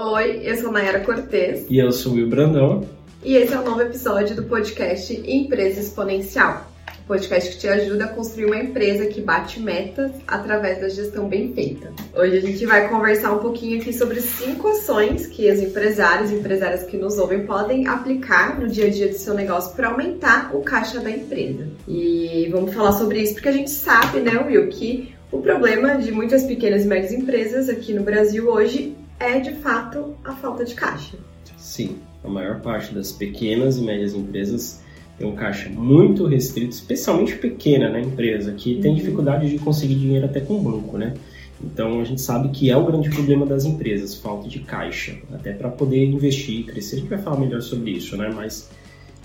Oi, 0.00 0.42
eu 0.44 0.56
sou 0.56 0.70
Nayara 0.70 1.00
Cortez. 1.00 1.66
E 1.68 1.76
eu 1.76 1.90
sou 1.90 2.12
o 2.12 2.14
Will 2.14 2.28
Brandão. 2.28 2.86
E 3.24 3.34
esse 3.34 3.52
é 3.52 3.58
o 3.58 3.62
um 3.62 3.64
novo 3.64 3.82
episódio 3.82 4.36
do 4.36 4.44
podcast 4.44 5.12
Empresa 5.28 5.80
Exponencial. 5.80 6.70
Podcast 7.08 7.50
que 7.50 7.58
te 7.58 7.66
ajuda 7.66 8.04
a 8.04 8.08
construir 8.08 8.44
uma 8.44 8.58
empresa 8.58 9.06
que 9.06 9.20
bate 9.20 9.58
metas 9.58 10.12
através 10.28 10.80
da 10.80 10.88
gestão 10.88 11.28
bem 11.28 11.52
feita. 11.52 11.92
Hoje 12.14 12.36
a 12.36 12.40
gente 12.40 12.64
vai 12.64 12.88
conversar 12.88 13.32
um 13.32 13.38
pouquinho 13.38 13.80
aqui 13.80 13.92
sobre 13.92 14.20
cinco 14.20 14.68
ações 14.68 15.26
que 15.26 15.50
os 15.50 15.58
empresários 15.58 16.30
e 16.30 16.36
empresárias 16.36 16.84
que 16.84 16.96
nos 16.96 17.18
ouvem 17.18 17.44
podem 17.44 17.88
aplicar 17.88 18.56
no 18.56 18.68
dia 18.68 18.86
a 18.86 18.90
dia 18.90 19.08
do 19.08 19.14
seu 19.14 19.34
negócio 19.34 19.74
para 19.74 19.88
aumentar 19.88 20.54
o 20.54 20.60
caixa 20.60 21.00
da 21.00 21.10
empresa. 21.10 21.66
E 21.88 22.48
vamos 22.52 22.72
falar 22.72 22.92
sobre 22.92 23.20
isso 23.20 23.34
porque 23.34 23.48
a 23.48 23.52
gente 23.52 23.70
sabe, 23.70 24.20
né, 24.20 24.38
Will, 24.46 24.68
que 24.68 25.12
o 25.32 25.42
problema 25.42 25.96
de 25.96 26.12
muitas 26.12 26.44
pequenas 26.44 26.84
e 26.84 26.86
médias 26.86 27.12
empresas 27.12 27.68
aqui 27.68 27.92
no 27.92 28.04
Brasil 28.04 28.48
hoje 28.48 28.96
é 29.18 29.38
de 29.40 29.52
fato 29.56 30.14
a 30.24 30.32
falta 30.34 30.64
de 30.64 30.74
caixa. 30.74 31.16
Sim, 31.56 31.98
a 32.22 32.28
maior 32.28 32.60
parte 32.60 32.94
das 32.94 33.12
pequenas 33.12 33.78
e 33.78 33.82
médias 33.82 34.14
empresas 34.14 34.82
tem 35.18 35.26
um 35.26 35.34
caixa 35.34 35.68
muito 35.68 36.26
restrito, 36.26 36.70
especialmente 36.70 37.36
pequena 37.36 37.88
né, 37.90 38.00
empresa, 38.00 38.52
que 38.52 38.80
tem 38.80 38.92
uhum. 38.92 38.96
dificuldade 38.96 39.50
de 39.50 39.58
conseguir 39.58 39.96
dinheiro 39.96 40.26
até 40.26 40.40
com 40.40 40.58
o 40.58 40.62
banco, 40.62 40.96
né? 40.96 41.14
Então 41.62 42.00
a 42.00 42.04
gente 42.04 42.20
sabe 42.20 42.50
que 42.50 42.70
é 42.70 42.76
o 42.76 42.84
grande 42.84 43.10
problema 43.10 43.44
das 43.44 43.64
empresas, 43.64 44.14
falta 44.14 44.48
de 44.48 44.60
caixa, 44.60 45.18
até 45.32 45.52
para 45.52 45.68
poder 45.68 46.04
investir 46.04 46.60
e 46.60 46.62
crescer. 46.62 46.96
A 46.96 46.98
gente 47.00 47.08
vai 47.08 47.18
falar 47.18 47.38
melhor 47.38 47.60
sobre 47.60 47.90
isso, 47.90 48.16
né? 48.16 48.30
Mas 48.32 48.70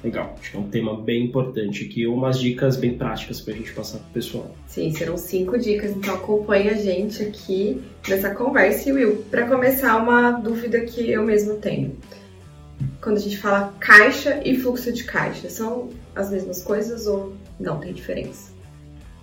legal, 0.04 0.36
acho 0.40 0.52
que 0.52 0.58
é 0.58 0.60
um 0.60 0.70
tema 0.70 1.00
bem 1.02 1.26
importante 1.26 1.86
aqui, 1.86 2.06
umas 2.06 2.40
dicas 2.40 2.76
bem 2.76 2.98
práticas 2.98 3.40
para 3.40 3.54
a 3.54 3.58
gente 3.58 3.72
passar 3.72 4.00
para 4.00 4.08
o 4.10 4.12
pessoal. 4.12 4.52
Sim, 4.68 4.92
serão 4.92 5.18
cinco 5.18 5.58
dicas, 5.58 5.92
então 5.92 6.16
acompanhe 6.16 6.70
a 6.70 6.76
gente 6.76 7.24
aqui 7.24 7.82
nessa 8.08 8.32
conversa. 8.36 8.90
E 8.90 8.94
Will, 8.94 9.24
para 9.32 9.48
começar, 9.48 9.96
uma 9.98 10.32
dúvida 10.32 10.82
que 10.82 11.10
eu 11.10 11.24
mesmo 11.24 11.56
tenho 11.56 11.96
quando 13.02 13.18
a 13.18 13.20
gente 13.20 13.38
fala 13.38 13.74
caixa 13.80 14.42
e 14.46 14.58
fluxo 14.58 14.92
de 14.92 15.04
caixa, 15.04 15.50
são 15.50 15.90
as 16.16 16.32
mesmas 16.32 16.62
coisas 16.64 17.06
ou 17.06 17.34
não 17.60 17.80
tem 17.80 17.94
diferença? 17.94 18.52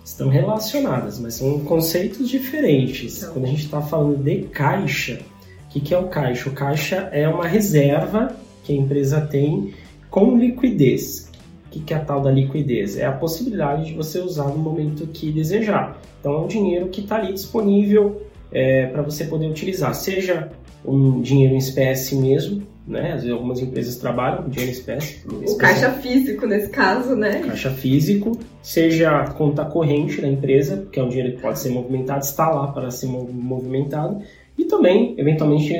Estão 0.03 0.29
relacionadas, 0.29 1.19
mas 1.19 1.35
são 1.35 1.59
conceitos 1.61 2.29
diferentes. 2.29 3.17
Então. 3.17 3.33
Quando 3.33 3.45
a 3.45 3.47
gente 3.49 3.65
está 3.65 3.81
falando 3.81 4.23
de 4.23 4.43
caixa, 4.43 5.21
o 5.65 5.69
que, 5.69 5.79
que 5.79 5.93
é 5.93 5.97
o 5.97 6.07
caixa? 6.07 6.49
O 6.49 6.53
caixa 6.53 7.09
é 7.11 7.27
uma 7.27 7.47
reserva 7.47 8.35
que 8.63 8.73
a 8.73 8.75
empresa 8.75 9.21
tem 9.21 9.73
com 10.11 10.37
liquidez. 10.37 11.31
O 11.67 11.69
que, 11.71 11.79
que 11.79 11.93
é 11.93 11.97
a 11.97 12.01
tal 12.01 12.21
da 12.21 12.29
liquidez? 12.29 12.97
É 12.97 13.05
a 13.05 13.13
possibilidade 13.13 13.85
de 13.85 13.93
você 13.93 14.19
usar 14.19 14.49
no 14.49 14.57
momento 14.57 15.07
que 15.07 15.31
desejar. 15.31 15.99
Então, 16.19 16.33
é 16.33 16.39
um 16.41 16.47
dinheiro 16.47 16.89
que 16.89 17.01
está 17.01 17.15
ali 17.15 17.33
disponível 17.33 18.21
é, 18.51 18.87
para 18.87 19.01
você 19.01 19.23
poder 19.23 19.47
utilizar, 19.47 19.95
seja 19.95 20.51
um 20.83 21.21
dinheiro 21.21 21.53
em 21.53 21.57
espécie 21.57 22.15
mesmo, 22.15 22.67
né? 22.85 23.13
Às 23.13 23.21
vezes 23.21 23.31
algumas 23.31 23.59
empresas 23.61 23.95
trabalham 23.95 24.43
com 24.43 24.49
dinheiro 24.49 24.71
em 24.71 24.75
espécie. 24.75 25.21
O 25.47 25.55
caixa 25.55 25.91
físico 25.93 26.45
nesse 26.45 26.69
caso, 26.69 27.15
né? 27.15 27.39
Caixa 27.39 27.71
físico, 27.71 28.37
seja 28.61 29.25
conta 29.37 29.63
corrente 29.63 30.19
da 30.19 30.27
empresa, 30.27 30.87
que 30.91 30.99
é 30.99 31.03
um 31.03 31.07
dinheiro 31.07 31.37
que 31.37 31.41
pode 31.41 31.59
ser 31.59 31.69
movimentado, 31.69 32.25
está 32.25 32.49
lá 32.49 32.67
para 32.67 32.91
ser 32.91 33.07
movimentado. 33.07 34.21
E 34.57 34.65
também, 34.65 35.15
eventualmente, 35.17 35.73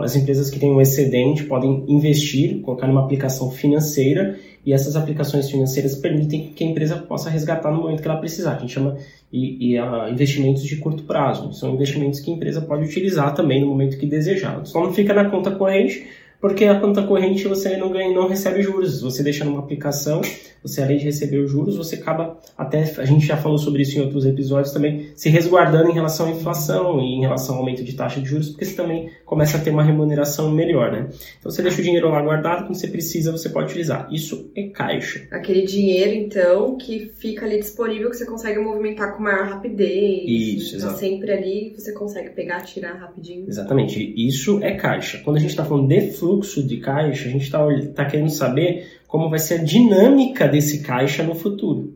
as 0.00 0.16
empresas 0.16 0.50
que 0.50 0.58
têm 0.58 0.70
um 0.70 0.80
excedente 0.80 1.44
podem 1.44 1.84
investir, 1.88 2.60
colocar 2.60 2.86
numa 2.86 3.04
aplicação 3.04 3.50
financeira 3.50 4.38
e 4.64 4.72
essas 4.72 4.96
aplicações 4.96 5.50
financeiras 5.50 5.94
permitem 5.94 6.48
que 6.54 6.64
a 6.64 6.66
empresa 6.66 6.96
possa 6.96 7.28
resgatar 7.28 7.70
no 7.70 7.82
momento 7.82 8.00
que 8.00 8.08
ela 8.08 8.18
precisar, 8.18 8.56
a 8.56 8.58
gente 8.58 8.72
chama 8.72 8.96
e, 9.30 9.72
e 9.72 9.80
uh, 9.80 10.08
investimentos 10.10 10.64
de 10.64 10.76
curto 10.76 11.02
prazo. 11.02 11.52
São 11.52 11.74
investimentos 11.74 12.20
que 12.20 12.30
a 12.30 12.34
empresa 12.34 12.62
pode 12.62 12.84
utilizar 12.84 13.34
também 13.34 13.60
no 13.60 13.66
momento 13.66 13.98
que 13.98 14.06
desejar. 14.06 14.64
Só 14.64 14.80
não 14.80 14.92
fica 14.92 15.12
na 15.12 15.28
conta 15.28 15.50
corrente, 15.50 16.06
porque 16.44 16.66
a 16.66 16.78
conta 16.78 17.02
corrente 17.02 17.48
você 17.48 17.74
não 17.74 17.90
ganha, 17.90 18.14
não 18.14 18.28
recebe 18.28 18.60
juros. 18.60 19.00
Você 19.00 19.22
deixa 19.22 19.46
numa 19.46 19.60
aplicação, 19.60 20.20
você 20.62 20.82
além 20.82 20.98
de 20.98 21.04
receber 21.04 21.38
os 21.38 21.50
juros, 21.50 21.74
você 21.74 21.94
acaba 21.94 22.38
até 22.54 22.82
a 22.98 23.04
gente 23.06 23.24
já 23.24 23.34
falou 23.34 23.56
sobre 23.56 23.80
isso 23.80 23.96
em 23.96 24.02
outros 24.02 24.26
episódios 24.26 24.70
também, 24.70 25.08
se 25.16 25.30
resguardando 25.30 25.88
em 25.88 25.94
relação 25.94 26.26
à 26.26 26.30
inflação 26.32 27.00
e 27.00 27.14
em 27.14 27.20
relação 27.22 27.54
ao 27.54 27.62
aumento 27.62 27.82
de 27.82 27.94
taxa 27.94 28.20
de 28.20 28.28
juros, 28.28 28.50
porque 28.50 28.66
você 28.66 28.74
também 28.74 29.08
começa 29.24 29.56
a 29.56 29.60
ter 29.60 29.70
uma 29.70 29.82
remuneração 29.82 30.50
melhor, 30.50 30.92
né? 30.92 31.08
Então 31.38 31.50
você 31.50 31.62
deixa 31.62 31.80
o 31.80 31.82
dinheiro 31.82 32.10
lá 32.10 32.20
guardado, 32.20 32.66
quando 32.66 32.74
você 32.74 32.88
precisa, 32.88 33.32
você 33.32 33.48
pode 33.48 33.68
utilizar. 33.68 34.06
Isso 34.12 34.50
é 34.54 34.64
caixa. 34.64 35.26
Aquele 35.30 35.62
dinheiro 35.62 36.12
então 36.12 36.76
que 36.76 37.10
fica 37.16 37.46
ali 37.46 37.58
disponível 37.58 38.10
que 38.10 38.16
você 38.16 38.26
consegue 38.26 38.58
movimentar 38.58 39.16
com 39.16 39.22
maior 39.22 39.48
rapidez. 39.48 40.24
Isso, 40.26 40.76
está 40.76 40.92
sempre 40.92 41.32
ali, 41.32 41.74
você 41.74 41.92
consegue 41.92 42.34
pegar, 42.34 42.60
tirar 42.60 42.92
rapidinho. 42.98 43.46
Exatamente. 43.48 44.12
Isso 44.14 44.62
é 44.62 44.72
caixa. 44.72 45.22
Quando 45.24 45.38
a 45.38 45.40
gente 45.40 45.48
está 45.50 45.64
falando 45.64 45.88
de 45.88 46.12
fluxo 46.12 46.33
fluxo 46.34 46.66
de 46.66 46.78
caixa, 46.78 47.28
a 47.28 47.32
gente 47.32 47.44
está 47.44 47.60
tá 47.94 48.04
querendo 48.04 48.30
saber 48.30 49.00
como 49.06 49.30
vai 49.30 49.38
ser 49.38 49.60
a 49.60 49.64
dinâmica 49.64 50.48
desse 50.48 50.82
caixa 50.82 51.22
no 51.22 51.34
futuro. 51.34 51.94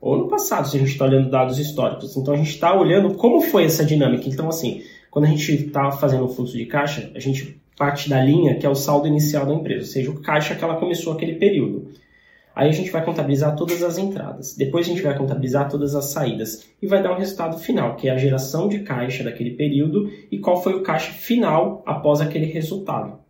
Ou 0.00 0.16
no 0.16 0.28
passado, 0.28 0.68
se 0.68 0.76
a 0.76 0.80
gente 0.80 0.92
está 0.92 1.06
olhando 1.06 1.30
dados 1.30 1.58
históricos. 1.58 2.16
Então 2.16 2.34
a 2.34 2.36
gente 2.36 2.50
está 2.50 2.78
olhando 2.78 3.14
como 3.14 3.40
foi 3.40 3.64
essa 3.64 3.84
dinâmica. 3.84 4.28
Então, 4.28 4.48
assim, 4.48 4.82
quando 5.10 5.24
a 5.24 5.28
gente 5.28 5.52
está 5.52 5.90
fazendo 5.90 6.24
o 6.24 6.28
fluxo 6.28 6.56
de 6.56 6.66
caixa, 6.66 7.10
a 7.14 7.18
gente 7.18 7.60
parte 7.76 8.08
da 8.10 8.22
linha 8.22 8.56
que 8.56 8.66
é 8.66 8.68
o 8.68 8.74
saldo 8.74 9.06
inicial 9.06 9.46
da 9.46 9.54
empresa, 9.54 9.82
ou 9.82 9.86
seja, 9.86 10.10
o 10.10 10.20
caixa 10.20 10.54
que 10.54 10.64
ela 10.64 10.76
começou 10.76 11.12
aquele 11.12 11.36
período. 11.36 11.88
Aí 12.54 12.68
a 12.68 12.72
gente 12.72 12.90
vai 12.90 13.04
contabilizar 13.04 13.54
todas 13.54 13.84
as 13.84 13.98
entradas. 13.98 14.56
Depois 14.56 14.84
a 14.84 14.90
gente 14.90 15.00
vai 15.00 15.16
contabilizar 15.16 15.70
todas 15.70 15.94
as 15.94 16.06
saídas. 16.06 16.68
E 16.82 16.88
vai 16.88 17.00
dar 17.00 17.12
um 17.12 17.18
resultado 17.18 17.56
final, 17.56 17.94
que 17.94 18.08
é 18.08 18.10
a 18.10 18.16
geração 18.16 18.68
de 18.68 18.80
caixa 18.80 19.22
daquele 19.22 19.52
período 19.52 20.10
e 20.28 20.38
qual 20.40 20.60
foi 20.60 20.74
o 20.74 20.82
caixa 20.82 21.12
final 21.12 21.84
após 21.86 22.20
aquele 22.20 22.46
resultado. 22.46 23.27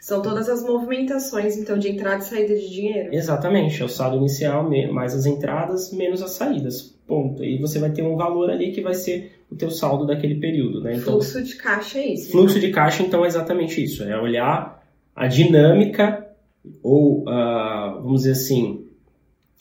São 0.00 0.22
todas 0.22 0.48
as 0.48 0.64
movimentações, 0.64 1.58
então, 1.58 1.78
de 1.78 1.90
entrada 1.90 2.22
e 2.22 2.24
saída 2.24 2.54
de 2.54 2.70
dinheiro. 2.70 3.14
Exatamente, 3.14 3.82
é 3.82 3.84
o 3.84 3.88
saldo 3.88 4.16
inicial 4.16 4.68
mais 4.90 5.14
as 5.14 5.26
entradas 5.26 5.92
menos 5.92 6.22
as 6.22 6.30
saídas. 6.30 6.98
Ponto. 7.06 7.44
E 7.44 7.58
você 7.58 7.78
vai 7.78 7.90
ter 7.90 8.02
um 8.02 8.16
valor 8.16 8.50
ali 8.50 8.72
que 8.72 8.80
vai 8.80 8.94
ser 8.94 9.44
o 9.50 9.56
teu 9.56 9.70
saldo 9.70 10.06
daquele 10.06 10.36
período, 10.36 10.80
né? 10.80 10.94
Então, 10.94 11.20
fluxo 11.20 11.42
de 11.42 11.54
caixa 11.56 11.98
é 11.98 12.14
isso. 12.14 12.30
Fluxo 12.30 12.56
então. 12.56 12.68
de 12.68 12.74
caixa, 12.74 13.02
então, 13.02 13.24
é 13.24 13.28
exatamente 13.28 13.82
isso. 13.84 14.02
É 14.02 14.18
olhar 14.18 14.82
a 15.14 15.26
dinâmica 15.26 16.26
ou, 16.82 17.22
uh, 17.22 18.00
vamos 18.02 18.22
dizer 18.22 18.32
assim, 18.32 18.86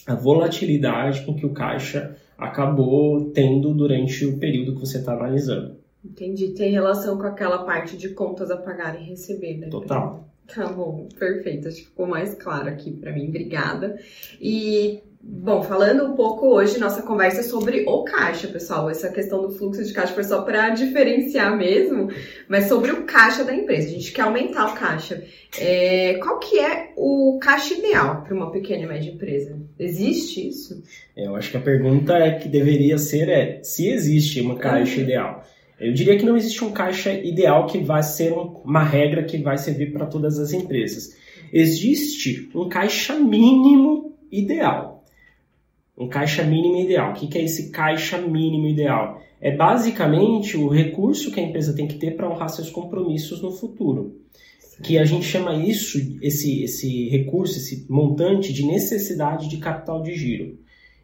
a 0.08 0.16
volatilidade 0.16 1.26
com 1.26 1.36
que 1.36 1.46
o 1.46 1.54
caixa 1.54 2.16
acabou 2.38 3.32
tendo 3.32 3.74
durante 3.74 4.26
o 4.26 4.38
período 4.38 4.76
que 4.76 4.80
você 4.80 5.00
está 5.00 5.14
analisando. 5.14 5.76
Entendi. 6.04 6.50
Tem 6.52 6.72
relação 6.72 7.18
com 7.18 7.28
aquela 7.28 7.66
parte 7.66 7.98
de 7.98 8.10
contas 8.10 8.50
a 8.50 8.56
pagar 8.56 9.00
e 9.02 9.04
receber, 9.04 9.58
né? 9.58 9.68
Total. 9.68 10.29
Tá 10.54 10.68
bom, 10.68 11.08
perfeito. 11.18 11.68
Acho 11.68 11.78
que 11.78 11.86
ficou 11.86 12.08
mais 12.08 12.34
claro 12.34 12.70
aqui 12.70 12.92
para 12.92 13.12
mim. 13.12 13.28
Obrigada. 13.28 14.00
E, 14.42 15.00
bom, 15.22 15.62
falando 15.62 16.06
um 16.06 16.16
pouco 16.16 16.48
hoje, 16.48 16.80
nossa 16.80 17.04
conversa 17.04 17.42
é 17.42 17.44
sobre 17.44 17.86
o 17.88 18.04
caixa, 18.04 18.48
pessoal. 18.48 18.90
Essa 18.90 19.10
questão 19.10 19.42
do 19.42 19.52
fluxo 19.52 19.84
de 19.84 19.94
caixa 19.94 20.14
foi 20.14 20.24
só 20.24 20.42
para 20.42 20.70
diferenciar 20.70 21.56
mesmo, 21.56 22.10
mas 22.48 22.66
sobre 22.66 22.92
o 22.92 23.04
caixa 23.04 23.44
da 23.44 23.54
empresa. 23.54 23.90
A 23.90 23.92
gente 23.92 24.12
quer 24.12 24.24
aumentar 24.24 24.74
o 24.74 24.76
caixa. 24.76 25.24
É, 25.60 26.16
qual 26.16 26.40
que 26.40 26.60
é 26.60 26.94
o 26.96 27.38
caixa 27.40 27.76
ideal 27.76 28.24
para 28.24 28.36
uma 28.36 28.52
pequena 28.52 28.84
e 28.84 28.88
média 28.88 29.12
empresa? 29.12 29.56
Existe 29.78 30.48
isso? 30.48 30.84
É, 31.16 31.28
eu 31.28 31.36
acho 31.36 31.52
que 31.52 31.58
a 31.58 31.62
pergunta 31.62 32.14
é 32.14 32.32
que 32.32 32.50
deveria 32.50 32.98
ser 32.98 33.30
é 33.30 33.62
se 33.62 33.88
existe 33.88 34.42
uma 34.42 34.58
caixa 34.58 35.00
ideal. 35.00 35.44
Eu 35.80 35.94
diria 35.94 36.18
que 36.18 36.26
não 36.26 36.36
existe 36.36 36.64
um 36.64 36.72
caixa 36.72 37.14
ideal 37.14 37.66
que 37.66 37.80
vai 37.80 38.04
ser 38.04 38.34
uma 38.34 38.84
regra 38.84 39.24
que 39.24 39.38
vai 39.38 39.58
servir 39.58 39.94
para 39.94 40.06
todas 40.06 40.38
as 40.38 40.52
empresas. 40.52 41.16
Existe 41.54 42.50
um 42.54 42.68
caixa 42.68 43.18
mínimo 43.18 44.14
ideal. 44.32 45.06
Um 45.98 46.08
caixa 46.08 46.44
mínimo 46.44 46.78
ideal. 46.78 47.12
O 47.12 47.14
que 47.14 47.38
é 47.38 47.44
esse 47.44 47.72
caixa 47.72 48.18
mínimo 48.18 48.68
ideal? 48.68 49.22
É 49.42 49.56
basicamente 49.56 50.58
o 50.58 50.68
recurso 50.68 51.32
que 51.32 51.40
a 51.40 51.44
empresa 51.44 51.74
tem 51.74 51.88
que 51.88 51.98
ter 51.98 52.16
para 52.16 52.30
honrar 52.30 52.50
seus 52.50 52.70
compromissos 52.70 53.42
no 53.42 53.52
futuro. 53.52 54.20
Que 54.84 54.98
a 54.98 55.06
gente 55.06 55.26
chama 55.26 55.56
isso, 55.56 55.98
esse, 56.22 56.64
esse 56.64 57.10
recurso, 57.10 57.58
esse 57.58 57.86
montante 57.90 58.52
de 58.54 58.66
necessidade 58.66 59.50
de 59.50 59.58
capital 59.58 60.02
de 60.02 60.14
giro. 60.14 60.58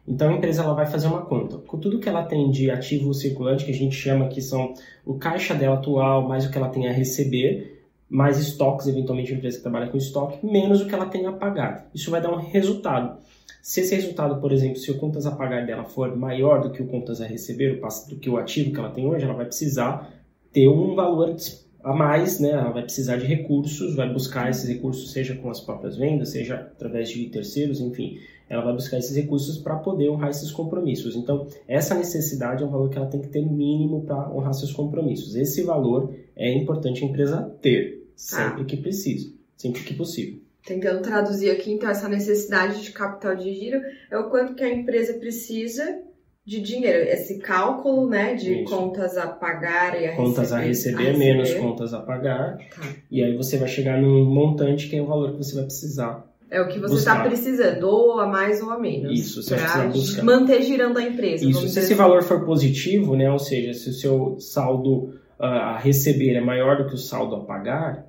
Então 0.06 0.28
a 0.28 0.32
empresa 0.34 0.62
ela 0.62 0.74
vai 0.74 0.86
fazer 0.86 1.08
uma 1.08 1.22
conta 1.22 1.58
com 1.58 1.78
tudo 1.78 1.98
que 1.98 2.08
ela 2.08 2.24
tem 2.24 2.50
de 2.50 2.70
ativo 2.70 3.12
circulante, 3.12 3.64
que 3.64 3.72
a 3.72 3.74
gente 3.74 3.96
chama 3.96 4.28
que 4.28 4.40
são 4.40 4.72
o 5.04 5.14
caixa 5.14 5.54
dela 5.54 5.76
atual, 5.76 6.28
mais 6.28 6.46
o 6.46 6.50
que 6.50 6.56
ela 6.56 6.68
tem 6.68 6.86
a 6.86 6.92
receber, 6.92 7.84
mais 8.08 8.38
estoques, 8.38 8.86
eventualmente 8.86 9.32
a 9.32 9.36
empresa 9.36 9.56
que 9.56 9.62
trabalha 9.62 9.88
com 9.88 9.96
estoque, 9.96 10.46
menos 10.46 10.80
o 10.80 10.86
que 10.86 10.94
ela 10.94 11.06
tem 11.06 11.26
a 11.26 11.32
pagar. 11.32 11.88
Isso 11.92 12.10
vai 12.10 12.20
dar 12.20 12.32
um 12.32 12.36
resultado. 12.36 13.18
Se 13.60 13.80
esse 13.80 13.96
resultado, 13.96 14.40
por 14.40 14.52
exemplo, 14.52 14.76
se 14.76 14.90
o 14.92 14.96
contas 14.96 15.26
a 15.26 15.32
pagar 15.32 15.66
dela 15.66 15.82
for 15.82 16.16
maior 16.16 16.60
do 16.60 16.70
que 16.70 16.80
o 16.80 16.86
contas 16.86 17.20
a 17.20 17.26
receber, 17.26 17.80
do 18.08 18.16
que 18.16 18.30
o 18.30 18.36
ativo 18.36 18.72
que 18.72 18.78
ela 18.78 18.90
tem 18.90 19.04
hoje, 19.04 19.24
ela 19.24 19.34
vai 19.34 19.46
precisar 19.46 20.12
ter 20.52 20.68
um 20.68 20.94
valor 20.94 21.34
a 21.82 21.94
mais, 21.94 22.40
né? 22.40 22.50
Ela 22.50 22.70
vai 22.70 22.82
precisar 22.82 23.16
de 23.16 23.26
recursos, 23.26 23.94
vai 23.94 24.12
buscar 24.12 24.50
esses 24.50 24.68
recursos, 24.68 25.12
seja 25.12 25.34
com 25.34 25.50
as 25.50 25.60
próprias 25.60 25.96
vendas, 25.96 26.30
seja 26.30 26.56
através 26.56 27.08
de 27.08 27.28
terceiros, 27.28 27.80
enfim 27.80 28.18
ela 28.48 28.62
vai 28.62 28.72
buscar 28.72 28.98
esses 28.98 29.16
recursos 29.16 29.58
para 29.58 29.76
poder 29.76 30.08
honrar 30.08 30.30
esses 30.30 30.50
compromissos. 30.50 31.16
Então, 31.16 31.46
essa 31.66 31.94
necessidade 31.94 32.62
é 32.62 32.66
um 32.66 32.70
valor 32.70 32.88
que 32.88 32.96
ela 32.96 33.08
tem 33.08 33.20
que 33.20 33.28
ter 33.28 33.44
mínimo 33.44 34.04
para 34.04 34.30
honrar 34.30 34.54
seus 34.54 34.72
compromissos. 34.72 35.34
Esse 35.34 35.62
valor 35.62 36.14
é 36.36 36.52
importante 36.52 37.04
a 37.04 37.06
empresa 37.06 37.42
ter. 37.60 38.04
sempre 38.14 38.64
que 38.64 38.76
preciso, 38.76 39.34
sempre 39.56 39.82
que 39.82 39.94
possível. 39.94 40.40
Tentando 40.64 41.02
traduzir 41.02 41.50
aqui, 41.50 41.70
então, 41.72 41.88
essa 41.88 42.08
necessidade 42.08 42.82
de 42.82 42.90
capital 42.92 43.36
de 43.36 43.52
giro 43.52 43.80
é 44.10 44.18
o 44.18 44.30
quanto 44.30 44.54
que 44.54 44.64
a 44.64 44.72
empresa 44.72 45.14
precisa 45.14 46.02
de 46.46 46.60
dinheiro, 46.60 47.08
esse 47.08 47.38
cálculo, 47.38 48.08
né, 48.08 48.34
de 48.34 48.62
Isso. 48.62 48.70
contas 48.70 49.16
a 49.16 49.26
pagar 49.26 50.00
e 50.00 50.06
a 50.06 50.14
Contas 50.14 50.52
a 50.52 50.60
receber, 50.60 51.06
receber, 51.06 51.18
menos 51.18 51.52
contas 51.54 51.92
a 51.92 51.98
pagar, 52.00 52.56
Tá. 52.56 52.86
e 53.10 53.20
aí 53.20 53.36
você 53.36 53.58
vai 53.58 53.66
chegar 53.66 54.00
num 54.00 54.24
montante 54.24 54.88
que 54.88 54.94
é 54.94 55.02
o 55.02 55.06
valor 55.06 55.32
que 55.32 55.38
você 55.38 55.56
vai 55.56 55.64
precisar. 55.64 56.24
É 56.48 56.60
o 56.60 56.68
que 56.68 56.78
você 56.78 56.94
está 56.94 57.24
precisando, 57.24 57.82
ou 57.88 58.20
a 58.20 58.28
mais 58.28 58.62
ou 58.62 58.70
a 58.70 58.78
menos. 58.78 59.18
Isso, 59.18 59.42
você 59.42 59.56
vai 59.56 59.90
precisar 59.90 60.22
manter 60.22 60.62
girando 60.62 60.96
a 60.98 61.02
empresa. 61.02 61.44
Isso, 61.44 61.62
se 61.62 61.66
esse 61.66 61.80
assim. 61.80 61.94
valor 61.94 62.22
for 62.22 62.44
positivo, 62.44 63.16
né, 63.16 63.28
ou 63.28 63.40
seja, 63.40 63.74
se 63.74 63.90
o 63.90 63.92
seu 63.92 64.36
saldo 64.38 65.18
ah, 65.40 65.72
a 65.74 65.78
receber 65.78 66.34
é 66.34 66.40
maior 66.40 66.76
do 66.76 66.88
que 66.88 66.94
o 66.94 66.98
saldo 66.98 67.34
a 67.34 67.40
pagar, 67.40 68.06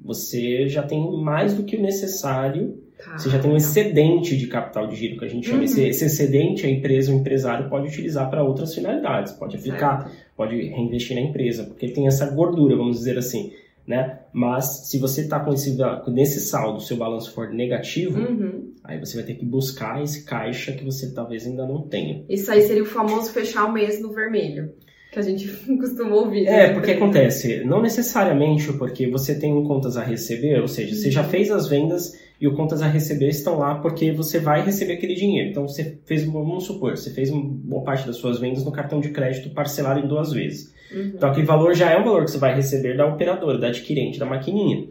você 0.00 0.66
já 0.68 0.82
tem 0.82 0.98
mais 1.22 1.52
do 1.52 1.64
que 1.64 1.76
o 1.76 1.82
necessário 1.82 2.82
Tá. 3.04 3.16
Você 3.16 3.30
já 3.30 3.38
tem 3.38 3.50
um 3.50 3.56
excedente 3.56 4.36
de 4.36 4.46
capital 4.48 4.88
de 4.88 4.96
giro, 4.96 5.18
que 5.18 5.24
a 5.24 5.28
gente 5.28 5.46
chama. 5.46 5.58
Uhum. 5.58 5.64
Esse, 5.64 5.82
esse 5.88 6.04
excedente, 6.06 6.66
a 6.66 6.70
empresa, 6.70 7.12
o 7.12 7.14
empresário 7.14 7.68
pode 7.70 7.88
utilizar 7.88 8.28
para 8.28 8.42
outras 8.42 8.74
finalidades. 8.74 9.32
Pode 9.32 9.56
aplicar, 9.56 10.02
Certo. 10.02 10.16
pode 10.36 10.56
reinvestir 10.68 11.14
na 11.14 11.22
empresa, 11.22 11.64
porque 11.64 11.88
tem 11.88 12.06
essa 12.08 12.26
gordura, 12.30 12.76
vamos 12.76 12.98
dizer 12.98 13.16
assim. 13.16 13.52
Né? 13.86 14.18
Mas 14.34 14.88
se 14.90 14.98
você 14.98 15.22
está 15.22 15.40
com 15.40 15.50
esse, 15.54 15.74
nesse 16.08 16.40
saldo, 16.40 16.78
seu 16.82 16.96
balanço 16.98 17.32
for 17.32 17.48
negativo, 17.48 18.20
Uhum. 18.20 18.72
aí 18.84 18.98
você 19.00 19.16
vai 19.16 19.24
ter 19.24 19.34
que 19.34 19.46
buscar 19.46 20.02
esse 20.02 20.24
caixa 20.24 20.72
que 20.72 20.84
você 20.84 21.14
talvez 21.14 21.46
ainda 21.46 21.64
não 21.66 21.80
tenha. 21.82 22.22
Isso 22.28 22.50
aí 22.52 22.60
seria 22.62 22.82
o 22.82 22.86
famoso 22.86 23.32
fechar 23.32 23.64
o 23.64 23.72
mês 23.72 24.02
no 24.02 24.12
vermelho, 24.12 24.74
que 25.10 25.18
a 25.18 25.22
gente 25.22 25.48
costuma 25.80 26.16
ouvir. 26.16 26.46
É, 26.46 26.66
né? 26.68 26.74
porque 26.74 26.90
acontece, 26.90 27.64
não 27.64 27.80
necessariamente 27.80 28.70
porque 28.74 29.06
você 29.08 29.34
tem 29.38 29.54
contas 29.64 29.96
a 29.96 30.02
receber, 30.02 30.60
ou 30.60 30.68
seja, 30.68 30.94
você 30.94 31.10
já 31.10 31.24
fez 31.24 31.50
as 31.50 31.66
vendas 31.66 32.12
e 32.40 32.46
o 32.46 32.54
contas 32.54 32.82
a 32.82 32.86
receber 32.86 33.28
estão 33.28 33.58
lá 33.58 33.76
porque 33.76 34.12
você 34.12 34.38
vai 34.38 34.62
receber 34.64 34.94
aquele 34.94 35.14
dinheiro. 35.14 35.50
Então 35.50 35.66
você 35.66 35.98
fez, 36.04 36.24
vamos 36.24 36.64
supor, 36.64 36.96
você 36.96 37.10
fez 37.10 37.30
uma 37.30 37.42
boa 37.42 37.82
parte 37.82 38.06
das 38.06 38.16
suas 38.16 38.38
vendas 38.38 38.64
no 38.64 38.70
cartão 38.70 39.00
de 39.00 39.10
crédito 39.10 39.50
parcelado 39.50 40.00
em 40.00 40.06
duas 40.06 40.32
vezes. 40.32 40.72
Uhum. 40.92 41.12
Então 41.14 41.30
aquele 41.30 41.46
valor 41.46 41.74
já 41.74 41.90
é 41.90 41.98
o 41.98 42.04
valor 42.04 42.24
que 42.24 42.30
você 42.30 42.38
vai 42.38 42.54
receber 42.54 42.96
da 42.96 43.06
operadora, 43.06 43.58
da 43.58 43.68
adquirente, 43.68 44.18
da 44.18 44.26
maquininha. 44.26 44.86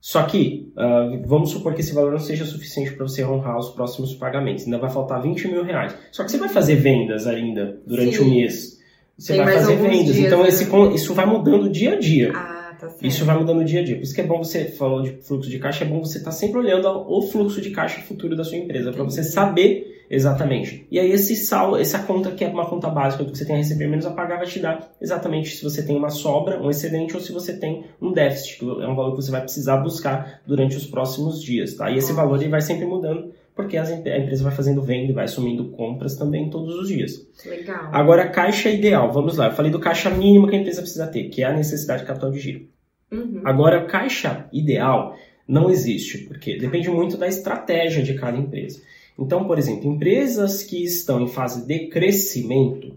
Só 0.00 0.22
que, 0.22 0.72
ah, 0.76 1.10
vamos 1.26 1.50
supor 1.50 1.74
que 1.74 1.80
esse 1.80 1.92
valor 1.92 2.12
não 2.12 2.20
seja 2.20 2.44
suficiente 2.44 2.92
para 2.92 3.06
você 3.06 3.24
honrar 3.24 3.58
os 3.58 3.70
próximos 3.70 4.14
pagamentos. 4.14 4.64
Ainda 4.64 4.78
vai 4.78 4.90
faltar 4.90 5.20
20 5.20 5.48
mil 5.48 5.64
reais. 5.64 5.94
Só 6.12 6.24
que 6.24 6.30
você 6.30 6.38
vai 6.38 6.48
fazer 6.48 6.76
vendas 6.76 7.26
ainda 7.26 7.80
durante 7.86 8.20
o 8.20 8.28
mês. 8.28 8.78
Você 9.16 9.34
Tem 9.34 9.44
vai 9.44 9.54
fazer 9.54 9.76
vendas. 9.76 10.14
dias, 10.14 10.18
então 10.18 10.42
né? 10.42 10.48
esse, 10.48 10.68
isso 10.94 11.12
vai 11.14 11.26
mudando 11.26 11.68
dia 11.68 11.94
a 11.94 11.98
dia. 11.98 12.32
Ah, 12.32 12.57
tá. 12.78 12.88
Isso 13.02 13.24
vai 13.24 13.38
mudando 13.38 13.64
dia 13.64 13.80
a 13.80 13.84
dia. 13.84 13.96
Por 13.96 14.02
isso 14.02 14.14
que 14.14 14.20
é 14.20 14.26
bom 14.26 14.38
você, 14.38 14.66
falou 14.66 15.02
de 15.02 15.12
fluxo 15.22 15.50
de 15.50 15.58
caixa, 15.58 15.84
é 15.84 15.88
bom 15.88 16.00
você 16.00 16.18
estar 16.18 16.32
sempre 16.32 16.58
olhando 16.58 16.88
o 16.88 17.22
fluxo 17.22 17.60
de 17.60 17.70
caixa 17.70 18.00
futuro 18.02 18.36
da 18.36 18.44
sua 18.44 18.58
empresa, 18.58 18.92
para 18.92 19.04
você 19.04 19.22
saber 19.22 19.98
exatamente. 20.10 20.86
E 20.90 20.98
aí 20.98 21.10
esse 21.10 21.36
sal, 21.36 21.76
essa 21.76 21.98
conta 22.00 22.30
que 22.30 22.44
é 22.44 22.48
uma 22.48 22.66
conta 22.66 22.88
básica 22.88 23.24
do 23.24 23.32
que 23.32 23.38
você 23.38 23.44
tem 23.44 23.56
a 23.56 23.58
receber 23.58 23.86
menos 23.86 24.06
a 24.06 24.10
pagar, 24.10 24.38
vai 24.38 24.46
te 24.46 24.58
dar 24.58 24.90
exatamente 25.00 25.56
se 25.56 25.62
você 25.62 25.82
tem 25.84 25.96
uma 25.96 26.10
sobra, 26.10 26.60
um 26.60 26.70
excedente 26.70 27.14
ou 27.14 27.20
se 27.20 27.32
você 27.32 27.56
tem 27.58 27.84
um 28.00 28.12
déficit, 28.12 28.58
que 28.58 28.64
é 28.64 28.88
um 28.88 28.94
valor 28.94 29.10
que 29.14 29.22
você 29.22 29.30
vai 29.30 29.42
precisar 29.42 29.76
buscar 29.78 30.40
durante 30.46 30.76
os 30.76 30.86
próximos 30.86 31.42
dias, 31.42 31.74
tá? 31.74 31.90
E 31.90 31.98
esse 31.98 32.12
valor 32.12 32.40
ele 32.40 32.48
vai 32.48 32.60
sempre 32.60 32.86
mudando, 32.86 33.32
porque 33.58 33.76
as 33.76 33.90
a 33.90 33.96
empresa 33.96 34.44
vai 34.44 34.54
fazendo 34.54 34.80
venda 34.80 35.10
e 35.10 35.12
vai 35.12 35.24
assumindo 35.24 35.70
compras 35.70 36.14
também 36.14 36.48
todos 36.48 36.76
os 36.76 36.86
dias. 36.86 37.28
Legal. 37.44 37.90
Agora, 37.92 38.22
a 38.22 38.28
caixa 38.28 38.70
ideal, 38.70 39.12
vamos 39.12 39.36
lá. 39.36 39.46
Eu 39.46 39.52
falei 39.52 39.68
do 39.68 39.80
caixa 39.80 40.08
mínimo 40.10 40.46
que 40.46 40.54
a 40.54 40.60
empresa 40.60 40.80
precisa 40.80 41.08
ter, 41.08 41.24
que 41.24 41.42
é 41.42 41.46
a 41.46 41.52
necessidade 41.52 42.02
de 42.02 42.06
capital 42.06 42.30
de 42.30 42.38
giro. 42.38 42.68
Uhum. 43.10 43.42
Agora, 43.44 43.84
caixa 43.84 44.48
ideal 44.52 45.18
não 45.48 45.68
existe, 45.68 46.18
porque 46.18 46.56
depende 46.56 46.88
muito 46.88 47.16
da 47.16 47.26
estratégia 47.26 48.00
de 48.00 48.14
cada 48.14 48.38
empresa. 48.38 48.80
Então, 49.18 49.44
por 49.44 49.58
exemplo, 49.58 49.90
empresas 49.90 50.62
que 50.62 50.84
estão 50.84 51.20
em 51.20 51.26
fase 51.26 51.66
de 51.66 51.88
crescimento, 51.88 52.96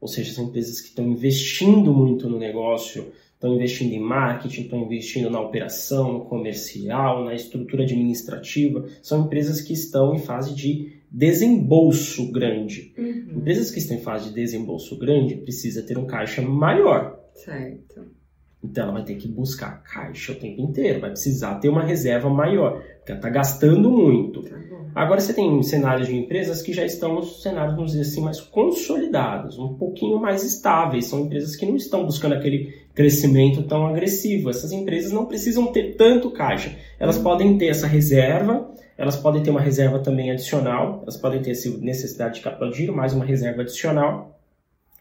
ou 0.00 0.06
seja, 0.06 0.32
são 0.32 0.44
empresas 0.44 0.80
que 0.80 0.90
estão 0.90 1.08
investindo 1.08 1.92
muito 1.92 2.28
no 2.28 2.38
negócio, 2.38 3.10
estão 3.42 3.54
investindo 3.56 3.92
em 3.92 4.00
marketing, 4.00 4.62
estão 4.62 4.84
investindo 4.84 5.28
na 5.28 5.40
operação, 5.40 6.12
no 6.12 6.24
comercial, 6.26 7.24
na 7.24 7.34
estrutura 7.34 7.82
administrativa, 7.82 8.86
são 9.02 9.26
empresas 9.26 9.60
que 9.60 9.72
estão 9.72 10.14
em 10.14 10.20
fase 10.20 10.54
de 10.54 11.02
desembolso 11.10 12.30
grande. 12.30 12.94
Uhum. 12.96 13.38
Empresas 13.38 13.72
que 13.72 13.80
estão 13.80 13.96
em 13.96 14.00
fase 14.00 14.28
de 14.28 14.34
desembolso 14.36 14.96
grande 14.96 15.34
precisa 15.34 15.82
ter 15.82 15.98
um 15.98 16.06
caixa 16.06 16.40
maior. 16.40 17.20
Certo. 17.34 18.06
Então 18.62 18.84
ela 18.84 18.92
vai 18.92 19.04
ter 19.04 19.16
que 19.16 19.26
buscar 19.26 19.82
caixa 19.82 20.30
o 20.30 20.36
tempo 20.36 20.60
inteiro, 20.60 21.00
vai 21.00 21.10
precisar 21.10 21.56
ter 21.56 21.68
uma 21.68 21.82
reserva 21.82 22.30
maior, 22.30 22.80
porque 22.98 23.10
ela 23.10 23.18
está 23.18 23.28
gastando 23.28 23.90
muito. 23.90 24.44
Tá. 24.44 24.56
Agora 24.94 25.20
você 25.20 25.32
tem 25.32 25.62
cenários 25.62 26.08
de 26.08 26.14
empresas 26.14 26.60
que 26.60 26.72
já 26.72 26.84
estão 26.84 27.14
nos 27.14 27.42
cenários, 27.42 27.74
vamos 27.74 27.92
dizer 27.92 28.02
assim, 28.02 28.20
mais 28.20 28.40
consolidados, 28.40 29.58
um 29.58 29.74
pouquinho 29.74 30.20
mais 30.20 30.44
estáveis. 30.44 31.06
São 31.06 31.20
empresas 31.20 31.56
que 31.56 31.64
não 31.64 31.76
estão 31.76 32.04
buscando 32.04 32.34
aquele 32.34 32.74
crescimento 32.94 33.62
tão 33.62 33.86
agressivo. 33.86 34.50
Essas 34.50 34.70
empresas 34.70 35.10
não 35.10 35.24
precisam 35.24 35.72
ter 35.72 35.96
tanto 35.96 36.30
caixa. 36.30 36.76
Elas 37.00 37.16
podem 37.16 37.56
ter 37.56 37.68
essa 37.68 37.86
reserva, 37.86 38.70
elas 38.98 39.16
podem 39.16 39.42
ter 39.42 39.50
uma 39.50 39.62
reserva 39.62 39.98
também 39.98 40.30
adicional, 40.30 41.00
elas 41.02 41.16
podem 41.16 41.40
ter 41.40 41.52
essa 41.52 41.70
necessidade 41.78 42.34
de 42.34 42.40
capital 42.42 42.70
de 42.70 42.76
giro, 42.76 42.94
mais 42.94 43.14
uma 43.14 43.24
reserva 43.24 43.62
adicional. 43.62 44.38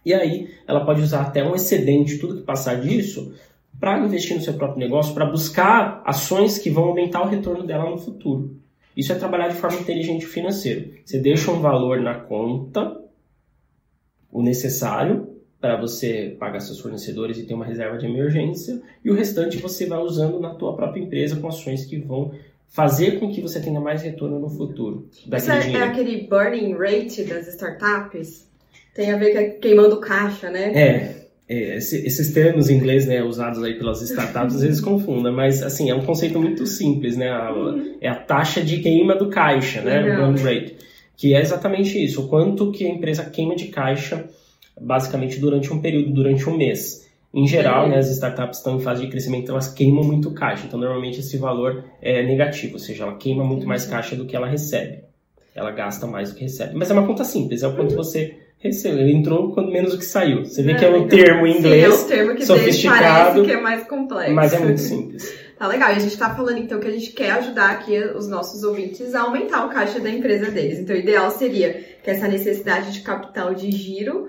E 0.05 0.13
aí 0.13 0.49
ela 0.65 0.85
pode 0.85 1.01
usar 1.01 1.21
até 1.21 1.43
um 1.43 1.53
excedente, 1.53 2.17
tudo 2.17 2.37
que 2.37 2.43
passar 2.43 2.79
disso, 2.79 3.33
para 3.77 3.99
investir 3.99 4.37
no 4.37 4.41
seu 4.41 4.53
próprio 4.53 4.79
negócio, 4.79 5.13
para 5.13 5.25
buscar 5.25 6.01
ações 6.05 6.57
que 6.57 6.69
vão 6.69 6.85
aumentar 6.85 7.23
o 7.23 7.27
retorno 7.27 7.65
dela 7.65 7.89
no 7.89 7.97
futuro. 7.97 8.60
Isso 8.95 9.11
é 9.11 9.15
trabalhar 9.15 9.47
de 9.49 9.55
forma 9.55 9.79
inteligente 9.79 10.25
financeiro. 10.25 10.93
Você 11.05 11.19
deixa 11.19 11.51
um 11.51 11.61
valor 11.61 12.01
na 12.01 12.15
conta, 12.15 12.99
o 14.31 14.41
necessário 14.41 15.31
para 15.59 15.79
você 15.79 16.35
pagar 16.39 16.59
seus 16.59 16.79
fornecedores 16.79 17.37
e 17.37 17.43
ter 17.43 17.53
uma 17.53 17.65
reserva 17.65 17.97
de 17.97 18.07
emergência, 18.07 18.81
e 19.05 19.11
o 19.11 19.13
restante 19.13 19.57
você 19.57 19.85
vai 19.85 19.99
usando 19.99 20.39
na 20.39 20.55
tua 20.55 20.75
própria 20.75 21.01
empresa 21.01 21.35
com 21.35 21.47
ações 21.47 21.85
que 21.85 21.99
vão 21.99 22.31
fazer 22.67 23.19
com 23.19 23.31
que 23.31 23.41
você 23.41 23.61
tenha 23.61 23.79
mais 23.79 24.01
retorno 24.01 24.39
no 24.39 24.49
futuro 24.49 25.07
Isso 25.11 25.51
é, 25.51 25.71
é 25.71 25.83
aquele 25.83 26.25
burning 26.25 26.73
rate 26.73 27.23
das 27.23 27.47
startups? 27.47 28.49
Tem 28.95 29.11
a 29.11 29.17
ver 29.17 29.53
com 29.53 29.59
queimando 29.59 29.99
caixa, 29.99 30.49
né? 30.49 30.71
É, 30.73 30.81
é, 30.81 31.20
esses 31.55 32.31
termos 32.33 32.69
em 32.69 32.75
inglês, 32.77 33.05
né, 33.05 33.21
usados 33.23 33.61
aí 33.63 33.73
pelas 33.77 34.01
startups, 34.01 34.55
às 34.55 34.61
vezes 34.61 34.79
confundem, 34.81 35.33
mas 35.33 35.61
assim, 35.61 35.89
é 35.89 35.95
um 35.95 36.05
conceito 36.05 36.39
muito 36.39 36.65
simples, 36.65 37.17
né? 37.17 37.29
A- 37.29 37.53
É 37.99 38.07
a 38.07 38.15
taxa 38.15 38.61
de 38.61 38.77
queima 38.79 39.15
do 39.15 39.29
caixa, 39.29 39.81
né? 39.81 40.01
Legal. 40.01 40.29
O 40.29 40.33
burn 40.33 40.41
rate. 40.43 40.75
Que 41.17 41.33
é 41.35 41.41
exatamente 41.41 42.03
isso, 42.03 42.23
o 42.25 42.27
quanto 42.27 42.71
que 42.71 42.85
a 42.85 42.89
empresa 42.89 43.23
queima 43.25 43.55
de 43.55 43.65
caixa, 43.65 44.25
basicamente 44.79 45.39
durante 45.39 45.71
um 45.73 45.79
período, 45.81 46.11
durante 46.11 46.49
um 46.49 46.57
mês. 46.57 47.09
Em 47.33 47.47
geral, 47.47 47.85
Uhum. 47.85 47.91
né, 47.91 47.97
as 47.97 48.09
startups 48.09 48.57
estão 48.57 48.77
em 48.77 48.79
fase 48.81 49.01
de 49.05 49.07
crescimento, 49.09 49.51
elas 49.51 49.71
queimam 49.73 50.03
muito 50.03 50.31
caixa. 50.31 50.65
Então, 50.67 50.79
normalmente 50.79 51.19
esse 51.19 51.37
valor 51.37 51.83
é 52.01 52.23
negativo, 52.25 52.73
ou 52.73 52.79
seja, 52.79 53.03
ela 53.03 53.15
queima 53.15 53.43
muito 53.43 53.65
mais 53.67 53.83
Entendi. 53.83 53.95
caixa 53.95 54.15
do 54.15 54.25
que 54.25 54.35
ela 54.35 54.47
recebe. 54.47 54.99
Ela 55.55 55.71
gasta 55.71 56.07
mais 56.07 56.29
do 56.31 56.35
que 56.35 56.43
recebe. 56.43 56.75
Mas 56.75 56.89
é 56.89 56.93
uma 56.93 57.05
conta 57.05 57.23
simples, 57.23 57.61
é 57.63 57.67
o 57.67 57.69
Uhum. 57.71 57.75
quanto 57.77 57.95
você 57.95 58.35
recebeu. 58.61 58.99
Ele 58.99 59.13
entrou 59.13 59.51
quando 59.51 59.71
menos 59.71 59.91
do 59.91 59.97
que 59.97 60.05
saiu. 60.05 60.45
Você 60.45 60.61
vê 60.63 60.75
que 60.75 60.85
é 60.85 60.89
um 60.89 61.03
legal. 61.03 61.07
termo 61.09 61.47
em 61.47 61.53
Sim, 61.53 61.59
inglês, 61.59 61.83
é 61.83 61.89
um 61.89 62.07
termo 62.07 62.35
que 62.35 62.45
sofisticado, 62.45 63.01
parece 63.01 63.41
que 63.45 63.51
é 63.51 63.61
mais 63.61 63.83
complexo. 63.87 64.33
mas 64.33 64.53
é 64.53 64.59
muito 64.59 64.79
simples. 64.79 65.41
Tá 65.61 65.67
legal. 65.67 65.91
E 65.91 65.97
a 65.97 65.99
gente 65.99 66.17
tá 66.17 66.33
falando 66.33 66.57
então 66.57 66.79
que 66.79 66.87
a 66.87 66.91
gente 66.91 67.11
quer 67.11 67.33
ajudar 67.33 67.69
aqui 67.69 67.95
os 67.95 68.27
nossos 68.27 68.63
ouvintes 68.63 69.13
a 69.13 69.21
aumentar 69.21 69.63
o 69.63 69.69
caixa 69.69 69.99
da 69.99 70.09
empresa 70.09 70.49
deles. 70.49 70.79
Então, 70.79 70.95
o 70.95 70.97
ideal 70.97 71.29
seria 71.29 71.73
que 72.03 72.09
essa 72.09 72.27
necessidade 72.27 72.91
de 72.91 73.01
capital 73.01 73.53
de 73.53 73.69
giro 73.69 74.27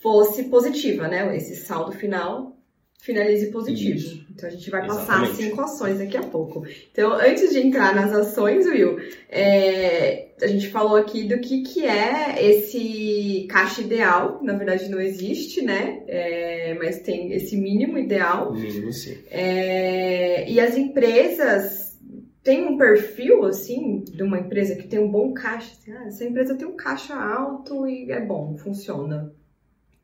fosse 0.00 0.44
positiva, 0.44 1.08
né? 1.08 1.36
Esse 1.36 1.56
saldo 1.56 1.90
final 1.90 2.57
finalize 2.98 3.46
positivo. 3.50 3.96
Isso. 3.96 4.26
Então, 4.30 4.48
a 4.48 4.52
gente 4.52 4.70
vai 4.70 4.86
passar 4.86 5.24
Exatamente. 5.24 5.36
cinco 5.36 5.60
ações 5.60 5.98
daqui 5.98 6.16
a 6.16 6.22
pouco. 6.22 6.64
Então, 6.92 7.12
antes 7.12 7.50
de 7.50 7.58
entrar 7.58 7.94
nas 7.94 8.12
ações, 8.12 8.66
Will, 8.66 8.98
é, 9.28 10.28
a 10.42 10.46
gente 10.46 10.68
falou 10.68 10.96
aqui 10.96 11.24
do 11.24 11.40
que, 11.40 11.62
que 11.62 11.86
é 11.86 12.44
esse 12.44 13.46
caixa 13.48 13.80
ideal. 13.80 14.40
Na 14.42 14.54
verdade, 14.54 14.88
não 14.88 15.00
existe, 15.00 15.62
né? 15.62 16.02
É, 16.06 16.74
mas 16.74 17.00
tem 17.00 17.32
esse 17.32 17.56
mínimo 17.56 17.98
ideal. 17.98 18.52
Mínimo 18.52 18.92
sim. 18.92 19.16
É, 19.30 20.50
e 20.50 20.60
as 20.60 20.76
empresas 20.76 21.88
têm 22.42 22.66
um 22.66 22.76
perfil, 22.76 23.44
assim, 23.44 24.02
de 24.04 24.22
uma 24.22 24.38
empresa 24.38 24.74
que 24.74 24.88
tem 24.88 24.98
um 24.98 25.10
bom 25.10 25.32
caixa. 25.32 25.72
Assim, 25.72 25.92
ah, 25.92 26.04
essa 26.06 26.24
empresa 26.24 26.54
tem 26.54 26.66
um 26.66 26.76
caixa 26.76 27.14
alto 27.14 27.86
e 27.86 28.10
é 28.10 28.20
bom, 28.20 28.56
funciona. 28.56 29.32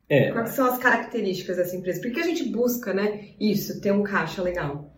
É, 0.09 0.31
Quais 0.31 0.51
são 0.51 0.65
as 0.71 0.77
características 0.77 1.57
dessa 1.57 1.75
empresa? 1.75 1.99
Por 2.01 2.11
que 2.11 2.19
a 2.19 2.23
gente 2.25 2.43
busca, 2.49 2.93
né, 2.93 3.29
isso, 3.39 3.81
ter 3.81 3.91
um 3.91 4.03
caixa 4.03 4.41
legal? 4.41 4.91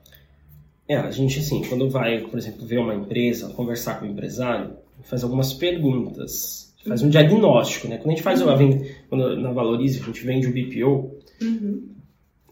É, 0.87 0.95
a 0.97 1.11
gente, 1.11 1.39
assim, 1.39 1.61
quando 1.67 1.89
vai, 1.89 2.21
por 2.21 2.37
exemplo, 2.37 2.65
ver 2.65 2.77
uma 2.79 2.95
empresa, 2.95 3.49
conversar 3.49 3.99
com 3.99 4.05
o 4.05 4.09
empresário, 4.09 4.75
faz 5.03 5.23
algumas 5.23 5.53
perguntas, 5.53 6.73
faz 6.87 7.01
um 7.03 7.09
diagnóstico, 7.09 7.87
né? 7.87 7.97
Quando 7.97 8.07
a 8.07 8.11
gente 8.11 8.23
faz 8.23 8.41
uma 8.41 8.55
venda, 8.55 8.85
quando 9.09 9.35
na 9.37 9.51
Valorize, 9.51 9.99
a 10.01 10.05
gente 10.05 10.25
vende 10.25 10.47
o 10.47 10.51
BPO, 10.53 11.17
Uhum. 11.41 11.89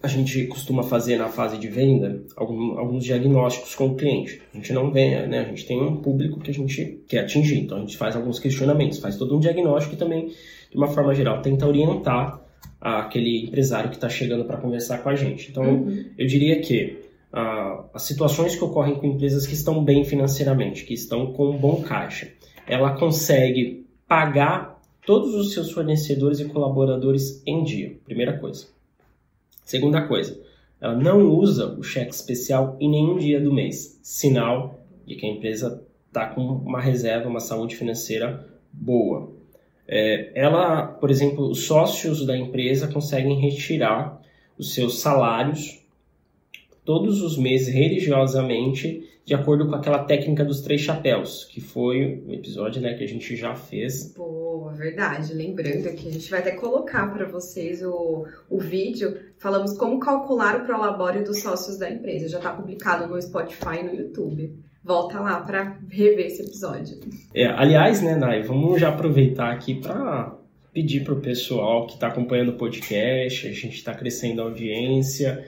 a 0.04 0.08
gente 0.08 0.46
costuma 0.46 0.84
fazer 0.84 1.18
na 1.18 1.28
fase 1.30 1.58
de 1.58 1.68
venda 1.68 2.22
alguns 2.36 3.04
diagnósticos 3.04 3.74
com 3.74 3.88
o 3.88 3.96
cliente. 3.96 4.40
A 4.54 4.58
gente 4.58 4.72
não 4.74 4.92
vem, 4.92 5.28
né? 5.28 5.40
A 5.40 5.44
gente 5.46 5.66
tem 5.66 5.82
um 5.82 5.96
público 5.98 6.40
que 6.40 6.52
a 6.52 6.54
gente 6.54 7.04
quer 7.08 7.20
atingir, 7.20 7.60
então 7.60 7.78
a 7.78 7.82
gente 7.82 7.98
faz 7.98 8.16
alguns 8.16 8.38
questionamentos, 8.38 9.00
faz 9.00 9.16
todo 9.18 9.36
um 9.36 9.40
diagnóstico 9.40 9.96
e 9.96 9.98
também, 9.98 10.28
de 10.28 10.78
uma 10.78 10.88
forma 10.88 11.16
geral, 11.16 11.42
tenta 11.42 11.66
orientar 11.66 12.45
aquele 12.80 13.46
empresário 13.46 13.90
que 13.90 13.96
está 13.96 14.10
chegando 14.10 14.46
para 14.46 14.58
conversar 14.58 15.00
com 15.00 15.10
a 15.10 15.16
gente. 15.16 15.50
Então, 15.50 15.64
uhum. 15.64 16.06
eu 16.18 16.28
diria 16.28 16.60
que 16.62 17.06
ah, 17.34 17.84
as 17.94 18.04
situações 18.04 18.56
que 18.56 18.64
ocorrem 18.64 18.96
com 18.96 19.08
empresas 19.08 19.46
que 19.46 19.54
estão 19.54 19.84
bem 19.84 20.06
financeiramente, 20.06 20.86
que 20.86 20.94
estão 20.94 21.34
com 21.34 21.50
um 21.50 21.58
bom 21.58 21.82
caixa, 21.82 22.32
ela 22.68 22.96
consegue 22.98 23.86
pagar 24.08 24.82
todos 25.06 25.36
os 25.36 25.54
seus 25.54 25.72
fornecedores 25.72 26.40
e 26.40 26.46
colaboradores 26.46 27.42
em 27.46 27.64
dia. 27.64 27.98
Primeira 28.06 28.38
coisa. 28.38 28.68
Segunda 29.64 30.08
coisa, 30.08 30.40
ela 30.80 30.96
não 30.96 31.30
usa 31.30 31.76
o 31.78 31.84
cheque 31.84 32.14
especial 32.14 32.78
em 32.80 32.90
nenhum 32.90 33.18
dia 33.18 33.42
do 33.42 33.54
mês, 33.54 34.00
sinal 34.04 34.80
de 35.06 35.16
que 35.16 35.26
a 35.26 35.30
empresa 35.30 35.84
está 36.08 36.28
com 36.28 36.42
uma 36.42 36.80
reserva, 36.80 37.28
uma 37.28 37.40
saúde 37.40 37.76
financeira 37.76 38.48
boa. 38.72 39.35
É, 39.88 40.32
ela, 40.34 40.88
por 40.88 41.12
exemplo, 41.12 41.50
os 41.50 41.66
sócios 41.66 42.26
da 42.26 42.38
empresa 42.38 42.88
conseguem 42.88 43.40
retirar 43.40 44.22
os 44.58 44.74
seus 44.74 45.00
salários 45.00 45.84
todos 46.84 47.22
os 47.22 47.38
meses 47.38 47.74
religiosamente 47.74 49.04
de 49.26 49.34
acordo 49.34 49.68
com 49.68 49.74
aquela 49.74 50.04
técnica 50.04 50.46
dos 50.46 50.62
três 50.62 50.82
chapéus, 50.82 51.46
que 51.46 51.60
foi 51.60 52.24
um 52.28 52.32
episódio 52.32 52.80
né, 52.80 52.94
que 52.94 53.04
a 53.04 53.08
gente 53.08 53.36
já 53.36 53.56
fez. 53.56 54.14
Boa, 54.14 54.72
verdade. 54.72 55.34
Lembrando 55.34 55.92
que 55.96 56.08
a 56.08 56.12
gente 56.12 56.30
vai 56.30 56.42
até 56.42 56.52
colocar 56.52 57.12
para 57.12 57.26
vocês 57.26 57.82
o, 57.82 58.28
o 58.48 58.60
vídeo. 58.60 59.18
Falamos 59.40 59.76
como 59.76 60.00
calcular 60.00 60.62
o 60.62 60.66
prolabório 60.66 61.24
dos 61.24 61.40
sócios 61.40 61.80
da 61.80 61.90
empresa. 61.90 62.30
Já 62.30 62.38
está 62.38 62.54
publicado 62.54 63.08
no 63.08 63.20
Spotify 63.20 63.80
e 63.80 63.84
no 63.84 63.96
YouTube. 63.96 64.54
Volta 64.86 65.20
lá 65.20 65.42
para 65.42 65.80
rever 65.90 66.28
esse 66.28 66.44
episódio. 66.44 67.00
É, 67.34 67.48
aliás, 67.48 68.02
né, 68.02 68.16
Nai, 68.16 68.44
vamos 68.44 68.80
já 68.80 68.90
aproveitar 68.90 69.52
aqui 69.52 69.76
para 69.76 70.38
pedir 70.72 71.04
para 71.04 71.14
o 71.14 71.22
pessoal 71.22 71.88
que 71.88 71.94
está 71.94 72.08
acompanhando 72.08 72.50
o 72.50 72.58
podcast, 72.58 73.48
a 73.48 73.52
gente 73.52 73.76
está 73.76 73.94
crescendo 73.94 74.42
a 74.42 74.46
audiência 74.46 75.44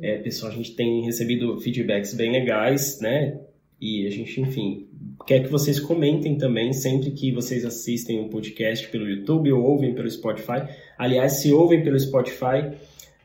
é, 0.00 0.18
pessoal, 0.18 0.52
a 0.52 0.54
gente 0.54 0.74
tem 0.74 1.04
recebido 1.04 1.58
feedbacks 1.60 2.14
bem 2.14 2.30
legais, 2.30 3.00
né? 3.00 3.38
E 3.80 4.06
a 4.06 4.10
gente, 4.10 4.40
enfim, 4.40 4.86
quer 5.26 5.42
que 5.42 5.48
vocês 5.48 5.80
comentem 5.80 6.36
também 6.36 6.72
sempre 6.72 7.10
que 7.10 7.32
vocês 7.32 7.64
assistem 7.64 8.20
um 8.20 8.28
podcast 8.28 8.88
pelo 8.88 9.08
YouTube 9.08 9.52
ou 9.52 9.62
ouvem 9.64 9.92
pelo 9.92 10.08
Spotify. 10.08 10.68
Aliás, 10.96 11.40
se 11.40 11.52
ouvem 11.52 11.82
pelo 11.82 11.98
Spotify, 11.98 12.76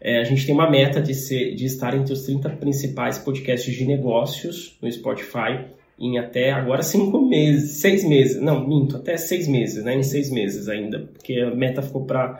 é, 0.07 0.21
a 0.21 0.23
gente 0.23 0.45
tem 0.45 0.55
uma 0.55 0.71
meta 0.71 1.01
de, 1.01 1.13
ser, 1.13 1.53
de 1.53 1.65
estar 1.65 1.93
entre 1.93 2.13
os 2.13 2.21
30 2.23 2.51
principais 2.51 3.17
podcasts 3.17 3.75
de 3.75 3.83
negócios 3.83 4.77
no 4.81 4.89
Spotify 4.89 5.65
em 5.99 6.17
até 6.17 6.49
agora 6.49 6.81
cinco 6.81 7.21
meses, 7.21 7.81
seis 7.81 8.05
meses, 8.05 8.41
não, 8.41 8.65
minto, 8.65 8.95
até 8.95 9.17
seis 9.17 9.49
meses, 9.49 9.83
né? 9.83 9.95
Em 9.95 10.03
seis 10.03 10.31
meses 10.31 10.69
ainda, 10.69 11.09
porque 11.11 11.33
a 11.41 11.53
meta 11.53 11.81
ficou 11.81 12.05
para 12.05 12.39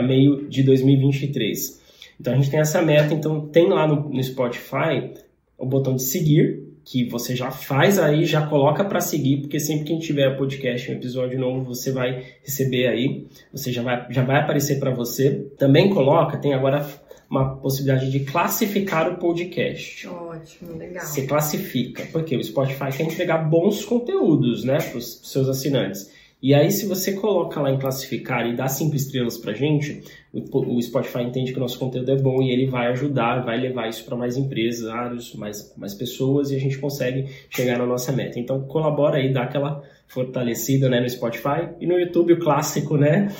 meio 0.00 0.48
de 0.48 0.62
2023. 0.62 1.82
Então 2.20 2.34
a 2.34 2.36
gente 2.36 2.50
tem 2.50 2.60
essa 2.60 2.80
meta, 2.82 3.12
então 3.12 3.48
tem 3.48 3.68
lá 3.68 3.84
no, 3.88 4.08
no 4.08 4.22
Spotify 4.22 5.12
o 5.58 5.66
botão 5.66 5.96
de 5.96 6.02
seguir, 6.02 6.68
que 6.84 7.02
você 7.02 7.34
já 7.34 7.50
faz 7.50 7.98
aí, 7.98 8.26
já 8.26 8.46
coloca 8.46 8.84
para 8.84 9.00
seguir, 9.00 9.38
porque 9.38 9.58
sempre 9.58 9.86
que 9.86 9.92
a 9.92 9.96
gente 9.96 10.06
tiver 10.06 10.36
podcast, 10.36 10.88
um 10.88 10.94
episódio 10.94 11.36
novo, 11.40 11.64
você 11.64 11.90
vai 11.90 12.22
receber 12.44 12.86
aí, 12.86 13.26
você 13.52 13.72
já 13.72 13.82
vai, 13.82 14.06
já 14.08 14.22
vai 14.22 14.36
aparecer 14.36 14.78
para 14.78 14.92
você. 14.92 15.48
Também 15.58 15.90
coloca, 15.90 16.38
tem 16.38 16.54
agora 16.54 16.86
uma 17.30 17.56
possibilidade 17.56 18.10
de 18.10 18.20
classificar 18.20 19.10
o 19.12 19.16
podcast. 19.16 20.06
Ótimo, 20.08 20.76
legal. 20.76 21.04
Você 21.04 21.26
classifica, 21.26 22.06
porque 22.10 22.36
o 22.36 22.42
Spotify 22.42 22.90
quer 22.96 23.04
entregar 23.04 23.38
bons 23.38 23.84
conteúdos, 23.84 24.64
né, 24.64 24.78
para 24.78 24.98
os 24.98 25.20
seus 25.24 25.48
assinantes. 25.48 26.10
E 26.40 26.54
aí, 26.54 26.70
se 26.70 26.86
você 26.86 27.14
coloca 27.14 27.60
lá 27.60 27.72
em 27.72 27.78
classificar 27.78 28.46
e 28.46 28.54
dá 28.54 28.68
cinco 28.68 28.94
estrelas 28.94 29.36
pra 29.36 29.52
gente, 29.52 30.04
o 30.32 30.80
Spotify 30.80 31.22
entende 31.22 31.50
que 31.52 31.58
o 31.58 31.60
nosso 31.60 31.78
conteúdo 31.80 32.12
é 32.12 32.16
bom 32.16 32.40
e 32.40 32.52
ele 32.52 32.66
vai 32.66 32.86
ajudar, 32.88 33.44
vai 33.44 33.58
levar 33.58 33.88
isso 33.88 34.04
para 34.04 34.16
mais 34.16 34.36
empresários, 34.36 35.34
mais, 35.34 35.74
mais 35.76 35.94
pessoas 35.94 36.52
e 36.52 36.56
a 36.56 36.60
gente 36.60 36.78
consegue 36.78 37.26
chegar 37.50 37.78
na 37.78 37.86
nossa 37.86 38.12
meta. 38.12 38.38
Então, 38.38 38.60
colabora 38.62 39.16
aí, 39.18 39.32
dá 39.32 39.42
aquela 39.42 39.82
fortalecida 40.06 40.88
né, 40.88 41.00
no 41.00 41.10
Spotify 41.10 41.70
e 41.80 41.86
no 41.86 41.98
YouTube, 41.98 42.34
o 42.34 42.38
clássico, 42.38 42.96
né? 42.96 43.34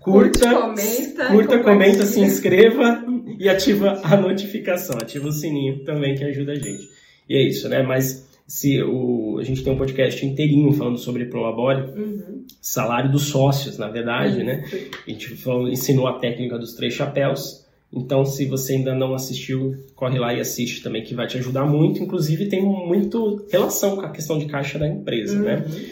Curta, 0.00 0.54
comenta, 0.54 1.26
curta, 1.26 1.58
comenta, 1.58 2.06
se 2.06 2.20
inscreva 2.20 3.04
e 3.38 3.48
ativa 3.50 4.00
a 4.02 4.16
notificação, 4.16 4.96
ativa 4.96 5.28
o 5.28 5.32
sininho 5.32 5.84
também 5.84 6.14
que 6.14 6.24
ajuda 6.24 6.52
a 6.52 6.56
gente. 6.56 6.88
E 7.28 7.36
é 7.36 7.42
isso, 7.42 7.68
né? 7.68 7.82
Mas 7.82 8.26
se 8.46 8.82
o, 8.82 9.38
a 9.38 9.42
gente 9.42 9.62
tem 9.62 9.72
um 9.72 9.78
podcast 9.78 10.24
inteirinho 10.24 10.72
falando 10.72 10.98
sobre 10.98 11.26
Prolabore, 11.26 11.90
uhum. 11.98 12.44
salário 12.60 13.10
dos 13.10 13.28
sócios, 13.28 13.78
na 13.78 13.88
verdade, 13.88 14.40
uhum. 14.40 14.44
né? 14.44 14.64
A 15.06 15.10
gente 15.10 15.28
falou, 15.36 15.68
ensinou 15.68 16.06
a 16.06 16.18
técnica 16.18 16.58
dos 16.58 16.74
três 16.74 16.92
chapéus. 16.92 17.64
Então, 17.92 18.24
se 18.24 18.44
você 18.46 18.74
ainda 18.74 18.94
não 18.94 19.14
assistiu, 19.14 19.74
corre 19.94 20.18
lá 20.18 20.34
e 20.34 20.40
assiste 20.40 20.82
também, 20.82 21.02
que 21.02 21.14
vai 21.14 21.26
te 21.26 21.38
ajudar 21.38 21.64
muito. 21.64 22.02
Inclusive, 22.02 22.46
tem 22.46 22.62
muito 22.62 23.46
relação 23.50 23.96
com 23.96 24.02
a 24.02 24.10
questão 24.10 24.38
de 24.38 24.46
caixa 24.46 24.78
da 24.78 24.88
empresa, 24.88 25.38
né? 25.38 25.56
uhum. 25.56 25.72
né? 25.72 25.90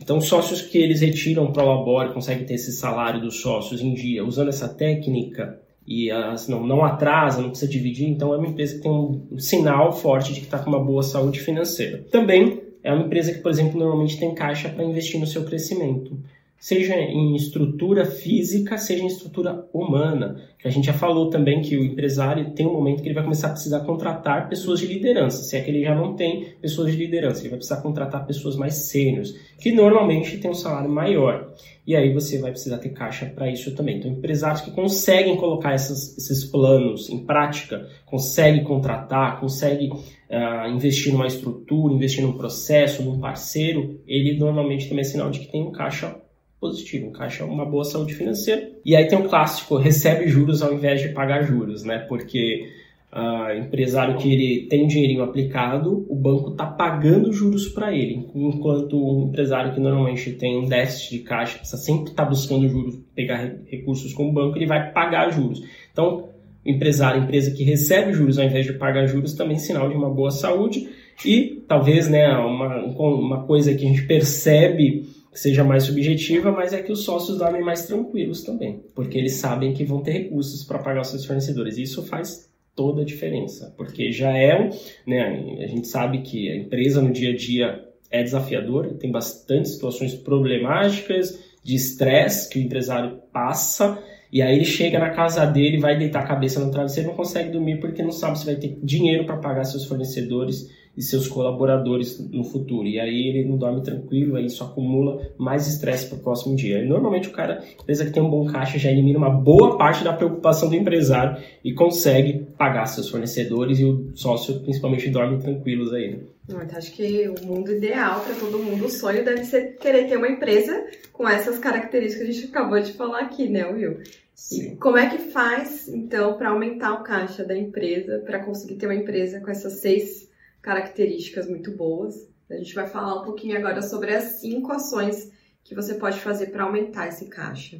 Então, 0.00 0.20
sócios 0.20 0.60
que 0.60 0.76
eles 0.76 1.00
retiram 1.00 1.52
Prolabore 1.52 2.12
conseguem 2.12 2.44
ter 2.44 2.54
esse 2.54 2.72
salário 2.72 3.20
dos 3.20 3.40
sócios 3.40 3.80
em 3.80 3.94
dia 3.94 4.24
usando 4.24 4.48
essa 4.48 4.68
técnica, 4.68 5.60
e 5.86 6.10
as, 6.10 6.48
não, 6.48 6.66
não 6.66 6.84
atrasa, 6.84 7.42
não 7.42 7.50
precisa 7.50 7.70
dividir, 7.70 8.08
então 8.08 8.32
é 8.32 8.38
uma 8.38 8.48
empresa 8.48 8.76
que 8.76 8.82
tem 8.82 8.90
um 8.90 9.38
sinal 9.38 9.92
forte 9.92 10.32
de 10.32 10.40
que 10.40 10.46
está 10.46 10.58
com 10.58 10.70
uma 10.70 10.82
boa 10.82 11.02
saúde 11.02 11.40
financeira. 11.40 12.04
Também 12.10 12.62
é 12.82 12.92
uma 12.92 13.04
empresa 13.04 13.32
que, 13.32 13.40
por 13.40 13.50
exemplo, 13.50 13.78
normalmente 13.78 14.18
tem 14.18 14.34
caixa 14.34 14.68
para 14.68 14.84
investir 14.84 15.20
no 15.20 15.26
seu 15.26 15.44
crescimento 15.44 16.18
seja 16.64 16.96
em 16.96 17.36
estrutura 17.36 18.06
física, 18.06 18.78
seja 18.78 19.02
em 19.02 19.06
estrutura 19.06 19.68
humana. 19.70 20.40
Que 20.58 20.66
a 20.66 20.70
gente 20.70 20.86
já 20.86 20.94
falou 20.94 21.28
também 21.28 21.60
que 21.60 21.76
o 21.76 21.84
empresário 21.84 22.52
tem 22.52 22.66
um 22.66 22.72
momento 22.72 23.02
que 23.02 23.08
ele 23.08 23.14
vai 23.14 23.22
começar 23.22 23.48
a 23.48 23.50
precisar 23.50 23.80
contratar 23.80 24.48
pessoas 24.48 24.80
de 24.80 24.86
liderança, 24.86 25.44
se 25.44 25.58
é 25.58 25.60
que 25.60 25.70
ele 25.70 25.84
já 25.84 25.94
não 25.94 26.16
tem 26.16 26.54
pessoas 26.62 26.90
de 26.90 26.96
liderança, 26.96 27.42
ele 27.42 27.50
vai 27.50 27.58
precisar 27.58 27.82
contratar 27.82 28.26
pessoas 28.26 28.56
mais 28.56 28.76
sêniores, 28.76 29.38
que 29.58 29.72
normalmente 29.72 30.38
tem 30.38 30.50
um 30.50 30.54
salário 30.54 30.88
maior. 30.88 31.52
E 31.86 31.94
aí 31.94 32.14
você 32.14 32.38
vai 32.38 32.50
precisar 32.50 32.78
ter 32.78 32.94
caixa 32.94 33.26
para 33.26 33.50
isso 33.50 33.74
também. 33.74 33.98
Então, 33.98 34.10
empresários 34.10 34.62
que 34.62 34.70
conseguem 34.70 35.36
colocar 35.36 35.74
essas, 35.74 36.16
esses 36.16 36.46
planos 36.46 37.10
em 37.10 37.26
prática, 37.26 37.86
conseguem 38.06 38.64
contratar, 38.64 39.38
conseguem 39.38 39.90
uh, 39.90 40.66
investir 40.74 41.12
numa 41.12 41.26
estrutura, 41.26 41.92
investir 41.92 42.24
num 42.24 42.32
processo, 42.32 43.02
num 43.02 43.20
parceiro, 43.20 44.00
ele 44.06 44.38
normalmente 44.38 44.88
também 44.88 45.02
é 45.02 45.04
sinal 45.04 45.30
de 45.30 45.40
que 45.40 45.52
tem 45.52 45.62
um 45.62 45.70
caixa 45.70 46.23
positivo, 46.64 47.08
encaixa 47.08 47.44
uma 47.44 47.66
boa 47.66 47.84
saúde 47.84 48.14
financeira. 48.14 48.70
E 48.82 48.96
aí 48.96 49.06
tem 49.06 49.18
o 49.18 49.28
clássico, 49.28 49.76
recebe 49.76 50.26
juros 50.28 50.62
ao 50.62 50.72
invés 50.72 51.02
de 51.02 51.10
pagar 51.10 51.42
juros, 51.42 51.84
né? 51.84 51.98
Porque 52.08 52.70
uh, 53.12 53.54
empresário 53.58 54.16
que 54.16 54.32
ele 54.32 54.66
tem 54.66 54.82
um 54.82 54.86
dinheirinho 54.86 55.22
aplicado, 55.22 56.06
o 56.08 56.16
banco 56.16 56.52
está 56.52 56.64
pagando 56.64 57.30
juros 57.34 57.68
para 57.68 57.94
ele, 57.94 58.26
enquanto 58.34 58.96
um 58.96 59.28
empresário 59.28 59.74
que 59.74 59.80
normalmente 59.80 60.32
tem 60.32 60.56
um 60.56 60.66
déficit 60.66 61.18
de 61.18 61.18
caixa, 61.18 61.58
precisa 61.58 61.82
sempre 61.82 62.12
estar 62.12 62.24
tá 62.24 62.30
buscando 62.30 62.66
juros, 62.66 62.98
pegar 63.14 63.56
recursos 63.66 64.14
com 64.14 64.30
o 64.30 64.32
banco, 64.32 64.56
ele 64.56 64.66
vai 64.66 64.90
pagar 64.90 65.30
juros. 65.30 65.62
Então, 65.92 66.30
empresário, 66.64 67.24
empresa 67.24 67.50
que 67.50 67.62
recebe 67.62 68.14
juros 68.14 68.38
ao 68.38 68.46
invés 68.46 68.64
de 68.64 68.72
pagar 68.72 69.06
juros, 69.06 69.34
também 69.34 69.56
é 69.56 69.58
sinal 69.58 69.86
de 69.90 69.94
uma 69.94 70.08
boa 70.08 70.30
saúde. 70.30 70.88
E 71.24 71.62
talvez 71.68 72.08
né, 72.08 72.26
uma, 72.38 72.84
uma 72.84 73.42
coisa 73.44 73.74
que 73.74 73.84
a 73.84 73.88
gente 73.88 74.06
percebe 74.06 75.13
seja 75.34 75.64
mais 75.64 75.84
subjetiva, 75.84 76.52
mas 76.52 76.72
é 76.72 76.82
que 76.82 76.92
os 76.92 77.04
sócios 77.04 77.38
dormem 77.38 77.62
mais 77.62 77.86
tranquilos 77.86 78.42
também, 78.42 78.84
porque 78.94 79.18
eles 79.18 79.34
sabem 79.34 79.74
que 79.74 79.84
vão 79.84 80.00
ter 80.00 80.12
recursos 80.12 80.64
para 80.64 80.78
pagar 80.78 81.02
os 81.02 81.08
seus 81.08 81.24
fornecedores. 81.24 81.76
Isso 81.76 82.02
faz 82.04 82.48
toda 82.74 83.02
a 83.02 83.04
diferença, 83.04 83.72
porque 83.76 84.10
já 84.10 84.36
é, 84.36 84.70
né, 85.06 85.58
a 85.62 85.66
gente 85.66 85.86
sabe 85.86 86.22
que 86.22 86.50
a 86.50 86.56
empresa 86.56 87.00
no 87.00 87.12
dia 87.12 87.30
a 87.30 87.36
dia 87.36 87.84
é 88.10 88.22
desafiadora, 88.22 88.94
tem 88.94 89.10
bastante 89.10 89.68
situações 89.68 90.14
problemáticas, 90.14 91.38
de 91.62 91.74
estresse 91.74 92.48
que 92.48 92.58
o 92.58 92.62
empresário 92.62 93.18
passa, 93.32 93.98
e 94.30 94.42
aí 94.42 94.56
ele 94.56 94.64
chega 94.64 94.98
na 94.98 95.10
casa 95.10 95.46
dele, 95.46 95.78
vai 95.78 95.96
deitar 95.96 96.20
a 96.20 96.26
cabeça 96.26 96.60
no 96.60 96.70
travesseiro, 96.70 97.08
não 97.08 97.16
consegue 97.16 97.50
dormir 97.50 97.80
porque 97.80 98.02
não 98.02 98.10
sabe 98.10 98.38
se 98.38 98.44
vai 98.44 98.56
ter 98.56 98.78
dinheiro 98.82 99.24
para 99.24 99.36
pagar 99.36 99.64
seus 99.64 99.84
fornecedores 99.86 100.68
e 100.96 101.02
seus 101.02 101.26
colaboradores 101.26 102.18
no 102.30 102.44
futuro. 102.44 102.86
E 102.86 103.00
aí 103.00 103.28
ele 103.28 103.48
não 103.48 103.56
dorme 103.56 103.82
tranquilo, 103.82 104.36
aí 104.36 104.46
isso 104.46 104.62
acumula 104.62 105.30
mais 105.36 105.66
estresse 105.66 106.06
para 106.08 106.18
o 106.18 106.20
próximo 106.20 106.54
dia. 106.54 106.78
E 106.78 106.88
normalmente 106.88 107.28
o 107.28 107.32
cara, 107.32 107.64
empresa 107.80 108.04
que 108.04 108.12
tem 108.12 108.22
um 108.22 108.30
bom 108.30 108.46
caixa, 108.46 108.78
já 108.78 108.90
elimina 108.90 109.18
uma 109.18 109.30
boa 109.30 109.76
parte 109.76 110.04
da 110.04 110.12
preocupação 110.12 110.68
do 110.68 110.76
empresário 110.76 111.42
e 111.64 111.72
consegue 111.72 112.46
pagar 112.56 112.86
seus 112.86 113.08
fornecedores 113.08 113.80
e 113.80 113.84
o 113.84 114.12
sócio 114.14 114.60
principalmente 114.60 115.10
dorme 115.10 115.38
tranquilos 115.38 115.92
aí. 115.92 116.12
Né? 116.12 116.18
Então, 116.44 116.78
acho 116.78 116.92
que 116.92 117.28
o 117.28 117.46
mundo 117.46 117.72
ideal 117.72 118.20
para 118.20 118.34
todo 118.34 118.58
mundo, 118.58 118.84
o 118.84 118.90
sonho 118.90 119.24
deve 119.24 119.44
ser 119.44 119.76
querer 119.78 120.06
ter 120.06 120.16
uma 120.16 120.28
empresa 120.28 120.84
com 121.12 121.28
essas 121.28 121.58
características 121.58 122.24
que 122.24 122.30
a 122.30 122.34
gente 122.34 122.46
acabou 122.50 122.80
de 122.80 122.92
falar 122.92 123.20
aqui, 123.20 123.48
né, 123.48 123.64
Will? 123.66 124.00
Sim. 124.34 124.72
E 124.72 124.76
como 124.76 124.98
é 124.98 125.08
que 125.08 125.18
faz, 125.18 125.88
então, 125.88 126.36
para 126.36 126.50
aumentar 126.50 126.92
o 126.94 127.02
caixa 127.02 127.44
da 127.44 127.56
empresa, 127.56 128.22
para 128.26 128.44
conseguir 128.44 128.74
ter 128.74 128.86
uma 128.86 128.94
empresa 128.94 129.40
com 129.40 129.50
essas 129.50 129.80
seis 129.80 130.28
características 130.64 131.46
muito 131.46 131.70
boas? 131.72 132.26
A 132.50 132.56
gente 132.56 132.74
vai 132.74 132.86
falar 132.86 133.20
um 133.20 133.24
pouquinho 133.24 133.56
agora 133.56 133.82
sobre 133.82 134.14
as 134.14 134.40
cinco 134.40 134.72
ações 134.72 135.30
que 135.62 135.74
você 135.74 135.94
pode 135.94 136.18
fazer 136.18 136.46
para 136.46 136.64
aumentar 136.64 137.08
esse 137.08 137.26
caixa. 137.26 137.78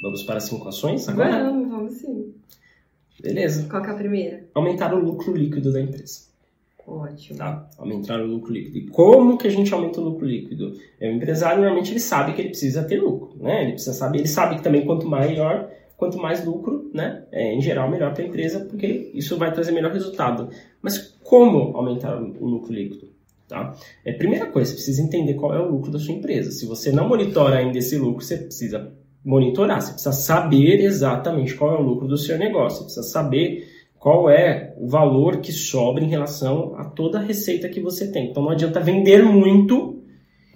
Vamos 0.00 0.22
para 0.22 0.36
as 0.36 0.44
cinco 0.44 0.68
ações 0.68 1.08
agora? 1.08 1.44
Vamos, 1.44 1.68
vamos 1.68 1.92
sim. 1.94 2.32
Beleza. 3.20 3.68
Qual 3.68 3.84
é 3.84 3.90
a 3.90 3.94
primeira? 3.94 4.44
Aumentar 4.54 4.94
o 4.94 4.98
lucro 4.98 5.34
líquido 5.34 5.72
da 5.72 5.80
empresa. 5.80 6.26
Ótimo. 6.86 7.38
Tá? 7.38 7.68
Aumentar 7.78 8.20
o 8.20 8.26
lucro 8.26 8.52
líquido. 8.52 8.78
E 8.78 8.86
como 8.88 9.36
que 9.36 9.48
a 9.48 9.50
gente 9.50 9.72
aumenta 9.74 10.00
o 10.00 10.04
lucro 10.04 10.26
líquido? 10.26 10.78
É, 11.00 11.10
o 11.10 11.14
empresário 11.14 11.60
normalmente 11.60 11.90
ele 11.90 12.00
sabe 12.00 12.34
que 12.34 12.40
ele 12.40 12.50
precisa 12.50 12.84
ter 12.84 13.00
lucro, 13.00 13.36
né? 13.42 13.62
Ele 13.62 13.72
precisa 13.72 13.94
saber, 13.94 14.18
ele 14.18 14.28
sabe 14.28 14.56
que 14.56 14.62
também 14.62 14.86
quanto 14.86 15.08
maior, 15.08 15.68
quanto 15.96 16.18
mais 16.18 16.44
lucro, 16.44 16.90
né? 16.92 17.24
É, 17.32 17.54
em 17.54 17.60
geral 17.60 17.90
melhor 17.90 18.12
para 18.12 18.22
a 18.22 18.26
empresa, 18.26 18.60
porque 18.60 19.10
isso 19.14 19.36
vai 19.38 19.52
trazer 19.52 19.72
melhor 19.72 19.92
resultado. 19.92 20.50
Mas 20.82 20.98
como 21.22 21.76
aumentar 21.76 22.16
o 22.20 22.46
lucro 22.46 22.72
líquido? 22.72 23.08
Tá? 23.48 23.74
É, 24.04 24.12
primeira 24.12 24.46
coisa, 24.46 24.70
você 24.70 24.76
precisa 24.76 25.02
entender 25.02 25.34
qual 25.34 25.54
é 25.54 25.60
o 25.60 25.70
lucro 25.70 25.90
da 25.90 25.98
sua 25.98 26.14
empresa. 26.14 26.50
Se 26.50 26.66
você 26.66 26.90
não 26.90 27.08
monitora 27.08 27.58
ainda 27.58 27.78
esse 27.78 27.96
lucro, 27.96 28.24
você 28.24 28.36
precisa 28.36 28.92
monitorar, 29.24 29.80
você 29.80 29.92
precisa 29.92 30.12
saber 30.12 30.80
exatamente 30.80 31.54
qual 31.54 31.74
é 31.74 31.78
o 31.78 31.82
lucro 31.82 32.06
do 32.06 32.16
seu 32.16 32.38
negócio, 32.38 32.78
você 32.78 32.84
precisa 32.84 33.06
saber 33.06 33.68
qual 33.98 34.30
é 34.30 34.74
o 34.78 34.86
valor 34.86 35.38
que 35.38 35.50
sobra 35.50 36.04
em 36.04 36.08
relação 36.08 36.76
a 36.76 36.84
toda 36.84 37.18
a 37.18 37.22
receita 37.22 37.68
que 37.68 37.80
você 37.80 38.10
tem. 38.10 38.30
Então 38.30 38.42
não 38.42 38.50
adianta 38.50 38.78
vender 38.78 39.24
muito 39.24 40.00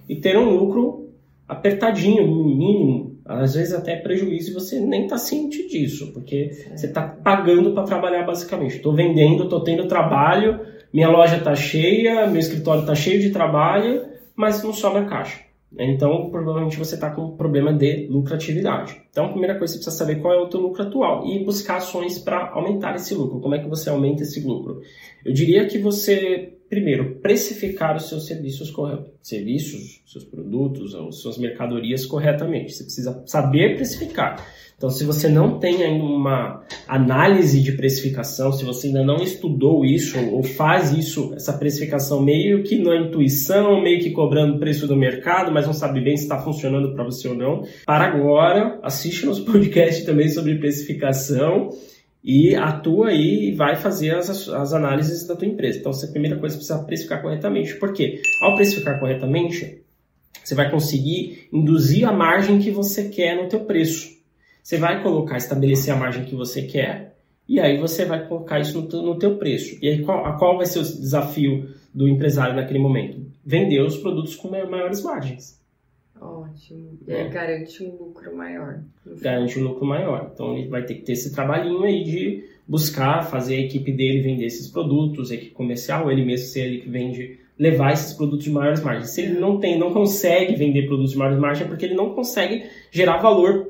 e 0.09 0.17
ter 0.17 0.37
um 0.37 0.51
lucro 0.51 1.11
apertadinho, 1.49 2.29
mínimo, 2.29 3.10
às 3.25 3.55
vezes 3.55 3.73
até 3.73 3.97
prejuízo 3.97 4.51
e 4.51 4.55
você 4.55 4.81
nem 4.81 5.05
está 5.05 5.19
ciente 5.19 5.69
disso, 5.69 6.13
porque 6.13 6.51
você 6.75 6.87
está 6.87 7.03
pagando 7.03 7.73
para 7.73 7.85
trabalhar 7.85 8.25
basicamente. 8.25 8.77
Estou 8.77 8.95
vendendo, 8.95 9.45
estou 9.45 9.63
tendo 9.63 9.87
trabalho, 9.87 10.61
minha 10.93 11.09
loja 11.09 11.37
está 11.37 11.55
cheia, 11.55 12.27
meu 12.27 12.41
escritório 12.41 12.81
está 12.81 12.95
cheio 12.95 13.21
de 13.21 13.31
trabalho, 13.31 14.05
mas 14.35 14.63
não 14.63 14.73
sobra 14.73 15.05
caixa. 15.05 15.51
Então, 15.79 16.31
provavelmente 16.31 16.77
você 16.77 16.97
está 16.97 17.11
com 17.11 17.27
um 17.27 17.37
problema 17.37 17.73
de 17.73 18.09
lucratividade. 18.09 19.01
Então, 19.09 19.27
a 19.27 19.29
primeira 19.29 19.57
coisa, 19.57 19.73
você 19.73 19.79
precisa 19.79 19.97
saber 19.97 20.17
qual 20.21 20.35
é 20.35 20.39
o 20.39 20.49
teu 20.49 20.61
lucro 20.61 20.83
atual 20.83 21.25
e 21.27 21.45
buscar 21.45 21.77
ações 21.77 22.19
para 22.19 22.51
aumentar 22.51 22.97
esse 22.97 23.15
lucro. 23.15 23.41
Como 23.41 23.55
é 23.55 23.61
que 23.61 23.69
você 23.69 23.89
aumenta 23.89 24.23
esse 24.23 24.41
lucro? 24.41 24.81
Eu 25.25 25.33
diria 25.33 25.67
que 25.67 25.79
você, 25.79 26.55
primeiro, 26.71 27.17
precificar 27.17 27.97
os 27.97 28.09
seus 28.09 28.27
serviços, 28.27 28.73
serviços 29.21 30.01
seus 30.07 30.25
produtos, 30.25 30.95
ou 30.95 31.11
suas 31.11 31.37
mercadorias 31.37 32.07
corretamente. 32.07 32.73
Você 32.73 32.85
precisa 32.85 33.23
saber 33.27 33.75
precificar. 33.75 34.47
Então, 34.77 34.89
se 34.89 35.05
você 35.05 35.29
não 35.29 35.59
tem 35.59 35.83
ainda 35.83 36.03
uma 36.03 36.65
análise 36.89 37.61
de 37.61 37.73
precificação, 37.73 38.51
se 38.51 38.65
você 38.65 38.87
ainda 38.87 39.05
não 39.05 39.17
estudou 39.17 39.85
isso 39.85 40.17
ou 40.31 40.43
faz 40.43 40.93
isso, 40.93 41.35
essa 41.35 41.53
precificação 41.53 42.23
meio 42.23 42.63
que 42.63 42.79
na 42.79 42.97
intuição, 42.97 43.83
meio 43.83 44.01
que 44.01 44.11
cobrando 44.11 44.55
o 44.55 44.59
preço 44.59 44.87
do 44.87 44.97
mercado, 44.97 45.53
mas 45.53 45.67
não 45.67 45.75
sabe 45.75 46.01
bem 46.01 46.17
se 46.17 46.23
está 46.23 46.39
funcionando 46.39 46.95
para 46.95 47.05
você 47.05 47.29
ou 47.29 47.35
não, 47.35 47.65
para 47.85 48.07
agora, 48.07 48.79
assiste 48.83 49.27
nos 49.27 49.39
podcasts 49.45 50.05
também 50.05 50.31
sobre 50.31 50.55
precificação 50.55 51.69
e 52.23 52.55
atua 52.55 53.09
aí 53.09 53.49
e 53.49 53.55
vai 53.55 53.77
fazer 53.77 54.15
as, 54.15 54.49
as 54.49 54.73
análises 54.73 55.27
da 55.27 55.35
tua 55.35 55.49
empresa. 55.49 55.79
Então, 55.79 55.93
a 55.93 56.07
primeira 56.09 56.39
coisa 56.39 56.57
precisa 56.57 56.83
precificar 56.83 57.23
corretamente. 57.23 57.75
Por 57.77 57.93
quê? 57.93 58.21
Ao 58.43 58.55
precificar 58.55 59.01
corretamente, 59.01 59.83
você 60.45 60.55
vai 60.55 60.71
conseguir 60.71 61.49
induzir 61.53 62.07
a 62.07 62.13
margem 62.13 62.59
que 62.59 62.71
você 62.71 63.09
quer 63.09 63.37
no 63.37 63.49
teu 63.49 63.61
preço. 63.61 64.11
Você 64.63 64.77
vai 64.77 65.03
colocar, 65.03 65.37
estabelecer 65.37 65.95
a 65.95 65.97
margem 65.97 66.25
que 66.25 66.35
você 66.35 66.63
quer 66.63 67.17
e 67.49 67.59
aí 67.59 67.79
você 67.79 68.05
vai 68.05 68.27
colocar 68.29 68.61
isso 68.61 68.81
no, 68.81 69.03
no 69.03 69.19
teu 69.19 69.37
preço. 69.37 69.79
E 69.83 69.89
aí 69.89 70.03
qual, 70.03 70.37
qual 70.39 70.57
vai 70.57 70.67
ser 70.67 70.81
o 70.81 70.83
desafio 70.83 71.75
do 71.93 72.07
empresário 72.07 72.55
naquele 72.55 72.79
momento? 72.79 73.27
Vender 73.45 73.81
os 73.81 73.97
produtos 73.97 74.37
com 74.37 74.49
maiores 74.49 75.03
margens. 75.03 75.60
Ótimo. 76.21 76.99
E 77.09 77.13
é. 77.13 77.29
garante 77.29 77.83
um 77.83 77.97
lucro 77.97 78.37
maior. 78.37 78.81
Garante 79.21 79.59
um 79.59 79.65
lucro 79.65 79.87
maior. 79.87 80.31
Então 80.35 80.57
ele 80.57 80.69
vai 80.69 80.85
ter 80.85 80.95
que 80.95 81.03
ter 81.03 81.13
esse 81.13 81.33
trabalhinho 81.33 81.83
aí 81.83 82.05
de 82.05 82.45
buscar 82.69 83.23
fazer 83.23 83.57
a 83.57 83.61
equipe 83.61 83.91
dele 83.91 84.21
vender 84.21 84.45
esses 84.45 84.69
produtos, 84.69 85.31
a 85.31 85.35
equipe 85.35 85.51
comercial, 85.53 86.11
ele 86.11 86.25
mesmo 86.25 86.47
ser 86.47 86.67
ele 86.67 86.79
que 86.81 86.89
vende, 86.89 87.41
levar 87.59 87.93
esses 87.93 88.13
produtos 88.13 88.45
de 88.45 88.51
maiores 88.51 88.81
margens. 88.81 89.11
Se 89.11 89.23
ele 89.23 89.41
não 89.41 89.59
tem, 89.59 89.79
não 89.79 89.93
consegue 89.93 90.55
vender 90.55 90.87
produtos 90.87 91.13
de 91.13 91.19
maiores 91.19 91.41
margens, 91.41 91.67
é 91.67 91.69
porque 91.69 91.87
ele 91.87 91.95
não 91.95 92.15
consegue 92.15 92.65
gerar 92.93 93.17
valor 93.17 93.70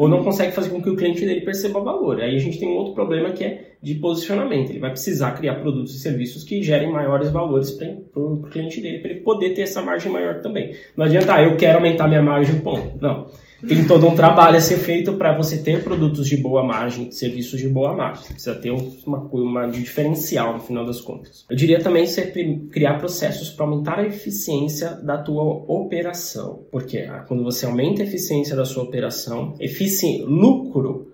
ou 0.00 0.08
não 0.08 0.24
consegue 0.24 0.52
fazer 0.52 0.70
com 0.70 0.80
que 0.80 0.88
o 0.88 0.96
cliente 0.96 1.26
dele 1.26 1.42
perceba 1.42 1.78
valor. 1.78 2.22
Aí 2.22 2.34
a 2.34 2.38
gente 2.38 2.58
tem 2.58 2.66
um 2.66 2.72
outro 2.72 2.94
problema 2.94 3.32
que 3.32 3.44
é 3.44 3.72
de 3.82 3.96
posicionamento. 3.96 4.70
Ele 4.70 4.78
vai 4.78 4.92
precisar 4.92 5.32
criar 5.32 5.56
produtos 5.56 5.94
e 5.94 6.00
serviços 6.00 6.42
que 6.42 6.62
gerem 6.62 6.90
maiores 6.90 7.30
valores 7.30 7.70
para 7.70 7.98
o 8.14 8.40
cliente 8.50 8.80
dele, 8.80 9.00
para 9.00 9.10
ele 9.10 9.20
poder 9.20 9.50
ter 9.50 9.60
essa 9.60 9.82
margem 9.82 10.10
maior 10.10 10.40
também. 10.40 10.74
Não 10.96 11.04
adianta, 11.04 11.34
ah, 11.34 11.42
eu 11.42 11.54
quero 11.54 11.76
aumentar 11.76 12.08
minha 12.08 12.22
margem, 12.22 12.60
ponto. 12.60 12.96
Não. 12.98 13.26
Tem 13.66 13.86
todo 13.86 14.06
um 14.06 14.14
trabalho 14.14 14.56
a 14.56 14.60
ser 14.60 14.78
feito 14.78 15.12
para 15.14 15.36
você 15.36 15.58
ter 15.58 15.84
produtos 15.84 16.26
de 16.26 16.36
boa 16.36 16.62
margem, 16.62 17.10
serviços 17.10 17.60
de 17.60 17.68
boa 17.68 17.94
margem. 17.94 18.24
Você 18.24 18.32
precisa 18.32 18.54
ter 18.54 18.70
uma, 18.70 19.18
uma 19.32 19.66
diferencial 19.66 20.54
no 20.54 20.60
final 20.60 20.84
das 20.84 21.00
contas. 21.00 21.44
Eu 21.48 21.56
diria 21.56 21.78
também 21.80 22.06
você 22.06 22.22
criar 22.70 22.98
processos 22.98 23.50
para 23.50 23.66
aumentar 23.66 23.98
a 23.98 24.06
eficiência 24.06 24.90
da 24.90 25.18
tua 25.18 25.42
operação. 25.42 26.64
Porque 26.70 26.98
ah, 26.98 27.24
quando 27.28 27.44
você 27.44 27.66
aumenta 27.66 28.02
a 28.02 28.06
eficiência 28.06 28.56
da 28.56 28.64
sua 28.64 28.84
operação, 28.84 29.54
efici 29.60 30.22
lucro 30.26 31.12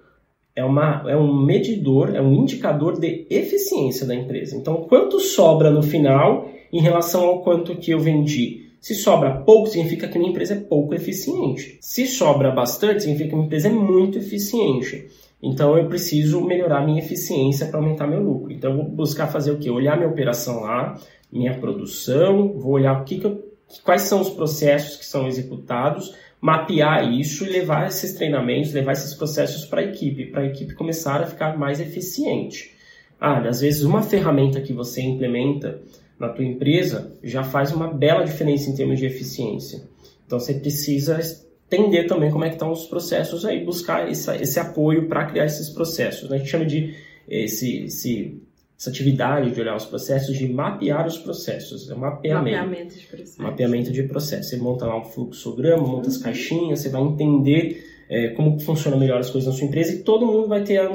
é, 0.55 0.65
uma, 0.65 1.05
é 1.07 1.17
um 1.17 1.45
medidor, 1.45 2.15
é 2.15 2.21
um 2.21 2.33
indicador 2.33 2.99
de 2.99 3.27
eficiência 3.29 4.07
da 4.07 4.15
empresa. 4.15 4.57
Então, 4.57 4.87
quanto 4.89 5.21
sobra 5.21 5.71
no 5.71 5.83
final 5.83 6.49
em 6.73 6.81
relação 6.81 7.25
ao 7.25 7.43
quanto 7.43 7.77
que 7.77 7.91
eu 7.91 8.01
vendi? 8.01 8.66
Se 8.87 8.94
sobra 8.94 9.38
pouco, 9.38 9.66
significa 9.66 10.07
que 10.07 10.16
minha 10.16 10.31
empresa 10.31 10.55
é 10.55 10.61
pouco 10.61 10.94
eficiente. 10.94 11.77
Se 11.81 12.07
sobra 12.07 12.53
bastante, 12.53 13.03
significa 13.03 13.31
que 13.31 13.35
minha 13.35 13.46
empresa 13.46 13.66
é 13.66 13.72
muito 13.72 14.16
eficiente. 14.16 15.09
Então 15.42 15.77
eu 15.77 15.88
preciso 15.88 16.40
melhorar 16.42 16.87
minha 16.87 17.01
eficiência 17.01 17.66
para 17.66 17.81
aumentar 17.81 18.07
meu 18.07 18.22
lucro. 18.22 18.53
Então 18.53 18.70
eu 18.70 18.77
vou 18.77 18.85
buscar 18.85 19.27
fazer 19.27 19.51
o 19.51 19.59
quê? 19.59 19.68
Olhar 19.68 19.96
minha 19.96 20.09
operação 20.09 20.61
lá, 20.61 20.96
minha 21.33 21.59
produção, 21.59 22.53
vou 22.57 22.75
olhar 22.75 23.01
o 23.01 23.05
que, 23.05 23.18
que 23.18 23.27
eu, 23.27 23.53
quais 23.83 24.03
são 24.03 24.20
os 24.20 24.31
processos 24.31 24.94
que 24.94 25.05
são 25.05 25.27
executados, 25.27 26.14
mapear 26.40 27.12
isso 27.12 27.44
e 27.44 27.49
levar 27.49 27.88
esses 27.88 28.12
treinamentos, 28.12 28.72
levar 28.72 28.92
esses 28.92 29.14
processos 29.14 29.64
para 29.64 29.81
a 29.81 29.85
equipe, 29.85 30.27
para 30.27 30.42
a 30.42 30.46
equipe 30.46 30.77
começar 30.77 31.20
a 31.20 31.27
ficar 31.27 31.59
mais 31.59 31.81
eficiente. 31.81 32.72
Ah, 33.20 33.40
às 33.49 33.62
vezes 33.62 33.83
uma 33.83 34.05
ferramenta 34.05 34.61
que 34.61 34.72
você 34.72 35.03
implementa 35.03 35.81
na 36.19 36.29
tua 36.29 36.45
empresa 36.45 37.13
já 37.23 37.43
faz 37.43 37.73
uma 37.73 37.93
bela 37.93 38.25
diferença 38.25 38.71
em 38.71 38.75
termos 38.75 38.99
de 38.99 39.07
eficiência. 39.07 39.83
Então 40.27 40.41
você 40.41 40.55
precisa 40.55 41.19
entender 41.67 42.05
também 42.05 42.31
como 42.31 42.45
é 42.45 42.49
que 42.49 42.55
estão 42.55 42.71
os 42.71 42.87
processos 42.87 43.45
aí, 43.45 43.65
buscar 43.65 44.11
esse, 44.11 44.31
esse 44.37 44.59
apoio 44.59 45.09
para 45.09 45.27
criar 45.27 45.47
esses 45.47 45.69
processos. 45.69 46.31
A 46.31 46.39
gente 46.39 46.49
chama 46.49 46.65
de 46.65 46.95
esse, 47.29 47.85
esse, 47.85 48.41
essa 48.79 48.91
atividade 48.91 49.51
de 49.51 49.61
olhar 49.61 49.77
os 49.77 49.85
processos, 49.85 50.37
de 50.37 50.49
mapear 50.49 51.07
os 51.07 51.19
processos. 51.19 51.91
É 51.91 51.95
um 51.95 51.99
mapeamento. 51.99 52.57
Mapeamento 52.57 52.95
de 52.95 53.07
processos. 53.07 53.39
Mapeamento 53.39 53.93
de 53.93 54.03
processos. 54.05 54.51
Você 54.51 54.57
monta 54.57 54.87
lá 54.87 54.99
um 54.99 55.05
fluxograma, 55.05 55.87
monta 55.87 56.09
as 56.09 56.17
uhum. 56.17 56.23
caixinhas, 56.23 56.81
você 56.81 56.89
vai 56.89 57.03
entender 57.03 57.96
é, 58.09 58.29
como 58.29 58.59
funciona 58.61 58.97
melhor 58.97 59.19
as 59.19 59.31
coisas 59.31 59.53
na 59.53 59.59
sua 59.59 59.66
empresa 59.66 59.92
e 59.92 59.99
todo 60.03 60.27
mundo 60.27 60.49
vai 60.49 60.62
ter, 60.62 60.79
a, 60.79 60.88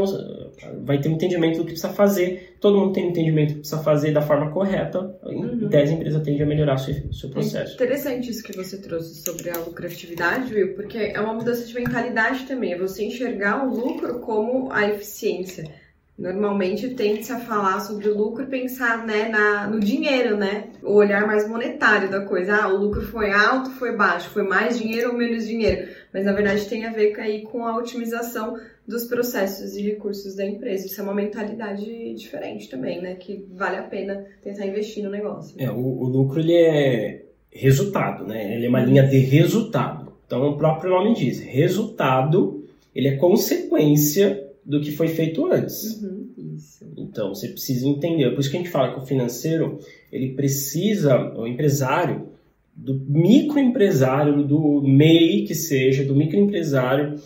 vai 0.83 0.99
ter 0.99 1.09
um 1.09 1.13
entendimento 1.13 1.57
do 1.57 1.65
que 1.65 1.71
precisa 1.71 1.93
fazer, 1.93 2.55
todo 2.59 2.77
mundo 2.77 2.93
tem 2.93 3.05
um 3.05 3.09
entendimento 3.09 3.49
do 3.49 3.53
que 3.55 3.59
precisa 3.61 3.83
fazer 3.83 4.11
da 4.11 4.21
forma 4.21 4.51
correta, 4.51 4.99
uhum. 5.23 5.69
e 5.71 5.75
a 5.75 5.83
empresa 5.83 6.19
tende 6.19 6.41
a 6.41 6.45
melhorar 6.45 6.75
o 6.75 6.79
seu, 6.79 7.13
seu 7.13 7.29
processo. 7.29 7.71
É 7.71 7.75
interessante 7.75 8.29
isso 8.29 8.43
que 8.43 8.55
você 8.55 8.77
trouxe 8.77 9.15
sobre 9.15 9.49
a 9.49 9.57
lucratividade, 9.57 10.53
viu? 10.53 10.73
Porque 10.73 10.97
é 10.97 11.19
uma 11.19 11.33
mudança 11.33 11.65
de 11.65 11.73
mentalidade 11.73 12.45
também, 12.45 12.73
é 12.73 12.77
você 12.77 13.03
enxergar 13.03 13.67
o 13.67 13.75
lucro 13.75 14.19
como 14.19 14.71
a 14.71 14.87
eficiência. 14.87 15.80
Normalmente 16.17 16.89
tende-se 16.89 17.31
a 17.31 17.39
falar 17.39 17.79
sobre 17.79 18.07
o 18.07 18.15
lucro 18.15 18.43
e 18.43 18.47
pensar 18.47 19.05
né, 19.05 19.27
na, 19.29 19.67
no 19.67 19.79
dinheiro, 19.79 20.37
né? 20.37 20.65
O 20.83 20.93
olhar 20.93 21.25
mais 21.25 21.49
monetário 21.49 22.11
da 22.11 22.21
coisa. 22.21 22.57
Ah, 22.57 22.67
o 22.67 22.77
lucro 22.77 23.01
foi 23.01 23.31
alto, 23.31 23.71
foi 23.71 23.95
baixo, 23.95 24.29
foi 24.29 24.43
mais 24.43 24.77
dinheiro 24.77 25.11
ou 25.11 25.17
menos 25.17 25.47
dinheiro. 25.47 25.87
Mas 26.13 26.23
na 26.23 26.33
verdade 26.33 26.65
tem 26.65 26.85
a 26.85 26.91
ver 26.91 27.19
aí 27.19 27.41
com 27.41 27.65
a 27.65 27.75
otimização 27.75 28.55
dos 28.87 29.05
processos 29.05 29.75
e 29.75 29.81
recursos 29.81 30.35
da 30.35 30.45
empresa. 30.45 30.85
Isso 30.85 30.99
é 30.99 31.03
uma 31.03 31.13
mentalidade 31.13 32.13
diferente 32.13 32.69
também, 32.69 33.01
né? 33.01 33.15
Que 33.15 33.43
vale 33.53 33.77
a 33.77 33.83
pena 33.83 34.23
tentar 34.43 34.67
investir 34.67 35.03
no 35.03 35.09
negócio. 35.09 35.55
É, 35.57 35.71
o, 35.71 35.79
o 35.79 36.07
lucro 36.07 36.39
ele 36.39 36.53
é 36.53 37.25
resultado, 37.49 38.27
né? 38.27 38.55
Ele 38.55 38.67
é 38.67 38.69
uma 38.69 38.81
linha 38.81 39.07
de 39.07 39.17
resultado. 39.17 40.13
Então 40.27 40.47
o 40.49 40.57
próprio 40.57 40.91
nome 40.91 41.15
diz, 41.15 41.39
resultado, 41.39 42.63
ele 42.93 43.07
é 43.07 43.15
consequência 43.15 44.50
do 44.71 44.79
que 44.79 44.91
foi 44.91 45.09
feito 45.09 45.45
antes. 45.51 46.01
Uhum, 46.01 46.57
então, 46.97 47.35
você 47.35 47.49
precisa 47.49 47.85
entender. 47.85 48.31
Por 48.31 48.39
isso 48.39 48.49
que 48.49 48.55
a 48.55 48.59
gente 48.59 48.71
fala 48.71 48.93
que 48.93 48.99
o 48.99 49.05
financeiro, 49.05 49.79
ele 50.09 50.33
precisa, 50.33 51.17
o 51.35 51.45
empresário, 51.45 52.29
do 52.73 52.93
microempresário, 52.93 54.47
do 54.47 54.81
MEI 54.81 55.43
que 55.43 55.53
seja, 55.53 56.05
do 56.05 56.15
microempresário, 56.15 57.19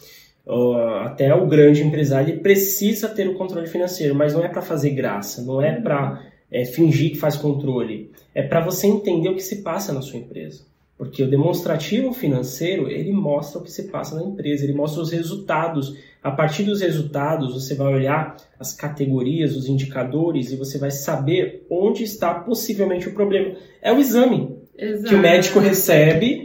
até 1.04 1.34
o 1.36 1.48
grande 1.48 1.84
empresário 1.84 2.34
ele 2.34 2.40
precisa 2.40 3.08
ter 3.08 3.28
o 3.28 3.36
controle 3.36 3.68
financeiro, 3.68 4.16
mas 4.16 4.34
não 4.34 4.44
é 4.44 4.48
para 4.48 4.64
fazer 4.64 4.90
graça, 4.90 5.44
não 5.44 5.62
é 5.62 5.80
para 5.80 6.24
é, 6.52 6.66
fingir 6.66 7.12
que 7.12 7.18
faz 7.18 7.36
controle, 7.36 8.12
é 8.34 8.42
para 8.42 8.60
você 8.60 8.88
entender 8.88 9.30
o 9.30 9.36
que 9.36 9.44
se 9.44 9.62
passa 9.62 9.94
na 9.94 10.02
sua 10.02 10.20
empresa. 10.20 10.64
Porque 10.98 11.22
o 11.24 11.30
demonstrativo 11.30 12.14
financeiro, 12.14 12.90
ele 12.90 13.12
mostra 13.12 13.60
o 13.60 13.64
que 13.64 13.72
se 13.72 13.90
passa 13.90 14.16
na 14.16 14.24
empresa, 14.24 14.64
ele 14.64 14.74
mostra 14.74 15.02
os 15.02 15.12
resultados. 15.12 15.98
A 16.24 16.32
partir 16.32 16.64
dos 16.64 16.82
resultados, 16.82 17.54
você 17.54 17.76
vai 17.76 17.94
olhar 17.94 18.38
as 18.58 18.74
categorias, 18.74 19.56
os 19.56 19.68
indicadores 19.68 20.52
e 20.52 20.56
você 20.56 20.78
vai 20.78 20.92
saber 20.92 21.66
onde 21.70 22.04
está 22.04 22.34
possivelmente 22.34 23.10
o 23.10 23.14
problema. 23.14 23.56
É 23.82 23.92
o 23.92 24.00
exame 24.00 24.58
Exato. 24.78 25.10
que 25.10 25.16
o 25.16 25.20
médico 25.20 25.60
recebe 25.60 26.45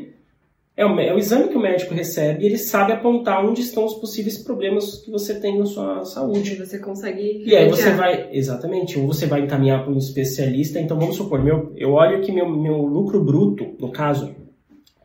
é 0.81 0.87
o, 0.87 0.99
é 0.99 1.15
o, 1.15 1.19
exame 1.19 1.49
que 1.49 1.57
o 1.59 1.61
médico 1.61 1.93
recebe 1.93 2.43
e 2.43 2.47
ele 2.47 2.57
sabe 2.57 2.93
apontar 2.93 3.45
onde 3.45 3.61
estão 3.61 3.85
os 3.85 3.95
possíveis 3.95 4.39
problemas 4.39 5.03
que 5.05 5.11
você 5.11 5.39
tem 5.39 5.59
na 5.59 5.67
sua 5.67 6.07
saúde. 6.07 6.57
Você 6.57 6.79
consegue. 6.79 7.43
E 7.45 7.55
aí 7.55 7.69
você 7.69 7.91
vai, 7.91 8.31
exatamente, 8.33 8.99
ou 8.99 9.07
você 9.07 9.27
vai 9.27 9.43
encaminhar 9.43 9.85
para 9.85 9.93
um 9.93 9.99
especialista. 9.99 10.81
Então 10.81 10.99
vamos 10.99 11.17
supor, 11.17 11.45
meu, 11.45 11.71
eu 11.77 11.93
olho 11.93 12.23
que 12.23 12.33
meu, 12.33 12.49
meu 12.49 12.79
lucro 12.79 13.23
bruto, 13.23 13.77
no 13.79 13.93
caso, 13.93 14.35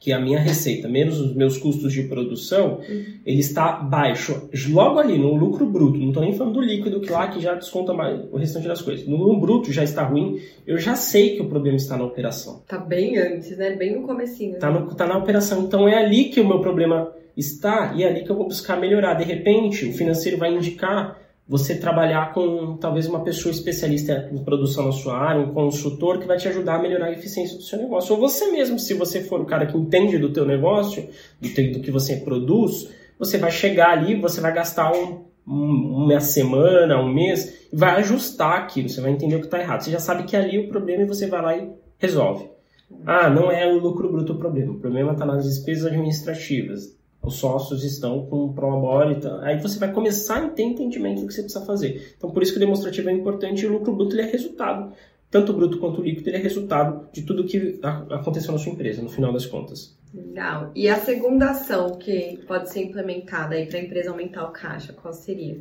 que 0.06 0.14
a 0.14 0.20
minha 0.20 0.38
receita, 0.38 0.88
menos 0.88 1.20
os 1.20 1.34
meus 1.34 1.58
custos 1.58 1.92
de 1.92 2.04
produção, 2.04 2.80
uhum. 2.88 3.06
ele 3.26 3.40
está 3.40 3.72
baixo. 3.72 4.48
Logo 4.70 5.00
ali, 5.00 5.18
no 5.18 5.34
lucro 5.34 5.66
bruto, 5.66 5.98
não 5.98 6.10
estou 6.10 6.22
nem 6.22 6.32
falando 6.32 6.54
do 6.54 6.62
líquido, 6.62 7.02
que 7.02 7.12
lá 7.12 7.28
que 7.28 7.40
já 7.40 7.56
desconta 7.56 7.92
mais 7.92 8.22
o 8.32 8.38
restante 8.38 8.68
das 8.68 8.84
coisas. 8.84 9.08
No 9.08 9.18
lucro 9.18 9.42
bruto 9.42 9.74
já 9.74 9.84
está 9.84 10.04
ruim, 10.04 10.40
eu 10.68 10.78
já 10.78 10.96
sei 10.96 11.36
que 11.36 11.42
o 11.42 11.50
problema 11.50 11.76
está 11.76 11.98
na 11.98 12.04
operação. 12.04 12.60
Está 12.62 12.78
bem 12.78 13.18
antes, 13.18 13.58
né? 13.58 13.72
Bem 13.72 14.00
no 14.00 14.06
comecinho. 14.06 14.54
Está 14.54 14.70
né? 14.70 14.86
tá 14.96 15.08
na 15.08 15.18
operação. 15.18 15.64
Então 15.64 15.90
é 15.90 15.96
ali 15.98 16.26
que 16.26 16.40
o 16.40 16.48
meu 16.48 16.60
problema 16.60 17.12
está 17.36 17.96
e 17.96 18.04
é 18.04 18.08
ali 18.08 18.24
que 18.24 18.30
eu 18.30 18.36
vou 18.36 18.46
buscar 18.46 18.80
melhorar. 18.80 19.16
De 19.16 19.24
repente, 19.24 19.88
o 19.88 19.92
financeiro 19.92 20.38
vai 20.38 20.54
indicar 20.54 21.20
você 21.48 21.76
trabalhar 21.76 22.34
com 22.34 22.76
talvez 22.78 23.06
uma 23.06 23.24
pessoa 23.24 23.52
especialista 23.52 24.30
em 24.32 24.44
produção 24.44 24.86
na 24.86 24.92
sua 24.92 25.16
área, 25.16 25.42
um 25.42 25.54
consultor 25.54 26.20
que 26.20 26.26
vai 26.26 26.38
te 26.38 26.48
ajudar 26.48 26.76
a 26.76 26.82
melhorar 26.82 27.08
a 27.08 27.12
eficiência 27.12 27.56
do 27.56 27.64
seu 27.64 27.78
negócio. 27.78 28.16
Ou 28.16 28.20
você 28.20 28.52
mesmo, 28.52 28.80
se 28.80 28.96
você 28.96 29.22
for 29.22 29.40
o 29.40 29.46
cara 29.46 29.68
que 29.68 29.78
entende 29.78 30.18
do 30.18 30.34
teu 30.34 30.46
negócio, 30.46 31.08
do, 31.40 31.50
teu, 31.50 31.72
do 31.72 31.80
que 31.82 31.92
você 31.92 32.18
produz, 32.18 32.90
você 33.20 33.38
vai 33.38 33.52
chegar 33.52 33.92
ali, 33.92 34.20
você 34.20 34.42
vai 34.42 34.52
gastar 34.52 34.92
um, 34.92 35.26
um, 35.48 36.06
uma 36.06 36.20
semana, 36.20 37.00
um 37.00 37.14
mês, 37.14 37.68
e 37.72 37.76
vai 37.76 38.00
ajustar 38.00 38.58
aquilo, 38.58 38.90
você 38.90 39.00
vai 39.00 39.12
entender 39.12 39.36
o 39.36 39.40
que 39.40 39.46
está 39.46 39.60
errado. 39.60 39.82
Você 39.82 39.92
já 39.92 40.00
sabe 40.00 40.24
que 40.24 40.36
ali 40.36 40.58
o 40.58 40.68
problema 40.68 41.04
e 41.04 41.08
você 41.08 41.28
vai 41.28 41.42
lá 41.44 41.56
e 41.56 41.70
resolve. 42.00 42.50
Ah, 43.06 43.30
não 43.30 43.52
é 43.52 43.72
o 43.72 43.78
lucro 43.78 44.12
bruto 44.12 44.34
o 44.34 44.38
problema. 44.38 44.74
O 44.74 44.80
problema 44.80 45.12
está 45.14 45.26
nas 45.26 45.44
despesas 45.44 45.86
administrativas 45.86 46.95
os 47.26 47.36
sócios 47.36 47.84
estão 47.84 48.26
com 48.26 48.54
prolabore, 48.54 49.16
então, 49.16 49.40
aí 49.42 49.60
você 49.60 49.80
vai 49.80 49.92
começar 49.92 50.44
a 50.44 50.50
ter 50.50 50.64
entendimento 50.64 51.22
do 51.22 51.28
que 51.28 51.34
você 51.34 51.42
precisa 51.42 51.66
fazer. 51.66 52.14
Então, 52.18 52.30
por 52.30 52.44
isso 52.44 52.52
que 52.52 52.58
o 52.58 52.60
demonstrativo 52.60 53.10
é 53.10 53.14
importante 53.14 53.64
e 53.64 53.68
o 53.68 53.72
lucro 53.72 53.96
bruto 53.96 54.16
ele 54.16 54.24
é 54.24 54.32
resultado. 54.32 54.94
Tanto 55.30 55.52
o 55.52 55.56
bruto 55.56 55.80
quanto 55.80 56.02
o 56.02 56.04
líquido 56.04 56.30
ele 56.30 56.38
é 56.38 56.40
resultado 56.40 57.10
de 57.12 57.24
tudo 57.24 57.44
que 57.44 57.80
aconteceu 57.82 58.52
na 58.52 58.58
sua 58.58 58.72
empresa, 58.72 59.02
no 59.02 59.10
final 59.10 59.34
das 59.34 59.46
contas. 59.46 59.98
Legal. 60.14 60.72
E 60.74 60.88
a 60.88 60.96
segunda 60.96 61.52
ação 61.52 61.98
que 61.98 62.40
pode 62.48 62.72
ser 62.72 62.84
implementada 62.84 63.56
aí 63.56 63.66
para 63.66 63.78
a 63.78 63.82
empresa 63.82 64.12
aumentar 64.12 64.46
o 64.46 64.52
caixa, 64.52 64.94
qual 64.94 65.14
seria? 65.14 65.58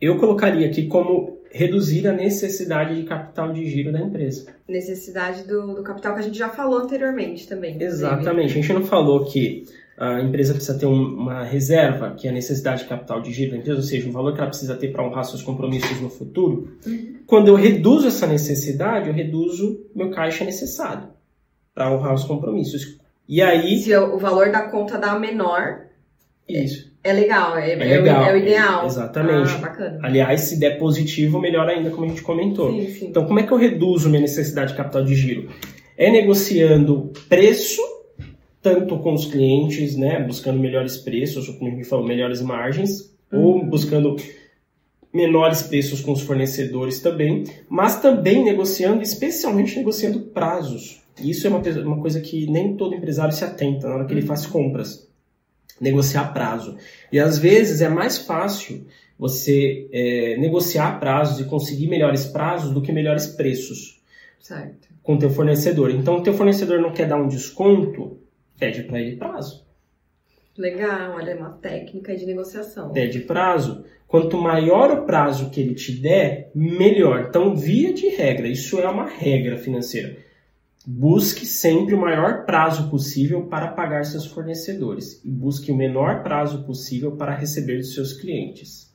Eu 0.00 0.18
colocaria 0.18 0.66
aqui 0.66 0.86
como 0.86 1.38
reduzir 1.50 2.06
a 2.06 2.12
necessidade 2.12 2.96
de 2.96 3.04
capital 3.04 3.52
de 3.52 3.64
giro 3.68 3.90
da 3.92 4.00
empresa. 4.00 4.54
Necessidade 4.68 5.44
do, 5.44 5.74
do 5.74 5.82
capital 5.82 6.14
que 6.14 6.20
a 6.20 6.22
gente 6.22 6.36
já 6.36 6.48
falou 6.48 6.80
anteriormente 6.80 7.48
também. 7.48 7.80
Exatamente. 7.80 8.52
A 8.52 8.54
gente 8.54 8.72
não 8.72 8.84
falou 8.84 9.24
que 9.24 9.64
a 9.96 10.20
empresa 10.20 10.54
precisa 10.54 10.78
ter 10.78 10.86
uma 10.86 11.44
reserva, 11.44 12.14
que 12.16 12.26
é 12.26 12.30
a 12.30 12.34
necessidade 12.34 12.82
de 12.82 12.88
capital 12.88 13.20
de 13.20 13.32
giro 13.32 13.52
da 13.52 13.58
empresa, 13.58 13.78
ou 13.78 13.84
seja, 13.84 14.08
o 14.08 14.12
valor 14.12 14.34
que 14.34 14.40
ela 14.40 14.48
precisa 14.48 14.74
ter 14.74 14.88
para 14.88 15.06
honrar 15.06 15.24
seus 15.24 15.42
compromissos 15.42 16.00
no 16.00 16.10
futuro. 16.10 16.76
Uhum. 16.84 17.16
Quando 17.26 17.48
eu 17.48 17.54
reduzo 17.54 18.08
essa 18.08 18.26
necessidade, 18.26 19.08
eu 19.08 19.14
reduzo 19.14 19.86
meu 19.94 20.10
caixa 20.10 20.44
necessário 20.44 21.08
para 21.72 21.92
honrar 21.92 22.14
os 22.14 22.24
compromissos. 22.24 22.98
E 23.28 23.40
aí. 23.40 23.78
Se 23.78 23.94
o 23.96 24.18
valor 24.18 24.50
da 24.50 24.62
conta 24.62 24.98
dá 24.98 25.16
menor. 25.18 25.84
Isso. 26.48 26.92
É, 27.02 27.10
é 27.10 27.12
legal, 27.12 27.56
é, 27.56 27.72
é, 27.72 27.76
legal, 27.76 28.24
é, 28.24 28.34
o 28.34 28.36
ideal. 28.36 28.86
exatamente. 28.86 29.52
Ah, 29.54 29.58
bacana. 29.58 30.00
Aliás, 30.02 30.40
se 30.40 30.58
der 30.58 30.78
positivo, 30.78 31.40
melhor 31.40 31.68
ainda, 31.68 31.90
como 31.90 32.06
a 32.06 32.08
gente 32.08 32.22
comentou. 32.22 32.70
Sim, 32.72 32.90
sim. 32.90 33.06
Então, 33.06 33.26
como 33.26 33.38
é 33.38 33.44
que 33.44 33.52
eu 33.52 33.58
reduzo 33.58 34.08
minha 34.08 34.22
necessidade 34.22 34.72
de 34.72 34.76
capital 34.76 35.04
de 35.04 35.14
giro? 35.14 35.48
É 35.96 36.10
negociando 36.10 37.12
preço 37.28 37.80
tanto 38.64 38.98
com 39.00 39.12
os 39.12 39.26
clientes, 39.26 39.94
né, 39.94 40.24
buscando 40.24 40.58
melhores 40.58 40.96
preços, 40.96 41.46
como 41.50 41.70
a 41.70 41.74
gente 41.74 41.84
falou, 41.84 42.06
melhores 42.06 42.40
margens, 42.40 43.14
uhum. 43.30 43.42
ou 43.42 43.66
buscando 43.66 44.16
menores 45.12 45.62
preços 45.62 46.00
com 46.00 46.12
os 46.12 46.22
fornecedores 46.22 46.98
também, 46.98 47.44
mas 47.68 48.00
também 48.00 48.42
negociando, 48.42 49.02
especialmente 49.02 49.76
negociando 49.76 50.18
prazos. 50.18 51.02
Isso 51.20 51.46
é 51.46 51.50
uma, 51.50 51.60
uma 51.60 52.00
coisa 52.00 52.22
que 52.22 52.50
nem 52.50 52.74
todo 52.74 52.94
empresário 52.94 53.34
se 53.34 53.44
atenta 53.44 53.86
na 53.86 53.96
hora 53.96 54.06
que 54.06 54.14
ele 54.14 54.22
faz 54.22 54.46
compras. 54.46 55.06
Negociar 55.78 56.32
prazo. 56.32 56.76
E 57.12 57.20
às 57.20 57.38
vezes 57.38 57.82
é 57.82 57.88
mais 57.88 58.16
fácil 58.16 58.86
você 59.18 59.88
é, 59.92 60.38
negociar 60.38 60.98
prazos 60.98 61.38
e 61.38 61.44
conseguir 61.44 61.86
melhores 61.86 62.24
prazos 62.24 62.72
do 62.72 62.80
que 62.80 62.90
melhores 62.90 63.26
preços. 63.26 64.00
Certo. 64.40 64.88
Com 65.02 65.16
o 65.16 65.18
teu 65.18 65.28
fornecedor. 65.28 65.90
Então, 65.90 66.16
o 66.16 66.22
teu 66.22 66.32
fornecedor 66.32 66.80
não 66.80 66.92
quer 66.92 67.06
dar 67.06 67.16
um 67.16 67.28
desconto, 67.28 68.23
pede 68.58 68.82
para 68.84 69.00
ele 69.00 69.16
prazo. 69.16 69.64
Legal, 70.56 71.16
olha, 71.16 71.32
é 71.32 71.34
uma 71.34 71.50
técnica 71.50 72.16
de 72.16 72.24
negociação. 72.24 72.92
Pede 72.92 73.20
prazo. 73.20 73.84
Quanto 74.06 74.38
maior 74.38 74.90
o 74.92 75.04
prazo 75.04 75.50
que 75.50 75.60
ele 75.60 75.74
te 75.74 75.92
der, 76.00 76.52
melhor. 76.54 77.26
Então, 77.28 77.56
via 77.56 77.92
de 77.92 78.08
regra, 78.08 78.46
isso 78.46 78.78
é 78.78 78.88
uma 78.88 79.08
regra 79.08 79.56
financeira. 79.56 80.16
Busque 80.86 81.44
sempre 81.44 81.94
o 81.94 82.00
maior 82.00 82.44
prazo 82.44 82.90
possível 82.90 83.46
para 83.46 83.68
pagar 83.68 84.04
seus 84.04 84.26
fornecedores 84.26 85.24
e 85.24 85.30
busque 85.30 85.72
o 85.72 85.76
menor 85.76 86.22
prazo 86.22 86.64
possível 86.64 87.16
para 87.16 87.34
receber 87.34 87.78
dos 87.78 87.94
seus 87.94 88.12
clientes. 88.12 88.93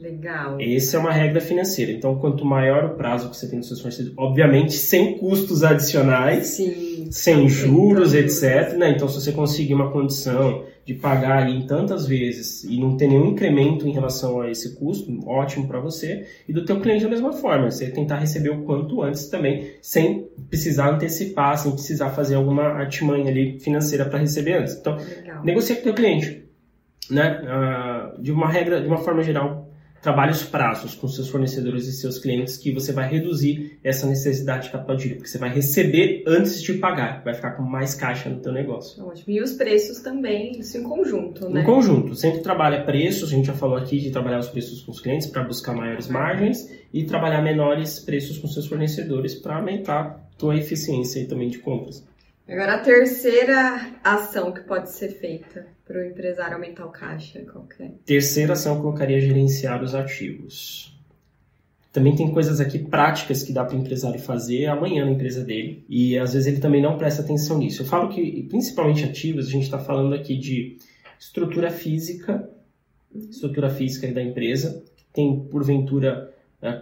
Legal. 0.00 0.58
Essa 0.60 0.96
é 0.96 1.00
uma 1.00 1.12
regra 1.12 1.40
financeira. 1.40 1.90
Então, 1.92 2.16
quanto 2.18 2.44
maior 2.44 2.84
o 2.84 2.90
prazo 2.90 3.30
que 3.30 3.36
você 3.36 3.48
tem 3.48 3.58
nos 3.58 3.66
seus 3.66 3.80
fornecedores, 3.80 4.16
obviamente 4.16 4.72
sem 4.72 5.18
custos 5.18 5.64
adicionais, 5.64 6.46
Sim. 6.48 7.08
sem 7.10 7.48
juros, 7.48 8.14
etc. 8.14 8.76
Né? 8.76 8.90
Então, 8.90 9.08
se 9.08 9.20
você 9.20 9.32
conseguir 9.32 9.74
uma 9.74 9.90
condição 9.90 10.64
de 10.88 10.94
pagar 10.94 11.42
ali 11.42 11.54
em 11.54 11.66
tantas 11.66 12.06
vezes 12.06 12.64
e 12.64 12.80
não 12.80 12.96
ter 12.96 13.08
nenhum 13.08 13.26
incremento 13.26 13.86
em 13.86 13.92
relação 13.92 14.40
a 14.40 14.50
esse 14.50 14.74
custo, 14.76 15.12
ótimo 15.28 15.68
para 15.68 15.80
você. 15.80 16.26
E 16.48 16.52
do 16.52 16.64
teu 16.64 16.80
cliente 16.80 17.04
da 17.04 17.10
mesma 17.10 17.32
forma, 17.32 17.70
você 17.70 17.90
tentar 17.90 18.16
receber 18.16 18.50
o 18.50 18.62
quanto 18.62 19.02
antes 19.02 19.28
também, 19.28 19.72
sem 19.82 20.28
precisar 20.48 20.88
antecipar, 20.94 21.58
sem 21.58 21.72
precisar 21.72 22.08
fazer 22.10 22.36
alguma 22.36 22.62
artimanha 22.62 23.28
ali 23.30 23.60
financeira 23.60 24.06
para 24.06 24.20
receber 24.20 24.54
antes. 24.54 24.76
Então, 24.76 24.96
Legal. 24.96 25.44
negocia 25.44 25.74
com 25.74 25.82
o 25.82 25.84
teu 25.84 25.94
cliente. 25.94 26.44
Né? 27.10 27.42
Ah, 27.46 28.14
de 28.18 28.32
uma 28.32 28.48
regra, 28.48 28.80
de 28.80 28.86
uma 28.86 28.98
forma 28.98 29.22
geral, 29.22 29.67
trabalhe 30.00 30.32
os 30.32 30.42
prazos 30.42 30.94
com 30.94 31.08
seus 31.08 31.28
fornecedores 31.28 31.86
e 31.86 31.92
seus 31.92 32.18
clientes 32.18 32.56
que 32.56 32.72
você 32.72 32.92
vai 32.92 33.08
reduzir 33.08 33.78
essa 33.82 34.06
necessidade 34.06 34.66
de 34.66 34.72
capital 34.72 34.96
de 34.96 35.02
giro, 35.02 35.14
porque 35.16 35.28
você 35.28 35.38
vai 35.38 35.50
receber 35.50 36.24
antes 36.26 36.62
de 36.62 36.74
pagar, 36.74 37.22
vai 37.24 37.34
ficar 37.34 37.52
com 37.52 37.62
mais 37.62 37.94
caixa 37.94 38.28
no 38.28 38.40
teu 38.40 38.52
negócio. 38.52 39.04
Ótimo. 39.04 39.24
E 39.28 39.42
os 39.42 39.52
preços 39.52 40.00
também, 40.00 40.58
isso 40.60 40.78
em 40.78 40.82
conjunto, 40.82 41.48
né? 41.48 41.62
Em 41.62 41.64
conjunto. 41.64 42.14
Sempre 42.14 42.40
trabalha 42.40 42.84
preços, 42.84 43.32
a 43.32 43.34
gente 43.34 43.46
já 43.46 43.54
falou 43.54 43.76
aqui 43.76 43.98
de 43.98 44.10
trabalhar 44.10 44.38
os 44.38 44.48
preços 44.48 44.82
com 44.82 44.92
os 44.92 45.00
clientes 45.00 45.26
para 45.26 45.42
buscar 45.42 45.74
maiores 45.74 46.08
margens 46.08 46.70
e 46.92 47.04
trabalhar 47.04 47.42
menores 47.42 47.98
preços 47.98 48.38
com 48.38 48.46
seus 48.46 48.66
fornecedores 48.66 49.34
para 49.34 49.56
aumentar 49.56 50.00
a 50.00 50.38
tua 50.38 50.56
eficiência 50.56 51.26
também 51.26 51.48
de 51.48 51.58
compras. 51.58 52.06
Agora, 52.48 52.76
a 52.76 52.78
terceira 52.78 53.92
ação 54.02 54.52
que 54.52 54.62
pode 54.62 54.90
ser 54.90 55.10
feita 55.10 55.66
para 55.86 56.00
o 56.00 56.04
empresário 56.04 56.54
aumentar 56.54 56.86
o 56.86 56.90
caixa, 56.90 57.40
qual 57.42 57.68
é? 57.78 57.90
Terceira 58.06 58.54
ação, 58.54 58.76
eu 58.76 58.80
colocaria 58.80 59.20
gerenciar 59.20 59.82
os 59.82 59.94
ativos. 59.94 60.98
Também 61.92 62.16
tem 62.16 62.32
coisas 62.32 62.58
aqui 62.58 62.78
práticas 62.78 63.42
que 63.42 63.52
dá 63.52 63.64
para 63.64 63.76
o 63.76 63.80
empresário 63.80 64.18
fazer 64.18 64.66
amanhã 64.66 65.04
na 65.04 65.10
empresa 65.10 65.44
dele. 65.44 65.84
E 65.90 66.18
às 66.18 66.32
vezes 66.32 66.46
ele 66.48 66.60
também 66.60 66.80
não 66.80 66.96
presta 66.96 67.20
atenção 67.20 67.58
nisso. 67.58 67.82
Eu 67.82 67.86
falo 67.86 68.08
que, 68.08 68.42
principalmente 68.44 69.04
ativos, 69.04 69.48
a 69.48 69.50
gente 69.50 69.64
está 69.64 69.78
falando 69.78 70.14
aqui 70.14 70.38
de 70.38 70.78
estrutura 71.20 71.70
física, 71.70 72.48
estrutura 73.14 73.68
física 73.68 74.10
da 74.10 74.22
empresa, 74.22 74.82
tem 75.12 75.38
porventura 75.50 76.32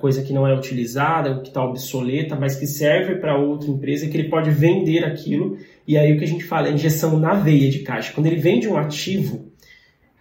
coisa 0.00 0.22
que 0.22 0.32
não 0.32 0.46
é 0.46 0.54
utilizada, 0.54 1.40
que 1.40 1.48
está 1.48 1.62
obsoleta, 1.62 2.34
mas 2.34 2.56
que 2.56 2.66
serve 2.66 3.16
para 3.16 3.36
outra 3.36 3.68
empresa 3.68 4.08
que 4.08 4.16
ele 4.16 4.28
pode 4.28 4.50
vender 4.50 5.04
aquilo. 5.04 5.58
E 5.86 5.98
aí 5.98 6.14
o 6.14 6.18
que 6.18 6.24
a 6.24 6.28
gente 6.28 6.44
fala 6.44 6.68
é 6.68 6.72
injeção 6.72 7.18
na 7.18 7.34
veia 7.34 7.70
de 7.70 7.80
caixa. 7.80 8.12
Quando 8.14 8.26
ele 8.26 8.36
vende 8.36 8.66
um 8.66 8.76
ativo, 8.76 9.52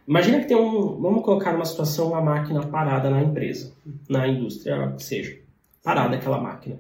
imagina 0.06 0.40
que 0.40 0.48
tem 0.48 0.58
um, 0.58 1.00
vamos 1.00 1.24
colocar 1.24 1.54
numa 1.54 1.66
situação 1.66 2.10
uma 2.10 2.22
máquina 2.22 2.62
parada 2.68 3.10
na 3.10 3.22
empresa, 3.22 3.74
na 4.10 4.28
indústria, 4.28 4.94
seja, 4.98 5.38
parada 5.82 6.16
aquela 6.18 6.40
máquina. 6.40 6.78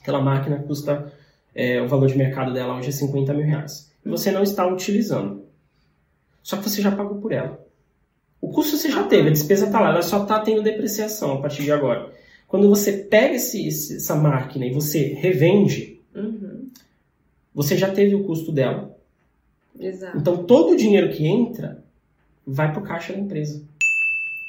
Aquela 0.00 0.22
máquina 0.22 0.58
custa, 0.58 1.12
é, 1.54 1.82
o 1.82 1.88
valor 1.88 2.06
de 2.06 2.16
mercado 2.16 2.54
dela 2.54 2.78
hoje 2.78 2.88
é 2.88 2.92
50 2.92 3.34
mil 3.34 3.44
reais. 3.44 3.92
E 4.04 4.08
você 4.08 4.30
não 4.30 4.42
está 4.42 4.66
utilizando. 4.66 5.44
Só 6.42 6.56
que 6.56 6.66
você 6.66 6.80
já 6.80 6.90
pagou 6.90 7.20
por 7.20 7.32
ela. 7.32 7.62
O 8.40 8.48
custo 8.48 8.76
você 8.76 8.90
já 8.90 9.02
teve, 9.04 9.28
a 9.28 9.32
despesa 9.32 9.66
está 9.66 9.80
lá, 9.80 9.90
ela 9.90 10.02
só 10.02 10.22
está 10.22 10.40
tendo 10.40 10.62
depreciação 10.62 11.34
a 11.34 11.40
partir 11.40 11.62
de 11.62 11.72
agora. 11.72 12.10
Quando 12.48 12.68
você 12.68 12.92
pega 12.92 13.36
esse, 13.36 13.68
essa 13.68 14.16
máquina 14.16 14.66
e 14.66 14.72
você 14.72 15.14
revende, 15.14 16.00
uhum. 16.14 16.68
você 17.54 17.76
já 17.76 17.90
teve 17.90 18.14
o 18.14 18.24
custo 18.24 18.50
dela. 18.50 18.96
Exato. 19.78 20.18
Então 20.18 20.44
todo 20.44 20.72
o 20.72 20.76
dinheiro 20.76 21.10
que 21.10 21.26
entra 21.26 21.84
vai 22.46 22.72
para 22.72 22.80
o 22.80 22.84
caixa 22.84 23.12
da 23.12 23.20
empresa. 23.20 23.62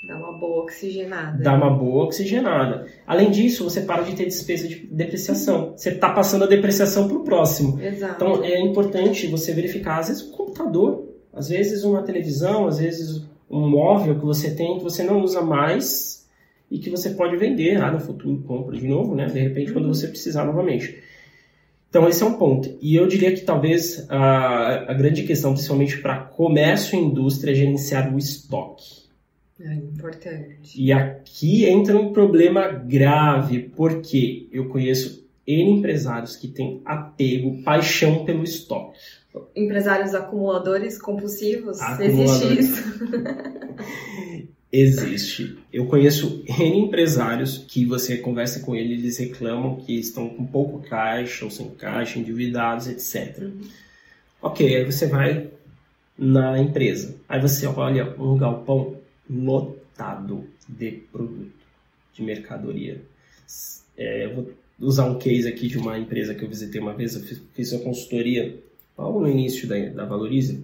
Dá 0.07 0.17
uma 0.17 0.31
boa 0.33 0.63
oxigenada. 0.63 1.43
Dá 1.43 1.53
uma 1.53 1.69
boa 1.69 2.05
oxigenada. 2.05 2.87
Além 3.05 3.29
disso, 3.29 3.63
você 3.63 3.81
para 3.81 4.01
de 4.01 4.15
ter 4.15 4.25
despesa 4.25 4.67
de 4.67 4.87
depreciação. 4.87 5.73
Você 5.77 5.89
está 5.89 6.09
passando 6.09 6.45
a 6.45 6.47
depreciação 6.47 7.07
para 7.07 7.17
o 7.17 7.23
próximo. 7.23 7.79
Exato. 7.79 8.15
Então 8.15 8.43
é 8.43 8.59
importante 8.59 9.27
você 9.27 9.53
verificar, 9.53 9.99
às 9.99 10.07
vezes, 10.07 10.23
um 10.23 10.31
computador, 10.31 11.07
às 11.31 11.49
vezes 11.49 11.83
uma 11.83 12.01
televisão, 12.01 12.67
às 12.67 12.79
vezes 12.79 13.23
um 13.51 13.69
móvel 13.69 14.17
que 14.17 14.25
você 14.25 14.55
tem 14.55 14.77
que 14.77 14.83
você 14.83 15.03
não 15.03 15.21
usa 15.21 15.41
mais 15.41 16.27
e 16.69 16.79
que 16.79 16.89
você 16.89 17.09
pode 17.09 17.35
vender 17.35 17.77
lá 17.77 17.91
no 17.91 17.99
futuro, 17.99 18.41
compra 18.47 18.77
de 18.77 18.87
novo, 18.87 19.13
né? 19.13 19.25
De 19.25 19.39
repente, 19.39 19.73
quando 19.73 19.89
você 19.89 20.07
precisar 20.07 20.45
novamente. 20.45 20.97
Então, 21.89 22.07
esse 22.07 22.23
é 22.23 22.25
um 22.25 22.37
ponto. 22.37 22.77
E 22.81 22.95
eu 22.95 23.05
diria 23.05 23.33
que 23.33 23.41
talvez 23.41 24.09
a, 24.09 24.91
a 24.91 24.93
grande 24.93 25.23
questão, 25.23 25.51
principalmente 25.51 25.97
para 25.97 26.19
comércio 26.19 26.97
e 26.97 27.01
indústria, 27.01 27.51
é 27.51 27.55
gerenciar 27.55 28.13
o 28.13 28.17
estoque. 28.17 29.01
É 29.59 29.73
importante. 29.73 30.81
E 30.81 30.93
aqui 30.93 31.65
entra 31.65 31.97
um 31.97 32.13
problema 32.13 32.69
grave, 32.69 33.59
porque 33.75 34.47
eu 34.53 34.69
conheço 34.69 35.27
N 35.45 35.71
empresários 35.71 36.37
que 36.37 36.47
têm 36.47 36.81
apego, 36.85 37.61
paixão 37.61 38.23
pelo 38.23 38.43
estoque. 38.43 38.97
Empresários 39.55 40.13
acumuladores 40.13 40.97
compulsivos? 40.97 41.79
Acumuladores. 41.79 42.59
Existe 42.59 42.59
isso? 42.59 43.01
Existe. 44.71 45.57
Eu 45.71 45.85
conheço 45.85 46.43
N 46.47 46.79
empresários 46.79 47.57
que 47.57 47.85
você 47.85 48.17
conversa 48.17 48.61
com 48.61 48.73
eles, 48.73 48.99
eles 48.99 49.17
reclamam 49.17 49.75
que 49.75 49.99
estão 49.99 50.29
com 50.29 50.45
pouco 50.45 50.79
caixa 50.79 51.43
ou 51.43 51.51
sem 51.51 51.69
caixa, 51.71 52.17
endividados, 52.17 52.87
etc. 52.87 53.43
Uhum. 53.43 53.61
Ok, 54.41 54.75
aí 54.75 54.85
você 54.85 55.07
vai 55.07 55.49
na 56.17 56.57
empresa. 56.57 57.15
Aí 57.27 57.41
você 57.41 57.67
olha 57.67 58.15
um 58.17 58.37
galpão 58.37 58.95
lotado 59.29 60.45
de 60.67 60.91
produto, 61.11 61.51
de 62.13 62.23
mercadoria. 62.23 63.01
É, 63.97 64.25
eu 64.25 64.35
vou 64.35 64.51
usar 64.79 65.05
um 65.05 65.19
case 65.19 65.47
aqui 65.49 65.67
de 65.67 65.77
uma 65.77 65.99
empresa 65.99 66.33
que 66.33 66.43
eu 66.43 66.49
visitei 66.49 66.79
uma 66.79 66.93
vez, 66.93 67.15
eu 67.15 67.21
fiz, 67.21 67.41
fiz 67.53 67.71
uma 67.73 67.83
consultoria 67.83 68.57
logo 69.01 69.19
no 69.19 69.29
início 69.29 69.67
da, 69.67 69.77
da 69.89 70.05
Valorize, 70.05 70.63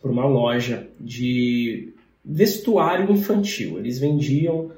por 0.00 0.10
uma 0.10 0.26
loja 0.26 0.86
de 1.00 1.92
vestuário 2.24 3.10
infantil. 3.10 3.78
Eles 3.78 3.98
vendiam 3.98 4.70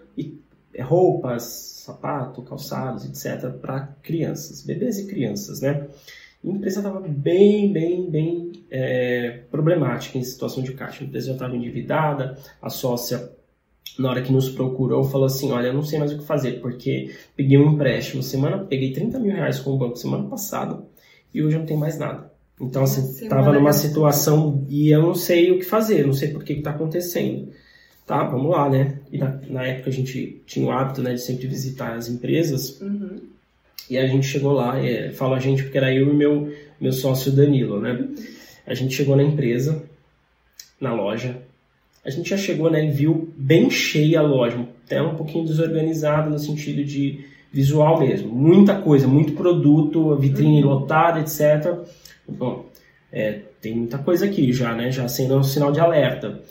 é, 0.73 0.83
roupas, 0.83 1.43
sapato, 1.85 2.43
calçados, 2.43 3.05
etc. 3.05 3.51
para 3.51 3.89
crianças, 4.03 4.63
bebês 4.65 4.99
e 4.99 5.07
crianças, 5.07 5.61
né? 5.61 5.89
a 6.43 6.49
empresa 6.49 6.81
estava 6.81 7.01
bem, 7.01 7.71
bem, 7.71 8.11
bem 8.11 8.53
é, 8.71 9.43
problemática 9.51 10.17
em 10.17 10.23
situação 10.23 10.63
de 10.63 10.73
caixa. 10.73 11.05
A 11.05 11.07
empresa 11.07 11.27
já 11.29 11.33
estava 11.35 11.55
endividada, 11.55 12.39
a 12.63 12.71
sócia, 12.71 13.31
na 13.99 14.09
hora 14.09 14.23
que 14.23 14.33
nos 14.33 14.49
procurou, 14.49 15.05
falou 15.05 15.27
assim: 15.27 15.53
Olha, 15.53 15.67
eu 15.67 15.75
não 15.75 15.83
sei 15.83 15.99
mais 15.99 16.13
o 16.13 16.19
que 16.19 16.25
fazer, 16.25 16.61
porque 16.61 17.15
peguei 17.37 17.59
um 17.59 17.73
empréstimo 17.73 18.23
semana, 18.23 18.65
peguei 18.65 18.93
30 18.93 19.19
mil 19.19 19.35
reais 19.35 19.61
com 19.61 19.71
o 19.71 19.77
banco 19.77 19.97
semana 19.97 20.29
passada 20.29 20.83
e 21.35 21.43
hoje 21.43 21.57
eu 21.57 21.61
não 21.61 21.67
tenho 21.67 21.81
mais 21.81 21.99
nada. 21.99 22.30
Então, 22.61 22.83
assim, 22.83 23.25
estava 23.25 23.53
numa 23.53 23.73
situação 23.73 24.67
e 24.69 24.91
eu 24.91 25.01
não 25.01 25.15
sei 25.15 25.51
o 25.51 25.59
que 25.59 25.65
fazer, 25.65 26.07
não 26.07 26.13
sei 26.13 26.29
por 26.29 26.45
que 26.45 26.53
está 26.53 26.71
acontecendo. 26.71 27.49
Tá, 28.07 28.25
vamos 28.25 28.51
lá, 28.51 28.69
né? 28.69 28.99
E 29.11 29.19
na, 29.19 29.39
na, 29.49 29.67
época 29.67 29.89
a 29.89 29.93
gente 29.93 30.43
tinha 30.45 30.67
o 30.67 30.71
hábito 30.71 31.01
né, 31.01 31.15
de 31.15 31.23
sempre 31.23 31.47
visitar 31.47 31.95
as 31.95 32.09
empresas. 32.09 32.81
Uhum. 32.81 33.21
E 33.89 33.97
a 33.97 34.07
gente 34.07 34.27
chegou 34.27 34.53
lá, 34.53 34.79
é, 34.79 35.11
falo 35.11 35.35
a 35.35 35.41
gente 35.41 35.63
porque 35.63 35.79
era 35.79 35.95
eu 35.95 36.13
e 36.13 36.17
meu, 36.17 36.53
meu 36.81 36.93
sócio 36.93 37.33
Danilo, 37.33 37.81
né? 37.81 38.09
A 38.67 38.75
gente 38.75 38.95
chegou 38.95 39.17
na 39.17 39.23
empresa, 39.23 39.83
na 40.81 40.93
loja, 40.93 41.41
a 42.05 42.11
gente 42.11 42.31
já 42.31 42.37
chegou 42.37 42.71
né, 42.71 42.85
e 42.85 42.91
viu 42.91 43.33
bem 43.37 43.71
cheia 43.71 44.21
a 44.21 44.23
loja, 44.23 44.67
até 44.85 45.01
um 45.03 45.15
pouquinho 45.15 45.45
desorganizada 45.45 46.31
no 46.31 46.39
sentido 46.39 46.85
de 46.85 47.25
visual 47.53 48.01
mesmo. 48.01 48.33
Muita 48.33 48.81
coisa, 48.81 49.07
muito 49.07 49.33
produto, 49.33 50.17
vitrine 50.17 50.63
uhum. 50.63 50.71
lotada, 50.71 51.21
etc. 51.21 51.79
Bom, 52.31 52.67
é, 53.13 53.43
tem 53.61 53.77
muita 53.77 53.99
coisa 53.99 54.27
aqui 54.27 54.53
já, 54.53 54.75
né? 54.75 54.91
Já 54.91 55.09
sendo 55.09 55.37
um 55.37 55.43
sinal 55.43 55.73
de 55.73 55.81
alerta. 55.81 56.43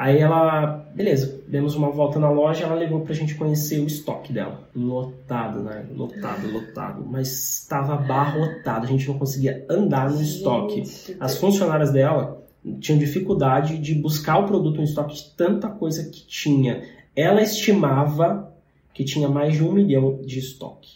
Aí 0.00 0.18
ela, 0.18 0.88
beleza, 0.94 1.42
demos 1.46 1.74
uma 1.74 1.90
volta 1.90 2.18
na 2.18 2.30
loja, 2.30 2.64
ela 2.64 2.74
levou 2.74 3.02
pra 3.02 3.14
gente 3.14 3.34
conhecer 3.34 3.80
o 3.80 3.86
estoque 3.86 4.32
dela. 4.32 4.66
Lotado, 4.74 5.62
né? 5.62 5.84
Lotado, 5.94 6.50
lotado. 6.50 7.06
Mas 7.06 7.60
estava 7.60 7.96
abarrotado, 7.96 8.86
a 8.86 8.88
gente 8.88 9.06
não 9.06 9.18
conseguia 9.18 9.66
andar 9.68 10.10
no 10.10 10.22
estoque. 10.22 10.84
As 11.20 11.36
funcionárias 11.36 11.92
dela 11.92 12.42
tinham 12.80 12.98
dificuldade 12.98 13.76
de 13.76 13.94
buscar 13.94 14.38
o 14.38 14.46
produto 14.46 14.78
no 14.78 14.84
estoque 14.84 15.16
de 15.16 15.34
tanta 15.36 15.68
coisa 15.68 16.08
que 16.08 16.26
tinha. 16.26 16.82
Ela 17.14 17.42
estimava 17.42 18.50
que 18.94 19.04
tinha 19.04 19.28
mais 19.28 19.54
de 19.54 19.62
um 19.62 19.70
milhão 19.70 20.22
de 20.22 20.38
estoque. 20.38 20.94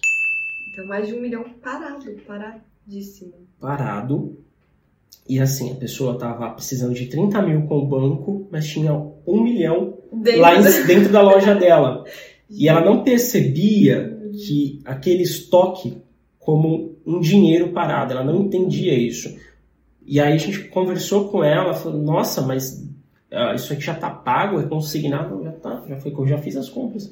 Então, 0.73 0.87
mais 0.87 1.07
de 1.07 1.15
um 1.15 1.21
milhão 1.21 1.45
parado, 1.63 2.11
paradíssimo. 2.27 3.35
Parado 3.65 4.37
e 5.27 5.41
assim, 5.41 5.73
a 5.73 5.77
pessoa 5.77 6.15
estava 6.15 6.51
precisando 6.51 6.93
de 6.93 7.07
30 7.07 7.41
mil 7.41 7.63
com 7.63 7.79
o 7.79 7.87
banco, 7.87 8.47
mas 8.51 8.67
tinha 8.69 8.93
um 9.27 9.43
milhão 9.43 9.95
dentro 10.13 10.41
lá 10.41 10.55
em, 10.55 10.63
dentro 10.87 11.11
da 11.11 11.23
loja 11.23 11.55
dela. 11.55 12.05
E 12.51 12.69
ela 12.69 12.85
não 12.85 13.03
percebia 13.03 14.19
que 14.33 14.81
aquele 14.85 15.23
estoque 15.23 15.97
como 16.39 16.97
um 17.07 17.21
dinheiro 17.21 17.71
parado, 17.73 18.13
ela 18.13 18.23
não 18.23 18.43
entendia 18.43 18.93
isso. 18.93 19.35
E 20.07 20.21
aí 20.21 20.35
a 20.35 20.37
gente 20.37 20.65
conversou 20.65 21.29
com 21.29 21.43
ela, 21.43 21.73
falou, 21.73 22.03
nossa, 22.03 22.43
mas 22.43 22.87
uh, 23.33 23.55
isso 23.55 23.73
aqui 23.73 23.83
já 23.83 23.95
está 23.95 24.11
pago, 24.11 24.61
é 24.61 24.65
consignado, 24.65 25.43
já 25.43 25.53
tá, 25.53 25.83
já 25.89 25.97
foi, 25.97 26.13
eu 26.13 26.27
já 26.27 26.37
fiz 26.37 26.55
as 26.55 26.69
compras. 26.69 27.11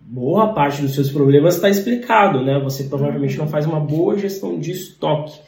Boa 0.00 0.52
parte 0.54 0.80
dos 0.80 0.94
seus 0.94 1.10
problemas 1.10 1.56
está 1.56 1.68
explicado, 1.68 2.40
né? 2.44 2.60
Você 2.60 2.84
provavelmente 2.84 3.36
não 3.36 3.48
faz 3.48 3.66
uma 3.66 3.80
boa 3.80 4.16
gestão 4.16 4.60
de 4.60 4.70
estoque. 4.70 5.40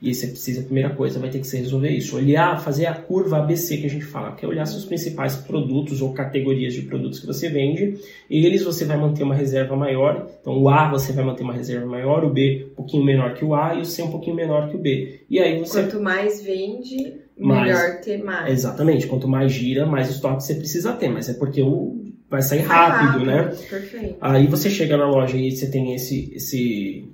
E 0.00 0.14
você 0.14 0.26
precisa, 0.26 0.60
a 0.60 0.64
primeira 0.64 0.90
coisa, 0.90 1.18
vai 1.18 1.30
ter 1.30 1.38
que 1.38 1.46
ser 1.46 1.58
resolver 1.58 1.88
isso. 1.88 2.16
Olhar, 2.16 2.60
fazer 2.62 2.86
a 2.86 2.94
curva 2.94 3.38
ABC 3.38 3.78
que 3.78 3.86
a 3.86 3.90
gente 3.90 4.04
fala, 4.04 4.32
que 4.32 4.44
é 4.44 4.48
olhar 4.48 4.66
seus 4.66 4.84
principais 4.84 5.36
produtos 5.36 6.02
ou 6.02 6.12
categorias 6.12 6.74
de 6.74 6.82
produtos 6.82 7.20
que 7.20 7.26
você 7.26 7.48
vende. 7.48 7.98
E 8.28 8.44
eles 8.44 8.62
você 8.62 8.84
vai 8.84 8.98
manter 8.98 9.22
uma 9.22 9.34
reserva 9.34 9.74
maior. 9.74 10.28
Então 10.40 10.58
o 10.58 10.68
A 10.68 10.90
você 10.90 11.12
vai 11.12 11.24
manter 11.24 11.42
uma 11.42 11.54
reserva 11.54 11.86
maior, 11.86 12.24
o 12.24 12.30
B 12.30 12.66
um 12.72 12.74
pouquinho 12.74 13.04
menor 13.04 13.34
que 13.34 13.44
o 13.44 13.54
A 13.54 13.74
e 13.74 13.80
o 13.80 13.84
C 13.84 14.02
um 14.02 14.10
pouquinho 14.10 14.36
menor 14.36 14.68
que 14.68 14.76
o 14.76 14.78
B. 14.78 15.20
E 15.30 15.38
aí 15.38 15.58
você. 15.58 15.82
Quanto 15.82 16.00
mais 16.02 16.42
vende, 16.42 17.14
mais, 17.38 17.62
melhor 17.62 18.00
ter 18.00 18.22
mais. 18.22 18.52
Exatamente. 18.52 19.06
Quanto 19.06 19.26
mais 19.26 19.52
gira, 19.52 19.86
mais 19.86 20.10
estoque 20.10 20.44
você 20.44 20.54
precisa 20.54 20.92
ter. 20.92 21.08
Mas 21.08 21.28
é 21.30 21.34
porque 21.34 21.62
o 21.62 22.04
vai 22.28 22.42
sair 22.42 22.60
rápido, 22.60 23.06
rápido, 23.06 23.26
né? 23.26 23.42
Perfeito. 23.70 24.16
Aí 24.20 24.46
você 24.46 24.68
chega 24.68 24.96
na 24.96 25.08
loja 25.08 25.36
e 25.36 25.50
você 25.52 25.70
tem 25.70 25.94
esse, 25.94 26.32
esse, 26.34 27.08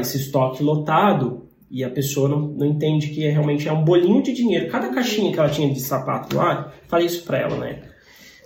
esse 0.00 0.16
estoque 0.16 0.62
lotado 0.62 1.45
e 1.70 1.82
a 1.82 1.90
pessoa 1.90 2.28
não, 2.28 2.40
não 2.40 2.66
entende 2.66 3.08
que 3.08 3.24
é, 3.24 3.30
realmente 3.30 3.68
é 3.68 3.72
um 3.72 3.84
bolinho 3.84 4.22
de 4.22 4.32
dinheiro. 4.32 4.70
Cada 4.70 4.88
caixinha 4.88 5.32
que 5.32 5.38
ela 5.38 5.48
tinha 5.48 5.72
de 5.72 5.80
sapato 5.80 6.36
lá, 6.36 6.72
falei 6.86 7.06
isso 7.06 7.24
pra 7.24 7.38
ela, 7.38 7.56
né? 7.56 7.82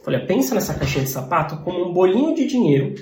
Falei, 0.02 0.20
pensa 0.20 0.54
nessa 0.54 0.74
caixinha 0.74 1.04
de 1.04 1.10
sapato 1.10 1.58
como 1.58 1.84
um 1.84 1.92
bolinho 1.92 2.34
de 2.34 2.46
dinheiro 2.46 2.94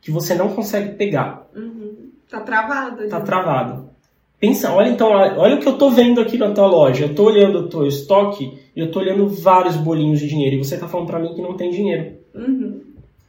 que 0.00 0.10
você 0.10 0.34
não 0.34 0.48
consegue 0.48 0.96
pegar. 0.96 1.48
Uhum. 1.54 2.10
Tá 2.28 2.40
travado. 2.40 3.08
Tá 3.08 3.20
travado. 3.20 3.88
Pensa, 4.40 4.72
olha 4.72 4.88
então, 4.88 5.08
olha 5.08 5.56
o 5.56 5.60
que 5.60 5.66
eu 5.66 5.76
tô 5.76 5.90
vendo 5.90 6.20
aqui 6.20 6.38
na 6.38 6.52
tua 6.52 6.66
loja. 6.66 7.06
Eu 7.06 7.14
tô 7.14 7.24
olhando 7.24 7.60
o 7.60 7.68
teu 7.68 7.86
estoque 7.86 8.58
e 8.74 8.80
eu 8.80 8.90
tô 8.90 9.00
olhando 9.00 9.28
vários 9.28 9.76
bolinhos 9.76 10.20
de 10.20 10.28
dinheiro. 10.28 10.56
E 10.56 10.64
você 10.64 10.78
tá 10.78 10.86
falando 10.86 11.08
pra 11.08 11.18
mim 11.18 11.34
que 11.34 11.42
não 11.42 11.54
tem 11.54 11.70
dinheiro. 11.70 12.18
Uhum. 12.34 12.80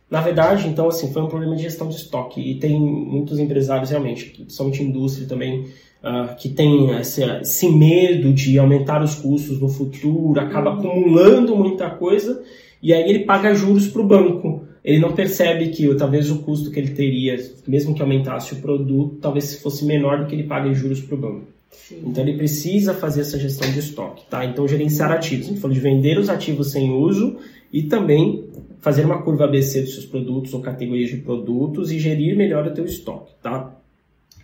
Na 0.10 0.22
verdade, 0.22 0.68
então, 0.68 0.88
assim, 0.88 1.14
foi 1.14 1.22
um 1.22 1.28
problema 1.28 1.56
de 1.56 1.62
gestão 1.62 1.88
de 1.88 1.96
estoque. 1.96 2.42
E 2.42 2.56
tem 2.56 2.80
muitos 2.80 3.38
empresários, 3.38 3.92
realmente, 3.92 4.26
principalmente 4.26 4.82
indústria 4.82 5.28
também, 5.28 5.66
uh, 6.04 6.36
que 6.36 6.50
tem 6.50 6.90
esse, 7.00 7.24
esse, 7.24 7.70
medo 7.70 8.34
de 8.34 8.58
aumentar 8.58 9.04
os 9.04 9.16
custos 9.16 9.60
no 9.60 9.70
futuro, 9.70 10.40
acaba 10.40 10.72
uhum. 10.72 10.80
acumulando 10.80 11.56
muita 11.56 11.90
coisa, 11.92 12.42
e 12.82 12.92
aí 12.92 13.08
ele 13.08 13.20
paga 13.20 13.54
juros 13.54 13.88
para 13.88 14.02
o 14.02 14.08
banco. 14.08 14.64
Ele 14.84 14.98
não 14.98 15.12
percebe 15.12 15.68
que 15.70 15.94
talvez 15.96 16.32
o 16.32 16.40
custo 16.40 16.72
que 16.72 16.80
ele 16.80 16.92
teria, 16.92 17.38
mesmo 17.68 17.94
que 17.94 18.02
aumentasse 18.02 18.54
o 18.54 18.58
produto, 18.58 19.18
talvez 19.22 19.62
fosse 19.62 19.86
menor 19.86 20.22
do 20.22 20.26
que 20.26 20.34
ele 20.34 20.46
paga 20.46 20.70
em 20.70 20.74
juros 20.74 21.02
para 21.02 21.16
o 21.16 21.18
banco. 21.18 21.48
Sim. 21.70 22.02
Então 22.08 22.24
ele 22.24 22.38
precisa 22.38 22.94
fazer 22.94 23.22
essa 23.22 23.38
gestão 23.38 23.70
de 23.72 23.80
estoque, 23.80 24.24
tá? 24.30 24.46
Então 24.46 24.68
gerenciar 24.68 25.12
ativos. 25.12 25.46
A 25.46 25.50
gente 25.50 25.60
falou 25.60 25.76
de 25.76 25.82
vender 25.82 26.18
os 26.18 26.30
ativos 26.30 26.72
sem 26.72 26.92
uso 26.92 27.38
e 27.72 27.84
também 27.84 28.46
fazer 28.80 29.06
uma 29.06 29.22
curva 29.22 29.46
ABC 29.46 29.82
dos 29.82 29.94
seus 29.94 30.06
produtos 30.06 30.54
ou 30.54 30.62
categorias 30.62 31.10
de 31.10 31.18
produtos 31.18 31.92
e 31.92 32.00
gerir 32.00 32.36
melhor 32.36 32.66
o 32.68 32.74
teu 32.74 32.86
estoque, 32.86 33.34
tá? 33.42 33.76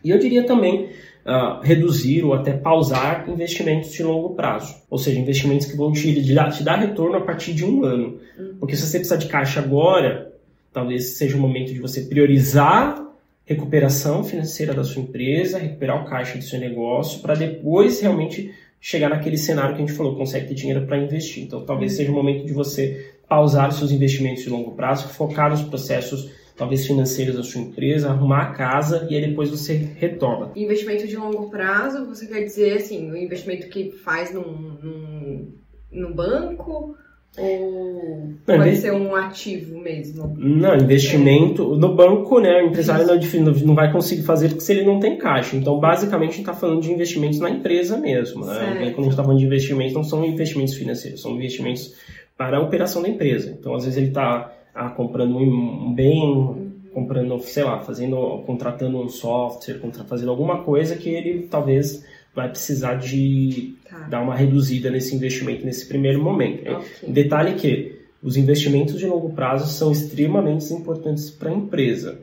E 0.03 0.09
eu 0.09 0.19
diria 0.19 0.43
também 0.43 0.89
uh, 1.25 1.59
reduzir 1.61 2.23
ou 2.23 2.33
até 2.33 2.53
pausar 2.53 3.27
investimentos 3.27 3.91
de 3.91 4.03
longo 4.03 4.35
prazo, 4.35 4.75
ou 4.89 4.97
seja, 4.97 5.19
investimentos 5.19 5.65
que 5.65 5.75
vão 5.75 5.91
te, 5.91 6.13
te, 6.23 6.63
dar, 6.63 6.79
retorno 6.79 7.17
a 7.17 7.21
partir 7.21 7.53
de 7.53 7.65
um 7.65 7.83
ano. 7.83 8.19
Uhum. 8.37 8.55
Porque 8.59 8.75
se 8.75 8.83
você 8.83 8.99
precisar 8.99 9.17
de 9.17 9.27
caixa 9.27 9.59
agora, 9.59 10.31
talvez 10.71 11.17
seja 11.17 11.35
o 11.35 11.39
momento 11.39 11.73
de 11.73 11.79
você 11.79 12.01
priorizar 12.01 13.03
recuperação 13.45 14.23
financeira 14.23 14.73
da 14.73 14.83
sua 14.83 15.01
empresa, 15.01 15.57
recuperar 15.57 16.03
o 16.03 16.05
caixa 16.05 16.37
do 16.37 16.43
seu 16.43 16.59
negócio, 16.59 17.21
para 17.21 17.35
depois 17.35 18.01
realmente 18.01 18.53
chegar 18.81 19.09
naquele 19.09 19.37
cenário 19.37 19.75
que 19.75 19.81
a 19.81 19.85
gente 19.85 19.97
falou, 19.97 20.15
consegue 20.15 20.47
ter 20.47 20.53
dinheiro 20.53 20.85
para 20.85 20.97
investir. 20.97 21.43
Então, 21.43 21.65
talvez 21.65 21.93
seja 21.93 22.11
o 22.11 22.13
momento 22.13 22.45
de 22.45 22.53
você 22.53 23.14
pausar 23.27 23.69
os 23.69 23.77
seus 23.77 23.91
investimentos 23.91 24.43
de 24.43 24.49
longo 24.49 24.71
prazo, 24.75 25.07
focar 25.09 25.49
nos 25.49 25.61
processos 25.61 26.29
talvez 26.55 26.85
financeiros 26.87 27.35
da 27.35 27.43
sua 27.43 27.61
empresa, 27.61 28.09
arrumar 28.09 28.43
a 28.43 28.51
casa 28.53 29.07
e 29.09 29.15
aí 29.15 29.27
depois 29.27 29.49
você 29.49 29.73
retoma. 29.97 30.51
Investimento 30.55 31.05
de 31.07 31.17
longo 31.17 31.49
prazo, 31.49 32.05
você 32.05 32.27
quer 32.27 32.43
dizer 32.43 32.77
assim, 32.77 33.11
o 33.11 33.17
investimento 33.17 33.67
que 33.67 33.91
faz 33.91 34.33
num, 34.33 34.77
num, 34.81 35.53
num 35.91 36.13
banco 36.13 36.95
ou 37.37 38.33
não, 38.47 38.57
pode 38.57 38.77
ser 38.77 38.93
um 38.93 39.13
ativo 39.13 39.77
mesmo? 39.81 40.33
Não, 40.37 40.75
investimento 40.77 41.75
no 41.75 41.93
banco, 41.93 42.39
né? 42.39 42.61
O 42.61 42.67
empresário 42.67 43.05
não, 43.05 43.51
não 43.53 43.75
vai 43.75 43.91
conseguir 43.91 44.23
fazer 44.23 44.49
se 44.61 44.71
ele 44.71 44.85
não 44.85 44.99
tem 45.01 45.17
caixa. 45.17 45.57
Então, 45.57 45.77
basicamente, 45.77 46.29
a 46.29 46.31
gente 46.31 46.41
está 46.41 46.53
falando 46.53 46.81
de 46.81 46.91
investimentos 46.91 47.39
na 47.39 47.49
empresa 47.49 47.97
mesmo. 47.97 48.45
Né? 48.45 48.91
Quando 48.91 48.99
a 48.99 49.03
gente 49.03 49.09
está 49.09 49.23
falando 49.23 49.39
de 49.39 49.45
investimentos, 49.45 49.93
não 49.93 50.03
são 50.03 50.23
investimentos 50.23 50.75
financeiros, 50.75 51.21
são 51.21 51.31
investimentos 51.31 51.93
para 52.37 52.57
a 52.57 52.61
operação 52.61 53.01
da 53.01 53.09
empresa. 53.09 53.55
Então, 53.57 53.73
às 53.75 53.83
vezes, 53.83 53.97
ele 53.97 54.09
está 54.09 54.53
ah, 54.73 54.89
comprando 54.89 55.37
um 55.37 55.93
bem, 55.93 56.21
uhum. 56.21 56.71
comprando, 56.93 57.39
sei 57.39 57.63
lá, 57.63 57.79
fazendo, 57.79 58.43
contratando 58.45 58.99
um 58.99 59.07
software, 59.07 59.79
fazendo 60.07 60.31
alguma 60.31 60.63
coisa 60.63 60.95
que 60.95 61.09
ele 61.09 61.47
talvez 61.49 62.05
vai 62.35 62.49
precisar 62.49 62.95
de 62.95 63.75
tá. 63.89 63.99
dar 64.09 64.21
uma 64.21 64.35
reduzida 64.35 64.91
nesse 64.91 65.15
investimento 65.15 65.65
nesse 65.65 65.87
primeiro 65.87 66.21
momento. 66.21 66.69
Okay. 66.69 67.09
Detalhe 67.09 67.53
que 67.53 67.95
os 68.21 68.35
investimentos 68.35 68.99
de 68.99 69.05
longo 69.05 69.29
prazo 69.29 69.71
são 69.71 69.91
extremamente 69.91 70.73
importantes 70.73 71.29
para 71.29 71.49
a 71.49 71.53
empresa. 71.53 72.19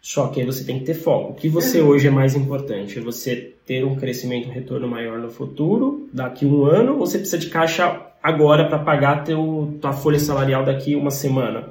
Só 0.00 0.28
que 0.28 0.40
aí 0.40 0.46
você 0.46 0.64
tem 0.64 0.78
que 0.78 0.84
ter 0.84 0.94
foco. 0.94 1.32
O 1.32 1.34
que 1.34 1.48
você 1.48 1.80
uhum. 1.80 1.88
hoje 1.88 2.06
é 2.08 2.10
mais 2.10 2.34
importante? 2.34 2.98
É 2.98 3.02
você 3.02 3.54
ter 3.66 3.84
um 3.84 3.96
crescimento, 3.96 4.48
um 4.48 4.52
retorno 4.52 4.88
maior 4.88 5.18
no 5.18 5.30
futuro, 5.30 6.08
daqui 6.12 6.46
um 6.46 6.64
ano, 6.64 6.92
ou 6.92 6.98
você 6.98 7.18
precisa 7.18 7.38
de 7.38 7.48
caixa 7.48 8.06
agora 8.22 8.68
para 8.68 8.78
pagar 8.78 9.24
teu, 9.24 9.76
tua 9.80 9.92
folha 9.92 10.18
salarial 10.18 10.64
daqui 10.64 10.94
uma 10.94 11.10
semana? 11.10 11.70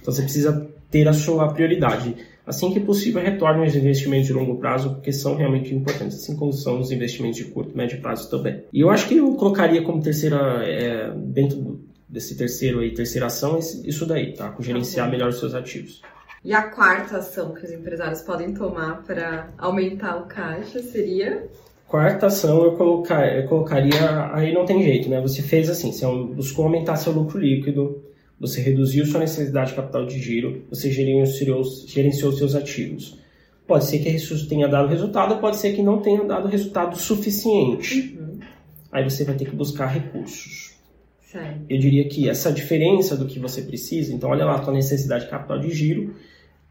Então 0.00 0.12
você 0.12 0.22
precisa 0.22 0.68
ter 0.90 1.06
a 1.08 1.12
sua 1.12 1.48
prioridade 1.52 2.14
assim 2.48 2.72
que 2.72 2.80
possível, 2.80 3.22
retornem 3.22 3.66
os 3.66 3.76
investimentos 3.76 4.26
de 4.26 4.32
longo 4.32 4.56
prazo, 4.56 4.94
porque 4.94 5.12
são 5.12 5.36
realmente 5.36 5.74
importantes, 5.74 6.16
assim 6.16 6.34
como 6.34 6.50
são 6.52 6.80
os 6.80 6.90
investimentos 6.90 7.36
de 7.36 7.44
curto 7.44 7.72
e 7.74 7.76
médio 7.76 8.00
prazo 8.00 8.30
também. 8.30 8.62
E 8.72 8.80
eu 8.80 8.88
acho 8.88 9.06
que 9.06 9.18
eu 9.18 9.34
colocaria 9.34 9.82
como 9.82 10.02
terceira, 10.02 10.64
é, 10.64 11.12
dentro 11.14 11.78
desse 12.08 12.34
terceiro 12.36 12.80
aí, 12.80 12.94
terceira 12.94 13.26
ação, 13.26 13.58
isso 13.58 14.06
daí, 14.06 14.32
tá? 14.32 14.48
Com 14.48 14.62
gerenciar 14.62 15.06
tá 15.06 15.12
melhor 15.12 15.28
os 15.28 15.38
seus 15.38 15.54
ativos. 15.54 16.00
E 16.48 16.54
a 16.54 16.62
quarta 16.62 17.18
ação 17.18 17.52
que 17.52 17.62
os 17.66 17.70
empresários 17.70 18.22
podem 18.22 18.54
tomar 18.54 19.02
para 19.02 19.50
aumentar 19.58 20.16
o 20.16 20.22
caixa 20.22 20.82
seria? 20.82 21.46
Quarta 21.86 22.28
ação 22.28 22.64
eu, 22.64 22.72
colocar, 22.72 23.26
eu 23.36 23.46
colocaria, 23.46 24.32
aí 24.32 24.54
não 24.54 24.64
tem 24.64 24.82
jeito, 24.82 25.10
né? 25.10 25.20
Você 25.20 25.42
fez 25.42 25.68
assim, 25.68 25.92
você 25.92 26.06
buscou 26.06 26.64
aumentar 26.64 26.96
seu 26.96 27.12
lucro 27.12 27.38
líquido, 27.38 28.02
você 28.40 28.62
reduziu 28.62 29.04
sua 29.04 29.20
necessidade 29.20 29.72
de 29.72 29.76
capital 29.76 30.06
de 30.06 30.18
giro, 30.18 30.64
você 30.70 30.90
gerenciou, 30.90 31.62
gerenciou 31.86 32.32
seus 32.32 32.54
ativos. 32.54 33.18
Pode 33.66 33.84
ser 33.84 33.98
que 33.98 34.08
isso 34.08 34.48
tenha 34.48 34.68
dado 34.68 34.88
resultado, 34.88 35.38
pode 35.42 35.58
ser 35.58 35.74
que 35.74 35.82
não 35.82 36.00
tenha 36.00 36.24
dado 36.24 36.48
resultado 36.48 36.96
suficiente. 36.96 38.16
Uhum. 38.18 38.38
Aí 38.90 39.04
você 39.04 39.22
vai 39.22 39.34
ter 39.34 39.44
que 39.44 39.54
buscar 39.54 39.88
recursos. 39.88 40.78
Certo. 41.30 41.60
Eu 41.68 41.78
diria 41.78 42.08
que 42.08 42.26
essa 42.26 42.50
diferença 42.50 43.14
do 43.14 43.26
que 43.26 43.38
você 43.38 43.60
precisa, 43.60 44.14
então 44.14 44.30
olha 44.30 44.46
lá 44.46 44.54
a 44.54 44.60
tua 44.60 44.72
necessidade 44.72 45.24
de 45.24 45.30
capital 45.30 45.58
de 45.58 45.70
giro, 45.74 46.14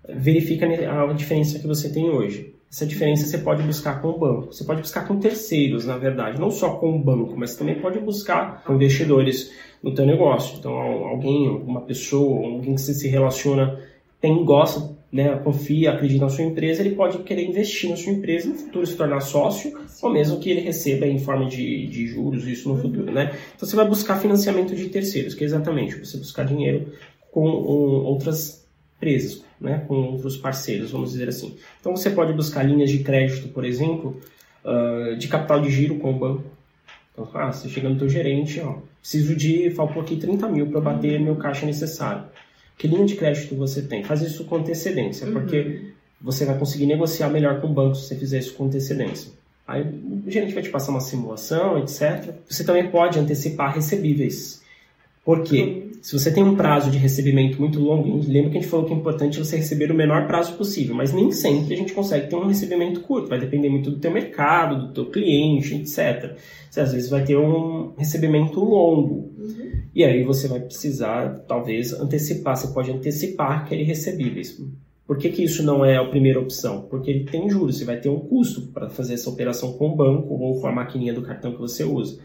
verifica 0.09 0.65
a 0.65 1.13
diferença 1.13 1.59
que 1.59 1.67
você 1.67 1.89
tem 1.89 2.09
hoje. 2.09 2.53
Essa 2.69 2.85
diferença 2.85 3.25
você 3.25 3.37
pode 3.37 3.63
buscar 3.63 4.01
com 4.01 4.09
o 4.09 4.19
banco. 4.19 4.53
Você 4.53 4.63
pode 4.63 4.81
buscar 4.81 5.07
com 5.07 5.19
terceiros, 5.19 5.85
na 5.85 5.97
verdade, 5.97 6.39
não 6.39 6.51
só 6.51 6.75
com 6.75 6.95
o 6.95 6.99
banco, 6.99 7.33
mas 7.37 7.55
também 7.55 7.75
pode 7.75 7.99
buscar 7.99 8.63
com 8.63 8.75
investidores 8.75 9.51
no 9.81 9.93
teu 9.93 10.05
negócio. 10.05 10.57
Então, 10.57 10.73
alguém, 10.73 11.47
uma 11.47 11.81
pessoa, 11.81 12.45
alguém 12.45 12.75
que 12.75 12.81
você 12.81 12.93
se 12.93 13.07
relaciona, 13.07 13.79
tem 14.19 14.43
gosta, 14.43 14.97
né, 15.11 15.37
confia, 15.37 15.91
acredita 15.91 16.25
na 16.25 16.29
sua 16.29 16.43
empresa, 16.43 16.81
ele 16.81 16.95
pode 16.95 17.19
querer 17.19 17.45
investir 17.45 17.89
na 17.89 17.95
sua 17.95 18.11
empresa 18.11 18.49
no 18.49 18.55
futuro 18.55 18.85
se 18.85 18.97
tornar 18.97 19.21
sócio, 19.21 19.73
ou 20.01 20.11
mesmo 20.11 20.39
que 20.39 20.49
ele 20.49 20.59
receba 20.59 21.07
em 21.07 21.19
forma 21.19 21.45
de, 21.45 21.87
de 21.87 22.07
juros 22.07 22.45
isso 22.45 22.67
no 22.67 22.77
futuro, 22.77 23.11
né? 23.11 23.31
Então, 23.55 23.67
você 23.67 23.75
vai 23.75 23.87
buscar 23.87 24.19
financiamento 24.19 24.75
de 24.75 24.89
terceiros, 24.89 25.33
que 25.33 25.43
é 25.43 25.47
exatamente 25.47 25.97
você 25.97 26.17
buscar 26.17 26.43
dinheiro 26.43 26.91
com 27.31 27.47
um, 27.47 28.05
outras 28.05 28.67
empresas, 28.97 29.43
né, 29.59 29.83
com 29.87 29.95
outros 29.95 30.37
parceiros, 30.37 30.91
vamos 30.91 31.11
dizer 31.11 31.29
assim. 31.29 31.57
Então, 31.79 31.95
você 31.95 32.09
pode 32.09 32.33
buscar 32.33 32.63
linhas 32.63 32.89
de 32.89 32.99
crédito, 32.99 33.47
por 33.49 33.65
exemplo, 33.65 34.19
uh, 34.63 35.15
de 35.15 35.27
capital 35.27 35.61
de 35.61 35.69
giro 35.69 35.95
com 35.95 36.11
o 36.11 36.19
banco. 36.19 36.43
Então, 37.13 37.29
ah, 37.33 37.51
você 37.51 37.67
chega 37.67 37.89
no 37.89 37.97
teu 37.97 38.07
gerente, 38.07 38.59
ó, 38.59 38.77
preciso 39.01 39.35
de, 39.35 39.71
faltou 39.71 40.01
aqui 40.01 40.17
30 40.17 40.47
mil 40.49 40.67
para 40.67 40.81
bater 40.81 41.19
meu 41.19 41.35
caixa 41.35 41.65
necessário. 41.65 42.25
Que 42.77 42.87
linha 42.87 43.05
de 43.05 43.15
crédito 43.15 43.55
você 43.55 43.81
tem? 43.81 44.03
Faz 44.03 44.21
isso 44.21 44.45
com 44.45 44.57
antecedência, 44.57 45.25
uhum. 45.25 45.33
porque 45.33 45.93
você 46.21 46.45
vai 46.45 46.57
conseguir 46.57 46.85
negociar 46.85 47.29
melhor 47.29 47.59
com 47.59 47.67
o 47.67 47.73
banco 47.73 47.95
se 47.95 48.07
você 48.07 48.15
fizer 48.15 48.39
isso 48.39 48.53
com 48.53 48.65
antecedência. 48.65 49.31
Aí 49.67 49.81
o 49.81 50.29
gerente 50.29 50.53
vai 50.53 50.63
te 50.63 50.69
passar 50.69 50.91
uma 50.91 51.01
simulação, 51.01 51.79
etc. 51.79 52.35
Você 52.47 52.63
também 52.63 52.89
pode 52.89 53.19
antecipar 53.19 53.73
recebíveis. 53.73 54.61
Por 55.27 55.43
quê? 55.43 55.61
Uhum. 55.61 55.99
Se 56.01 56.17
você 56.17 56.31
tem 56.31 56.41
um 56.41 56.55
prazo 56.55 56.89
de 56.89 56.97
recebimento 56.97 57.59
muito 57.59 57.81
longo, 57.81 58.23
lembra 58.25 58.49
que 58.49 58.59
a 58.59 58.61
gente 58.61 58.69
falou 58.69 58.85
que 58.85 58.93
é 58.93 58.95
importante 58.95 59.37
você 59.37 59.57
receber 59.57 59.91
o 59.91 59.93
menor 59.93 60.25
prazo 60.25 60.53
possível, 60.53 60.95
mas 60.95 61.11
nem 61.11 61.33
sempre 61.33 61.73
a 61.73 61.77
gente 61.77 61.91
consegue 61.91 62.29
ter 62.29 62.37
um 62.37 62.47
recebimento 62.47 63.01
curto, 63.01 63.27
vai 63.27 63.37
depender 63.37 63.67
muito 63.67 63.91
do 63.91 63.99
teu 63.99 64.09
mercado, 64.09 64.87
do 64.87 64.93
teu 64.93 65.07
cliente, 65.07 65.75
etc. 65.75 66.37
Você 66.71 66.79
às 66.79 66.93
vezes 66.93 67.09
vai 67.09 67.25
ter 67.25 67.37
um 67.37 67.91
recebimento 67.97 68.57
longo. 68.61 69.33
Uhum. 69.37 69.71
E 69.93 70.05
aí 70.05 70.23
você 70.23 70.47
vai 70.47 70.61
precisar, 70.61 71.39
talvez, 71.45 71.91
antecipar, 71.91 72.55
você 72.55 72.73
pode 72.73 72.89
antecipar 72.89 73.63
aquele 73.63 73.83
recebíveis. 73.83 74.63
Por 75.05 75.17
que, 75.17 75.27
que 75.27 75.43
isso 75.43 75.61
não 75.61 75.83
é 75.83 75.97
a 75.97 76.05
primeira 76.05 76.39
opção? 76.39 76.83
Porque 76.83 77.11
ele 77.11 77.25
tem 77.25 77.49
juros, 77.49 77.79
você 77.79 77.83
vai 77.83 77.99
ter 77.99 78.07
um 78.07 78.19
custo 78.19 78.61
para 78.67 78.89
fazer 78.89 79.15
essa 79.15 79.29
operação 79.29 79.73
com 79.73 79.89
o 79.89 79.95
banco 79.97 80.35
ou 80.35 80.61
com 80.61 80.67
a 80.67 80.71
maquininha 80.71 81.13
do 81.13 81.21
cartão 81.21 81.51
que 81.51 81.59
você 81.59 81.83
usa. 81.83 82.17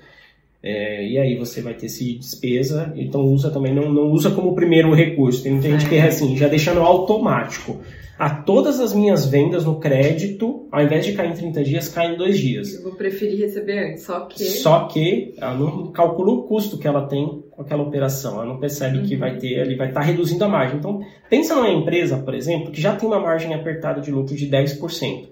É, 0.62 1.05
e 1.05 1.18
aí 1.18 1.37
você 1.37 1.61
vai 1.61 1.75
ter 1.75 1.87
esse 1.87 2.14
despesa, 2.14 2.92
então 2.94 3.22
usa 3.22 3.51
também, 3.51 3.75
não, 3.75 3.92
não 3.92 4.11
usa 4.12 4.31
como 4.31 4.55
primeiro 4.55 4.94
recurso. 4.94 5.42
Tem 5.42 5.53
muita 5.53 5.68
gente 5.68 5.88
que 5.88 5.96
é 5.96 6.07
assim, 6.07 6.37
já 6.37 6.46
deixando 6.46 6.81
automático. 6.81 7.81
A 8.16 8.31
todas 8.31 8.79
as 8.79 8.94
minhas 8.94 9.27
vendas 9.27 9.64
no 9.64 9.81
crédito, 9.81 10.68
ao 10.70 10.81
invés 10.81 11.05
de 11.05 11.12
cair 11.12 11.33
em 11.33 11.35
30 11.35 11.64
dias, 11.64 11.88
cai 11.88 12.14
em 12.14 12.16
2 12.16 12.38
dias. 12.38 12.75
Eu 12.77 12.85
vou 12.85 12.92
preferir 12.92 13.40
receber 13.40 13.90
antes, 13.90 14.05
só 14.05 14.20
que. 14.27 14.44
Só 14.44 14.85
que 14.85 15.35
ela 15.37 15.55
não 15.55 15.90
calcula 15.90 16.31
o 16.31 16.42
custo 16.44 16.79
que 16.79 16.87
ela 16.87 17.09
tem 17.09 17.42
com 17.51 17.62
aquela 17.62 17.83
operação. 17.83 18.35
Ela 18.35 18.46
não 18.46 18.61
percebe 18.61 18.98
uhum. 18.98 19.05
que 19.05 19.16
vai 19.16 19.38
ter, 19.38 19.59
ele 19.59 19.75
vai 19.75 19.88
estar 19.88 20.01
tá 20.01 20.07
reduzindo 20.07 20.44
a 20.44 20.48
margem. 20.48 20.79
Então, 20.79 21.01
pensa 21.29 21.57
numa 21.57 21.70
empresa, 21.70 22.18
por 22.18 22.35
exemplo, 22.35 22.70
que 22.70 22.81
já 22.81 22.94
tem 22.94 23.09
uma 23.09 23.18
margem 23.18 23.55
apertada 23.55 24.01
de 24.01 24.12
lucro 24.12 24.37
de 24.37 24.48
10%. 24.48 25.29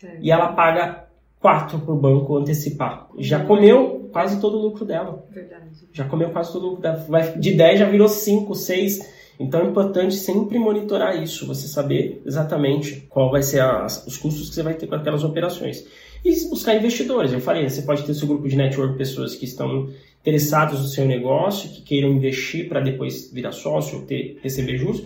Certo. 0.00 0.16
E 0.22 0.30
ela 0.30 0.52
paga 0.52 1.11
4 1.42 1.80
para 1.80 1.92
o 1.92 1.96
banco 1.96 2.36
antecipar. 2.38 3.08
Já 3.18 3.44
comeu 3.44 4.08
quase 4.12 4.40
todo 4.40 4.56
o 4.56 4.62
lucro 4.62 4.84
dela. 4.84 5.26
Verdade. 5.28 5.64
Já 5.92 6.04
comeu 6.04 6.30
quase 6.30 6.52
todo 6.52 6.66
o 6.66 6.70
lucro 6.70 6.82
dela. 6.82 7.04
De 7.36 7.52
10 7.52 7.80
já 7.80 7.86
virou 7.86 8.08
5, 8.08 8.54
6. 8.54 9.22
Então 9.40 9.60
é 9.60 9.64
importante 9.64 10.14
sempre 10.14 10.56
monitorar 10.56 11.20
isso, 11.20 11.46
você 11.46 11.66
saber 11.66 12.22
exatamente 12.24 13.06
qual 13.08 13.30
vai 13.30 13.42
ser 13.42 13.60
as, 13.60 14.06
os 14.06 14.16
custos 14.16 14.50
que 14.50 14.54
você 14.54 14.62
vai 14.62 14.74
ter 14.74 14.86
com 14.86 14.94
aquelas 14.94 15.24
operações. 15.24 15.84
E 16.24 16.48
buscar 16.48 16.76
investidores. 16.76 17.32
Eu 17.32 17.40
falei, 17.40 17.68
você 17.68 17.82
pode 17.82 18.04
ter 18.04 18.14
seu 18.14 18.28
grupo 18.28 18.48
de 18.48 18.54
network, 18.54 18.96
pessoas 18.96 19.34
que 19.34 19.44
estão 19.44 19.88
interessados 20.20 20.80
no 20.80 20.86
seu 20.86 21.04
negócio, 21.04 21.68
que 21.70 21.82
queiram 21.82 22.10
investir 22.10 22.68
para 22.68 22.80
depois 22.80 23.32
virar 23.32 23.50
sócio, 23.50 24.02
ter, 24.02 24.38
receber 24.40 24.76
juros 24.76 25.02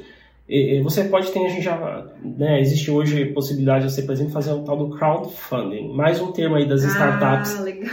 você 0.83 1.05
pode 1.05 1.33
ter, 1.33 1.45
a 1.45 1.49
gente 1.49 1.63
já, 1.63 2.07
né, 2.23 2.61
existe 2.61 2.91
hoje 2.91 3.27
possibilidade 3.27 3.87
de 3.87 3.93
você, 3.93 4.03
por 4.03 4.13
exemplo, 4.13 4.33
fazer 4.33 4.53
o 4.53 4.63
tal 4.63 4.77
do 4.77 4.97
crowdfunding. 4.97 5.93
Mais 5.93 6.21
um 6.21 6.31
termo 6.31 6.55
aí 6.55 6.69
das 6.69 6.85
ah, 6.85 6.89
startups. 6.89 7.57
Ah, 7.59 7.63
legal. 7.63 7.93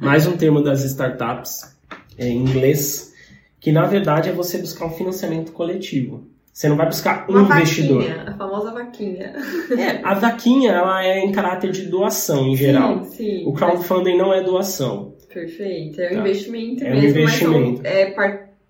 Mais 0.00 0.26
um 0.26 0.36
termo 0.36 0.62
das 0.62 0.84
startups 0.84 1.76
é, 2.16 2.28
em 2.28 2.38
inglês, 2.38 3.12
que 3.58 3.72
na 3.72 3.84
verdade 3.84 4.28
é 4.28 4.32
você 4.32 4.58
buscar 4.58 4.86
um 4.86 4.90
financiamento 4.90 5.50
coletivo. 5.50 6.24
Você 6.52 6.68
não 6.68 6.76
vai 6.76 6.86
buscar 6.86 7.26
um 7.28 7.32
Uma 7.32 7.56
investidor. 7.56 8.04
Vaquinha, 8.04 8.24
a 8.28 8.36
famosa 8.36 8.72
vaquinha. 8.72 9.32
É, 9.76 10.00
a 10.04 10.14
vaquinha 10.14 10.70
ela 10.70 11.04
é 11.04 11.18
em 11.18 11.32
caráter 11.32 11.72
de 11.72 11.86
doação 11.86 12.46
em 12.46 12.54
geral. 12.54 13.02
Sim, 13.02 13.10
sim. 13.10 13.44
O 13.44 13.52
crowdfunding 13.52 14.16
mas... 14.16 14.18
não 14.18 14.32
é 14.32 14.40
doação. 14.40 15.14
Perfeito, 15.32 16.00
é 16.00 16.12
um 16.12 16.14
tá. 16.14 16.20
investimento 16.20 16.84
é 16.84 16.90
mesmo, 16.90 17.06
um 17.06 17.10
investimento. 17.10 17.80
é 17.84 18.06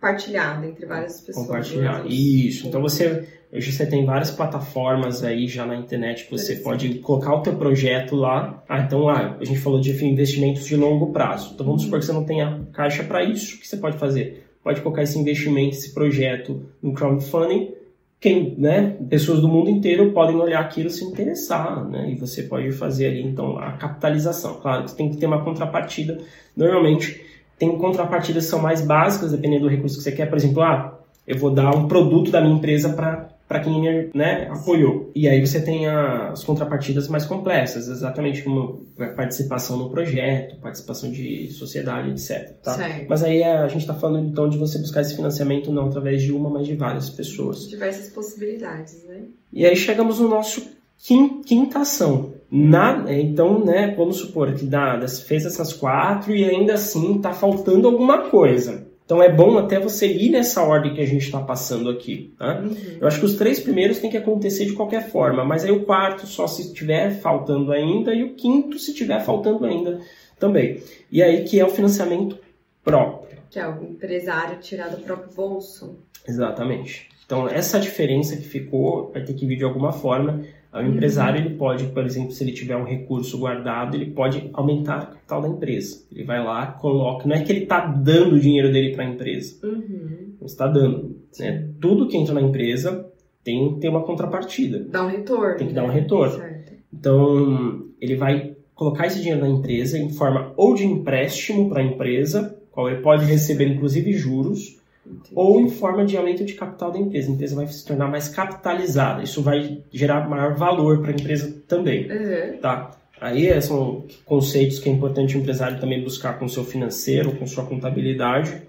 compartilhado 0.05 0.67
entre 0.67 0.85
várias 0.85 1.21
pessoas. 1.21 1.47
Compartilhado, 1.47 2.09
isso. 2.09 2.69
Então 2.69 2.83
você 2.83 3.27
Hoje 3.53 3.71
você 3.71 3.87
tem 3.87 4.05
várias 4.05 4.33
plataformas 4.33 5.23
aí 5.23 5.47
já 5.47 5.65
na 5.65 5.77
internet 5.77 6.25
que 6.25 6.31
você 6.33 6.57
pode 6.57 6.95
colocar 6.99 7.37
o 7.37 7.41
teu 7.41 7.55
projeto 7.55 8.17
lá. 8.17 8.61
Ah, 8.69 8.81
então 8.81 9.09
ah, 9.09 9.37
a 9.41 9.45
gente 9.45 9.61
falou 9.61 9.81
de 9.81 9.93
investimentos 10.05 10.67
de 10.67 10.75
longo 10.75 11.13
prazo. 11.13 11.53
Então 11.55 11.65
vamos 11.65 11.83
supor 11.83 12.01
que 12.01 12.05
você 12.05 12.13
não 12.13 12.25
tenha 12.25 12.67
caixa 12.73 13.05
para 13.05 13.23
isso. 13.23 13.55
O 13.55 13.61
que 13.61 13.69
você 13.69 13.77
pode 13.77 13.97
fazer? 13.97 14.45
Pode 14.61 14.81
colocar 14.81 15.05
esse 15.05 15.17
investimento, 15.17 15.77
esse 15.77 15.95
projeto 15.95 16.67
no 16.83 16.95
crowdfunding. 16.95 17.73
Quem, 18.19 18.57
né, 18.59 18.97
pessoas 19.09 19.41
do 19.41 19.47
mundo 19.47 19.71
inteiro 19.71 20.11
podem 20.11 20.35
olhar 20.35 20.61
aquilo 20.61 20.89
e 20.89 20.91
se 20.91 21.05
interessar, 21.05 21.89
né? 21.89 22.11
E 22.11 22.17
você 22.17 22.43
pode 22.43 22.73
fazer 22.73 23.07
ali 23.07 23.23
então 23.23 23.57
a 23.57 23.73
capitalização. 23.75 24.59
Claro 24.61 24.83
que 24.83 24.91
você 24.91 24.97
tem 24.97 25.11
que 25.11 25.17
ter 25.17 25.27
uma 25.27 25.45
contrapartida. 25.45 26.19
Normalmente 26.57 27.25
tem 27.59 27.77
contrapartidas 27.79 28.45
que 28.45 28.51
são 28.51 28.61
mais 28.61 28.81
básicas, 28.81 29.33
dependendo 29.33 29.65
do 29.65 29.71
recurso 29.71 29.97
que 29.97 30.03
você 30.03 30.13
quer. 30.13 30.27
Por 30.27 30.37
exemplo, 30.37 30.63
ah, 30.63 30.99
eu 31.27 31.39
vou 31.39 31.51
dar 31.51 31.75
um 31.75 31.89
produto 31.89 32.31
da 32.31 32.41
minha 32.41 32.55
empresa 32.55 32.91
para 32.91 33.29
para 33.47 33.61
quem 33.61 34.11
né, 34.15 34.49
apoiou. 34.51 35.11
E 35.15 35.29
aí 35.29 35.45
você 35.45 35.61
tem 35.61 35.87
as 35.87 36.43
contrapartidas 36.43 37.09
mais 37.09 37.27
complexas, 37.27 37.89
exatamente 37.89 38.43
como 38.43 38.87
participação 39.15 39.77
no 39.77 39.91
projeto, 39.91 40.57
participação 40.57 41.11
de 41.11 41.53
sociedade, 41.53 42.11
etc. 42.11 42.55
Tá? 42.63 42.77
Mas 43.09 43.23
aí 43.23 43.43
a 43.43 43.69
gente 43.69 43.83
está 43.83 43.95
falando 43.95 44.29
então 44.29 44.49
de 44.49 44.57
você 44.57 44.79
buscar 44.79 45.03
esse 45.03 45.15
financiamento 45.15 45.71
não 45.71 45.87
através 45.87 46.23
de 46.23 46.33
uma, 46.33 46.49
mas 46.49 46.67
de 46.67 46.75
várias 46.75 47.11
pessoas. 47.11 47.69
Diversas 47.69 48.09
possibilidades, 48.09 49.05
né? 49.05 49.21
E 49.53 49.67
aí 49.67 49.77
chegamos 49.77 50.19
no 50.19 50.29
nosso 50.29 50.67
quinta 50.99 51.81
ação. 51.81 52.33
Na, 52.57 53.05
então, 53.13 53.65
né, 53.65 53.93
vamos 53.97 54.19
supor 54.19 54.55
que 54.55 54.65
dá, 54.65 55.05
fez 55.27 55.45
essas 55.45 55.73
quatro 55.73 56.33
e 56.33 56.45
ainda 56.45 56.75
assim 56.75 57.17
está 57.17 57.33
faltando 57.33 57.89
alguma 57.89 58.31
coisa. 58.31 58.87
Então 59.05 59.21
é 59.21 59.29
bom 59.29 59.59
até 59.59 59.81
você 59.81 60.07
ir 60.07 60.31
nessa 60.31 60.63
ordem 60.63 60.95
que 60.95 61.01
a 61.01 61.07
gente 61.07 61.25
está 61.25 61.41
passando 61.41 61.91
aqui. 61.91 62.33
Tá? 62.39 62.61
Uhum. 62.61 62.77
Eu 63.01 63.09
acho 63.09 63.19
que 63.19 63.27
os 63.27 63.35
três 63.35 63.59
primeiros 63.59 63.99
tem 63.99 64.09
que 64.09 64.17
acontecer 64.17 64.67
de 64.67 64.73
qualquer 64.75 65.09
forma, 65.11 65.45
mas 65.45 65.65
aí 65.65 65.73
o 65.73 65.85
quarto 65.85 66.29
só 66.29 66.47
se 66.47 66.63
estiver 66.63 67.19
faltando 67.19 67.73
ainda 67.73 68.15
e 68.15 68.23
o 68.23 68.37
quinto 68.37 68.79
se 68.79 68.93
estiver 68.93 69.21
faltando 69.25 69.67
ainda 69.67 70.01
também. 70.39 70.81
E 71.11 71.25
aí 71.25 71.43
que 71.43 71.59
é 71.59 71.65
o 71.65 71.71
financiamento 71.71 72.39
próprio. 72.85 73.37
Que 73.51 73.59
é 73.59 73.69
o 73.69 73.83
empresário 73.83 74.61
tirar 74.61 74.91
do 74.91 74.99
próprio 74.99 75.35
bolso. 75.35 75.99
Exatamente. 76.25 77.09
Então 77.27 77.49
essa 77.49 77.81
diferença 77.81 78.37
que 78.37 78.45
ficou 78.45 79.11
vai 79.13 79.25
ter 79.25 79.35
que 79.35 79.45
vir 79.45 79.57
de 79.57 79.65
alguma 79.65 79.91
forma. 79.91 80.45
O 80.75 80.83
empresário 80.83 81.41
ele 81.41 81.55
pode, 81.57 81.87
por 81.87 82.05
exemplo, 82.05 82.33
se 82.33 82.43
ele 82.43 82.53
tiver 82.53 82.77
um 82.77 82.85
recurso 82.85 83.39
guardado, 83.39 83.95
ele 83.97 84.11
pode 84.11 84.51
aumentar 84.53 85.05
o 85.05 85.07
capital 85.07 85.43
da 85.43 85.49
empresa. 85.49 86.05
Ele 86.11 86.25
vai 86.25 86.43
lá, 86.43 86.67
coloca. 86.67 87.29
Não 87.29 87.37
é 87.37 87.43
que 87.45 87.53
ele 87.53 87.63
está 87.63 87.87
dando 87.87 88.35
o 88.35 88.41
dinheiro 88.41 88.73
dele 88.73 88.93
para 88.93 89.05
a 89.05 89.09
empresa. 89.09 89.65
Uhum. 89.65 90.35
está 90.43 90.67
dando. 90.67 91.17
Né? 91.39 91.69
Tudo 91.81 92.09
que 92.09 92.17
entra 92.17 92.35
na 92.35 92.43
empresa 92.43 93.09
tem 93.45 93.75
que 93.75 93.81
ter 93.81 93.89
uma 93.89 94.03
contrapartida. 94.03 94.81
Dá 94.91 95.05
um 95.05 95.09
retorno. 95.09 95.57
Tem 95.57 95.69
que 95.69 95.75
né? 95.75 95.81
dar 95.81 95.87
um 95.87 95.93
retorno. 95.93 96.39
Certo. 96.39 96.73
Então, 96.93 97.85
ele 98.01 98.17
vai 98.17 98.57
colocar 98.75 99.07
esse 99.07 99.21
dinheiro 99.21 99.41
na 99.41 99.49
empresa 99.49 99.97
em 99.97 100.11
forma 100.11 100.53
ou 100.57 100.75
de 100.75 100.85
empréstimo 100.85 101.69
para 101.69 101.83
a 101.83 101.85
empresa, 101.85 102.59
qual 102.73 102.89
ele 102.89 103.01
pode 103.01 103.25
receber 103.25 103.69
inclusive 103.69 104.13
juros, 104.13 104.81
Entendi. 105.07 105.33
ou 105.35 105.61
em 105.61 105.69
forma 105.69 106.05
de 106.05 106.17
aumento 106.17 106.45
de 106.45 106.55
capital 106.55 106.91
da 106.91 106.99
empresa. 106.99 107.31
A 107.31 107.35
empresa 107.35 107.55
vai 107.55 107.67
se 107.67 107.85
tornar 107.85 108.09
mais 108.09 108.29
capitalizada. 108.29 109.23
Isso 109.23 109.43
vai 109.43 109.83
gerar 109.93 110.29
maior 110.29 110.55
valor 110.55 111.01
para 111.01 111.11
a 111.11 111.15
empresa 111.15 111.55
também. 111.69 112.11
Uhum. 112.11 112.59
Tá? 112.59 112.91
Aí 113.21 113.61
são 113.61 114.05
conceitos 114.25 114.79
que 114.79 114.89
é 114.89 114.93
importante 114.93 115.37
o 115.37 115.41
empresário 115.41 115.79
também 115.79 116.03
buscar 116.03 116.39
com 116.39 116.47
o 116.47 116.49
seu 116.49 116.65
financeiro, 116.65 117.33
com 117.37 117.47
sua 117.47 117.65
contabilidade. 117.65 118.63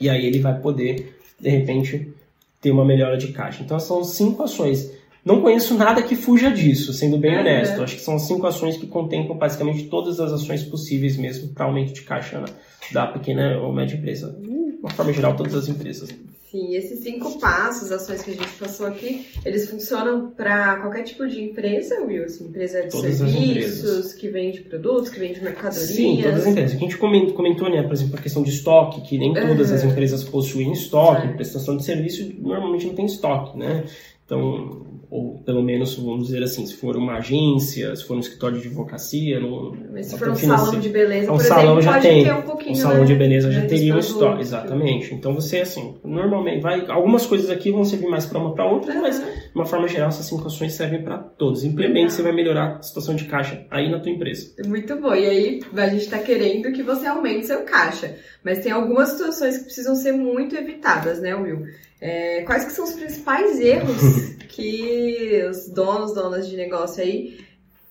E 0.00 0.08
aí 0.08 0.26
ele 0.26 0.40
vai 0.40 0.58
poder, 0.58 1.16
de 1.38 1.48
repente, 1.48 2.12
ter 2.60 2.70
uma 2.70 2.84
melhora 2.84 3.16
de 3.16 3.28
caixa. 3.28 3.62
Então 3.62 3.78
são 3.78 4.02
cinco 4.02 4.42
ações. 4.42 4.90
Não 5.24 5.40
conheço 5.40 5.74
nada 5.76 6.02
que 6.02 6.16
fuja 6.16 6.50
disso, 6.50 6.92
sendo 6.92 7.18
bem 7.18 7.34
uhum. 7.34 7.40
honesto. 7.40 7.82
Acho 7.82 7.96
que 7.96 8.02
são 8.02 8.18
cinco 8.18 8.46
ações 8.46 8.76
que 8.76 8.86
contemplam 8.86 9.36
basicamente 9.36 9.84
todas 9.84 10.18
as 10.18 10.32
ações 10.32 10.62
possíveis 10.62 11.16
mesmo 11.16 11.48
para 11.48 11.66
aumento 11.66 11.92
de 11.92 12.02
caixa 12.02 12.42
da 12.90 13.06
pequena 13.06 13.58
ou 13.58 13.72
média 13.72 13.96
empresa 13.96 14.36
uma 14.82 14.90
forma 14.90 15.12
geral, 15.12 15.36
todas 15.36 15.54
as 15.54 15.68
empresas. 15.68 16.10
Sim, 16.50 16.74
esses 16.74 17.00
cinco 17.00 17.38
passos, 17.38 17.90
ações 17.90 18.20
que 18.20 18.32
a 18.32 18.34
gente 18.34 18.52
passou 18.58 18.86
aqui, 18.86 19.26
eles 19.42 19.70
funcionam 19.70 20.32
para 20.32 20.76
qualquer 20.80 21.04
tipo 21.04 21.26
de 21.26 21.40
empresa, 21.40 22.02
Wilson? 22.02 22.44
Empresa 22.44 22.82
de 22.82 22.90
todas 22.90 23.14
serviços, 23.14 24.12
que 24.12 24.28
vende 24.28 24.60
produtos, 24.60 25.08
que 25.08 25.18
vende 25.18 25.40
mercadorias? 25.40 25.88
Sim, 25.88 26.20
todas 26.22 26.40
as 26.40 26.46
empresas. 26.48 26.76
A 26.76 26.78
gente 26.78 26.98
comentou, 26.98 27.70
né, 27.70 27.82
por 27.82 27.92
exemplo, 27.92 28.18
a 28.18 28.20
questão 28.20 28.42
de 28.42 28.50
estoque, 28.50 29.00
que 29.00 29.16
nem 29.16 29.32
todas 29.32 29.70
uhum. 29.70 29.76
as 29.76 29.84
empresas 29.84 30.24
possuem 30.24 30.72
estoque, 30.72 31.28
é. 31.28 31.32
prestação 31.32 31.76
de 31.76 31.84
serviço 31.84 32.30
normalmente 32.38 32.86
não 32.86 32.94
tem 32.94 33.06
estoque, 33.06 33.56
né? 33.56 33.84
Então, 34.26 34.91
ou 35.12 35.42
pelo 35.44 35.62
menos, 35.62 35.94
vamos 35.96 36.28
dizer 36.28 36.42
assim, 36.42 36.64
se 36.64 36.74
for 36.74 36.96
uma 36.96 37.18
agência, 37.18 37.94
se 37.94 38.02
for 38.02 38.16
um 38.16 38.20
escritório 38.20 38.58
de 38.58 38.68
advocacia, 38.68 39.38
no, 39.38 39.76
Mas 39.92 40.06
se 40.06 40.18
for 40.18 40.30
um 40.30 40.34
salão 40.34 40.80
de 40.80 40.88
beleza, 40.88 41.30
um 41.30 41.36
por 41.36 41.44
salão 41.44 41.78
exemplo, 41.78 41.82
já 41.82 41.92
pode 41.92 42.02
tem, 42.02 42.24
ter 42.24 42.32
um 42.32 42.42
pouquinho, 42.42 42.72
um 42.72 42.76
salão 42.76 43.00
né? 43.00 43.04
de 43.04 43.14
beleza 43.14 43.52
já 43.52 43.66
teria 43.66 43.94
um 43.94 43.98
estoque, 43.98 44.40
exatamente. 44.40 45.12
Então 45.12 45.34
você 45.34 45.60
assim, 45.60 45.96
normalmente 46.02 46.62
vai, 46.62 46.86
algumas 46.88 47.26
coisas 47.26 47.50
aqui 47.50 47.70
vão 47.70 47.84
servir 47.84 48.08
mais 48.08 48.24
para 48.24 48.38
uma 48.38 48.54
para 48.54 48.64
outra, 48.64 48.94
uhum. 48.94 49.02
mas 49.02 49.20
de 49.20 49.54
uma 49.54 49.66
forma 49.66 49.86
geral 49.86 50.08
essas 50.08 50.24
cinco 50.24 50.46
ações 50.46 50.72
servem 50.72 51.02
para 51.02 51.18
todos. 51.18 51.62
Implemente, 51.62 52.04
uhum. 52.04 52.10
você 52.16 52.22
vai 52.22 52.32
melhorar 52.32 52.78
a 52.78 52.82
situação 52.82 53.14
de 53.14 53.26
caixa 53.26 53.66
aí 53.70 53.90
na 53.90 54.00
tua 54.00 54.10
empresa. 54.10 54.54
Muito 54.66 54.96
bom. 54.96 55.14
E 55.14 55.26
aí 55.26 55.60
a 55.76 55.88
gente 55.88 56.04
está 56.04 56.20
querendo 56.20 56.72
que 56.72 56.82
você 56.82 57.06
aumente 57.06 57.48
seu 57.48 57.64
caixa, 57.64 58.16
mas 58.42 58.60
tem 58.60 58.72
algumas 58.72 59.10
situações 59.10 59.58
que 59.58 59.64
precisam 59.64 59.94
ser 59.94 60.12
muito 60.12 60.56
evitadas, 60.56 61.20
né, 61.20 61.34
Will? 61.34 61.66
É, 62.02 62.42
quais 62.42 62.64
que 62.64 62.72
são 62.72 62.84
os 62.84 62.94
principais 62.94 63.60
erros 63.60 64.34
que 64.50 65.40
os 65.48 65.68
donos, 65.68 66.12
donas 66.12 66.48
de 66.48 66.56
negócio 66.56 67.00
aí 67.00 67.38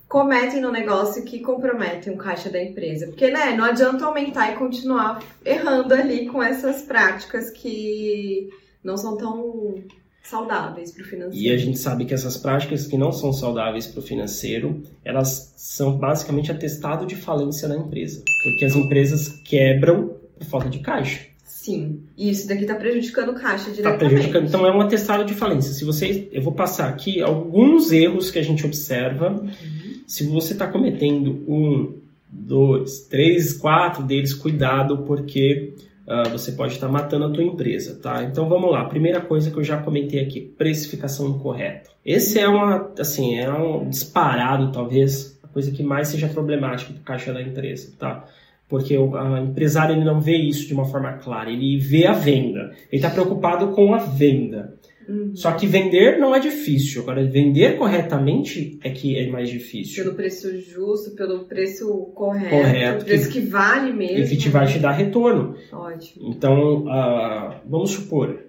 cometem 0.09 0.59
no 0.59 0.69
negócio 0.69 1.23
que 1.23 1.39
comprometem 1.39 2.13
o 2.13 2.17
caixa 2.17 2.49
da 2.49 2.61
empresa? 2.61 3.07
Porque, 3.07 3.31
né, 3.31 3.55
não 3.55 3.63
adianta 3.63 4.05
aumentar 4.05 4.51
e 4.51 4.57
continuar 4.57 5.23
errando 5.45 5.93
ali 5.93 6.27
com 6.27 6.43
essas 6.43 6.81
práticas 6.81 7.51
que 7.51 8.49
não 8.83 8.97
são 8.97 9.15
tão 9.15 9.81
saudáveis 10.21 10.91
para 10.91 11.03
o 11.03 11.05
financeiro. 11.05 11.45
E 11.45 11.49
a 11.49 11.57
gente 11.57 11.79
sabe 11.79 12.03
que 12.03 12.13
essas 12.13 12.35
práticas 12.35 12.85
que 12.85 12.97
não 12.97 13.13
são 13.13 13.31
saudáveis 13.31 13.87
para 13.87 14.01
o 14.01 14.03
financeiro, 14.03 14.83
elas 15.05 15.53
são 15.55 15.97
basicamente 15.97 16.51
atestado 16.51 17.05
de 17.05 17.15
falência 17.15 17.69
da 17.69 17.77
empresa, 17.77 18.21
porque 18.43 18.65
as 18.65 18.75
empresas 18.75 19.29
quebram 19.45 20.17
por 20.37 20.45
falta 20.45 20.69
de 20.69 20.79
caixa. 20.79 21.30
Sim, 21.61 21.99
e 22.17 22.31
isso 22.31 22.47
daqui 22.47 22.63
está 22.63 22.73
prejudicando 22.73 23.29
o 23.29 23.33
caixa 23.35 23.65
tá 23.65 23.71
diretamente. 23.71 23.77
Está 23.77 24.09
prejudicando, 24.09 24.47
então 24.47 24.65
é 24.65 24.75
um 24.75 24.81
atestado 24.81 25.23
de 25.23 25.35
falência. 25.35 25.71
Se 25.71 25.85
você, 25.85 26.27
eu 26.31 26.41
vou 26.41 26.53
passar 26.53 26.89
aqui 26.89 27.21
alguns 27.21 27.91
erros 27.91 28.31
que 28.31 28.39
a 28.39 28.41
gente 28.41 28.65
observa. 28.65 29.29
Uhum. 29.29 30.01
Se 30.07 30.25
você 30.25 30.53
está 30.53 30.65
cometendo 30.65 31.43
um, 31.47 31.93
dois, 32.31 33.01
três, 33.01 33.53
quatro 33.53 34.01
deles, 34.01 34.33
cuidado, 34.33 35.03
porque 35.05 35.75
uh, 36.07 36.31
você 36.31 36.51
pode 36.53 36.73
estar 36.73 36.87
tá 36.87 36.91
matando 36.91 37.25
a 37.25 37.29
tua 37.29 37.43
empresa, 37.43 37.93
tá? 37.93 38.23
Então 38.23 38.49
vamos 38.49 38.71
lá. 38.71 38.83
Primeira 38.85 39.21
coisa 39.21 39.51
que 39.51 39.57
eu 39.57 39.63
já 39.63 39.77
comentei 39.77 40.19
aqui, 40.19 40.41
precificação 40.41 41.29
incorreta. 41.29 41.91
Esse 42.03 42.39
é 42.39 42.47
uma, 42.47 42.91
assim, 42.97 43.37
é 43.37 43.53
um 43.53 43.87
disparado, 43.87 44.71
talvez, 44.71 45.39
a 45.43 45.47
coisa 45.47 45.69
que 45.69 45.83
mais 45.83 46.07
seja 46.07 46.27
problemática 46.27 46.91
para 46.91 47.01
o 47.01 47.05
caixa 47.05 47.31
da 47.31 47.39
empresa, 47.39 47.93
tá? 47.99 48.25
Porque 48.71 48.97
o 48.97 49.37
empresário 49.37 49.93
ele 49.93 50.05
não 50.05 50.21
vê 50.21 50.37
isso 50.37 50.65
de 50.65 50.73
uma 50.73 50.85
forma 50.85 51.11
clara, 51.17 51.51
ele 51.51 51.77
vê 51.77 52.07
a 52.07 52.13
venda, 52.13 52.71
ele 52.89 53.03
está 53.03 53.09
preocupado 53.09 53.67
com 53.75 53.93
a 53.93 53.97
venda. 53.97 54.79
Uhum. 55.09 55.35
Só 55.35 55.51
que 55.51 55.67
vender 55.67 56.17
não 56.17 56.33
é 56.33 56.39
difícil, 56.39 57.01
agora 57.01 57.21
vender 57.21 57.77
corretamente 57.77 58.79
é 58.81 58.89
que 58.89 59.19
é 59.19 59.29
mais 59.29 59.49
difícil. 59.49 60.05
Pelo 60.05 60.15
preço 60.15 60.57
justo, 60.61 61.11
pelo 61.17 61.43
preço 61.43 61.85
correto, 62.15 62.49
correto 62.49 63.03
preço 63.05 63.29
que, 63.29 63.41
que, 63.41 63.47
vale 63.47 63.91
mesmo. 63.91 64.19
E 64.19 64.29
que 64.29 64.37
te 64.37 64.47
vai 64.47 64.65
te 64.67 64.79
dar 64.79 64.91
retorno. 64.91 65.57
Ótimo. 65.73 66.29
Então, 66.29 66.85
uh, 66.85 67.53
vamos 67.65 67.91
supor, 67.91 68.39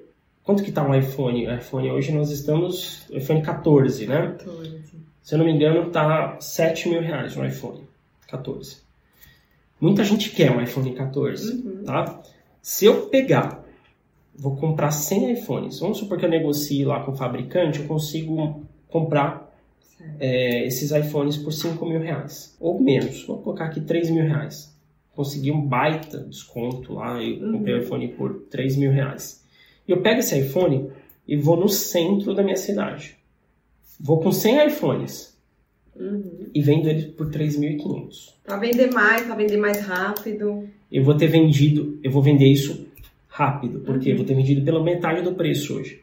quanto 0.44 0.62
que 0.62 0.68
está 0.68 0.86
um 0.86 0.94
iPhone? 0.94 1.48
O 1.48 1.54
iPhone 1.56 1.90
hoje 1.90 2.12
nós 2.12 2.30
estamos, 2.30 3.08
iPhone 3.10 3.42
14, 3.42 4.06
né? 4.06 4.36
14. 4.38 4.82
Se 5.20 5.34
eu 5.34 5.38
não 5.38 5.46
me 5.46 5.52
engano, 5.52 5.88
está 5.88 6.36
7 6.38 6.90
mil 6.90 7.00
reais 7.00 7.36
um 7.36 7.44
iPhone 7.44 7.80
14. 8.28 8.81
Muita 9.82 10.04
gente 10.04 10.30
quer 10.30 10.48
um 10.52 10.62
iPhone 10.62 10.92
14, 10.94 11.54
uhum. 11.54 11.82
tá? 11.82 12.22
Se 12.60 12.84
eu 12.84 13.08
pegar, 13.08 13.64
vou 14.32 14.54
comprar 14.54 14.92
100 14.92 15.32
iPhones, 15.32 15.80
vamos 15.80 15.98
supor 15.98 16.18
que 16.18 16.24
eu 16.24 16.30
negocie 16.30 16.84
lá 16.84 17.00
com 17.00 17.10
o 17.10 17.16
fabricante, 17.16 17.80
eu 17.80 17.88
consigo 17.88 18.64
comprar 18.86 19.52
é, 20.20 20.64
esses 20.64 20.92
iPhones 20.92 21.36
por 21.36 21.52
5 21.52 21.84
mil 21.84 21.98
reais, 21.98 22.56
ou 22.60 22.80
menos, 22.80 23.26
vou 23.26 23.38
colocar 23.38 23.64
aqui 23.64 23.80
3 23.80 24.10
mil 24.10 24.22
reais. 24.22 24.72
Consegui 25.16 25.50
um 25.50 25.66
baita 25.66 26.18
desconto 26.18 26.94
lá, 26.94 27.20
eu 27.20 27.44
uhum. 27.44 27.52
comprei 27.54 27.74
o 27.74 27.78
iPhone 27.78 28.06
por 28.06 28.34
3 28.52 28.76
mil 28.76 28.92
reais. 28.92 29.44
E 29.88 29.90
eu 29.90 30.00
pego 30.00 30.20
esse 30.20 30.38
iPhone 30.38 30.92
e 31.26 31.36
vou 31.36 31.56
no 31.56 31.68
centro 31.68 32.32
da 32.36 32.44
minha 32.44 32.54
cidade. 32.54 33.16
Vou 33.98 34.20
com 34.20 34.30
100 34.30 34.68
iPhones 34.68 35.31
Uhum. 35.95 36.49
E 36.55 36.62
vendo 36.62 36.88
ele 36.88 37.09
por 37.09 37.30
3.500. 37.30 38.34
Para 38.45 38.57
vender 38.57 38.90
mais, 38.90 39.22
para 39.22 39.34
vender 39.34 39.57
mais 39.57 39.80
rápido. 39.80 40.68
Eu 40.90 41.05
vou 41.05 41.14
ter 41.14 41.28
vendido, 41.28 41.99
eu 42.03 42.11
vou 42.11 42.22
vender 42.22 42.47
isso 42.47 42.86
rápido, 43.28 43.80
porque 43.80 44.07
uhum. 44.09 44.12
eu 44.12 44.16
vou 44.18 44.26
ter 44.26 44.34
vendido 44.34 44.62
pela 44.62 44.82
metade 44.82 45.22
do 45.22 45.34
preço 45.34 45.74
hoje. 45.74 46.01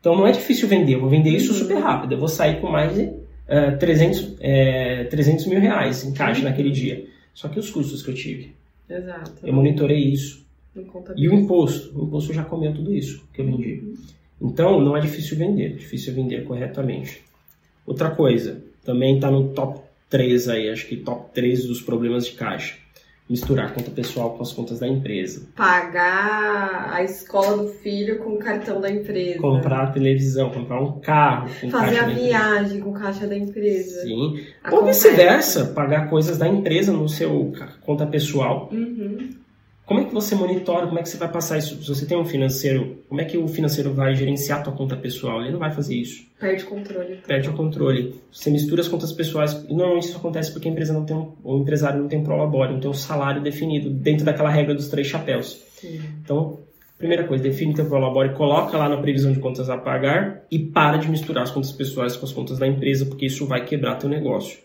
Então 0.00 0.16
não 0.16 0.26
é 0.26 0.32
difícil 0.32 0.66
vender, 0.66 0.94
eu 0.94 1.00
vou 1.00 1.10
vender 1.10 1.30
isso 1.30 1.52
super 1.52 1.78
rápido. 1.78 2.12
Eu 2.12 2.18
vou 2.18 2.28
sair 2.28 2.60
com 2.60 2.70
mais 2.70 2.94
de 2.94 3.02
uh, 3.02 3.78
300, 3.78 4.36
é, 4.40 5.04
300 5.04 5.46
mil 5.46 5.60
reais 5.60 6.04
em 6.04 6.12
caixa 6.12 6.42
naquele 6.42 6.70
dia. 6.70 7.06
Só 7.34 7.48
que 7.48 7.58
os 7.58 7.70
custos 7.70 8.02
que 8.02 8.10
eu 8.10 8.14
tive. 8.14 8.52
Exato. 8.88 9.46
Eu 9.46 9.52
monitorei 9.52 9.98
isso. 9.98 10.44
E 11.16 11.28
o 11.28 11.34
imposto? 11.34 11.98
O 11.98 12.04
imposto 12.04 12.32
já 12.32 12.44
comeu 12.44 12.72
tudo 12.72 12.94
isso 12.94 13.26
que 13.32 13.40
eu 13.40 13.46
vendi. 13.46 13.94
Então 14.40 14.80
não 14.80 14.96
é 14.96 15.00
difícil 15.00 15.36
vender, 15.36 15.66
é 15.66 15.74
difícil 15.74 16.14
vender 16.14 16.44
corretamente. 16.44 17.22
Outra 17.86 18.10
coisa, 18.10 18.62
também 18.84 19.16
está 19.16 19.30
no 19.30 19.48
top 19.48 19.80
3 20.08 20.48
aí, 20.48 20.70
acho 20.70 20.86
que 20.86 20.96
top 20.96 21.32
3 21.34 21.66
dos 21.66 21.80
problemas 21.80 22.26
de 22.26 22.32
caixa. 22.32 22.74
Misturar 23.28 23.72
conta 23.72 23.92
pessoal 23.92 24.30
com 24.36 24.42
as 24.42 24.52
contas 24.52 24.80
da 24.80 24.88
empresa. 24.88 25.46
Pagar 25.54 26.90
a 26.92 27.04
escola 27.04 27.58
do 27.58 27.68
filho 27.68 28.18
com 28.18 28.30
o 28.34 28.38
cartão 28.38 28.80
da 28.80 28.90
empresa. 28.90 29.38
Comprar 29.38 29.82
a 29.84 29.86
televisão, 29.92 30.50
comprar 30.50 30.80
um 30.82 30.98
carro 30.98 31.48
com 31.60 31.70
Fazer 31.70 32.00
a 32.00 32.10
empresa. 32.10 32.20
viagem 32.26 32.80
com 32.80 32.92
caixa 32.92 33.28
da 33.28 33.36
empresa. 33.36 34.02
Sim. 34.02 34.40
Ou 34.64 34.78
Acontece. 34.78 35.08
vice-versa, 35.10 35.66
pagar 35.66 36.10
coisas 36.10 36.38
da 36.38 36.48
empresa 36.48 36.92
no 36.92 37.08
seu 37.08 37.52
conta 37.82 38.04
pessoal. 38.04 38.68
Uhum. 38.72 39.30
Como 39.90 39.98
é 39.98 40.04
que 40.04 40.14
você 40.14 40.36
monitora? 40.36 40.86
Como 40.86 41.00
é 41.00 41.02
que 41.02 41.08
você 41.08 41.16
vai 41.16 41.26
passar 41.26 41.58
isso? 41.58 41.82
Se 41.82 41.88
você 41.88 42.06
tem 42.06 42.16
um 42.16 42.24
financeiro, 42.24 42.98
como 43.08 43.20
é 43.20 43.24
que 43.24 43.36
o 43.36 43.48
financeiro 43.48 43.92
vai 43.92 44.14
gerenciar 44.14 44.60
a 44.60 44.62
tua 44.62 44.72
conta 44.72 44.96
pessoal? 44.96 45.42
Ele 45.42 45.50
não 45.50 45.58
vai 45.58 45.72
fazer 45.72 45.96
isso. 45.96 46.24
Perde 46.38 46.62
controle. 46.62 47.16
Perde 47.26 47.48
o 47.48 47.52
controle. 47.54 48.14
Você 48.30 48.52
mistura 48.52 48.82
as 48.82 48.86
contas 48.86 49.10
pessoais. 49.10 49.66
E 49.68 49.74
normalmente 49.74 50.04
isso 50.04 50.16
acontece 50.16 50.52
porque 50.52 50.68
a 50.68 50.70
empresa 50.70 50.92
não 50.92 51.04
tem 51.04 51.16
um, 51.16 51.32
o 51.42 51.58
empresário 51.58 52.00
não 52.00 52.06
tem 52.06 52.20
um 52.20 52.22
prolabore, 52.22 52.72
não 52.72 52.78
tem 52.78 52.88
um 52.88 52.94
salário 52.94 53.42
definido 53.42 53.90
dentro 53.90 54.24
daquela 54.24 54.48
regra 54.48 54.76
dos 54.76 54.86
três 54.86 55.08
chapéus. 55.08 55.60
Sim. 55.74 56.00
Então, 56.22 56.60
primeira 56.96 57.24
coisa, 57.24 57.42
define 57.42 57.74
teu 57.74 57.86
prolabore, 57.86 58.32
coloca 58.34 58.78
lá 58.78 58.88
na 58.88 58.98
previsão 58.98 59.32
de 59.32 59.40
contas 59.40 59.68
a 59.68 59.76
pagar 59.76 60.44
e 60.52 60.60
para 60.60 60.98
de 60.98 61.10
misturar 61.10 61.42
as 61.42 61.50
contas 61.50 61.72
pessoais 61.72 62.14
com 62.14 62.24
as 62.24 62.32
contas 62.32 62.60
da 62.60 62.66
empresa, 62.68 63.06
porque 63.06 63.26
isso 63.26 63.44
vai 63.44 63.64
quebrar 63.64 63.96
teu 63.96 64.08
negócio. 64.08 64.56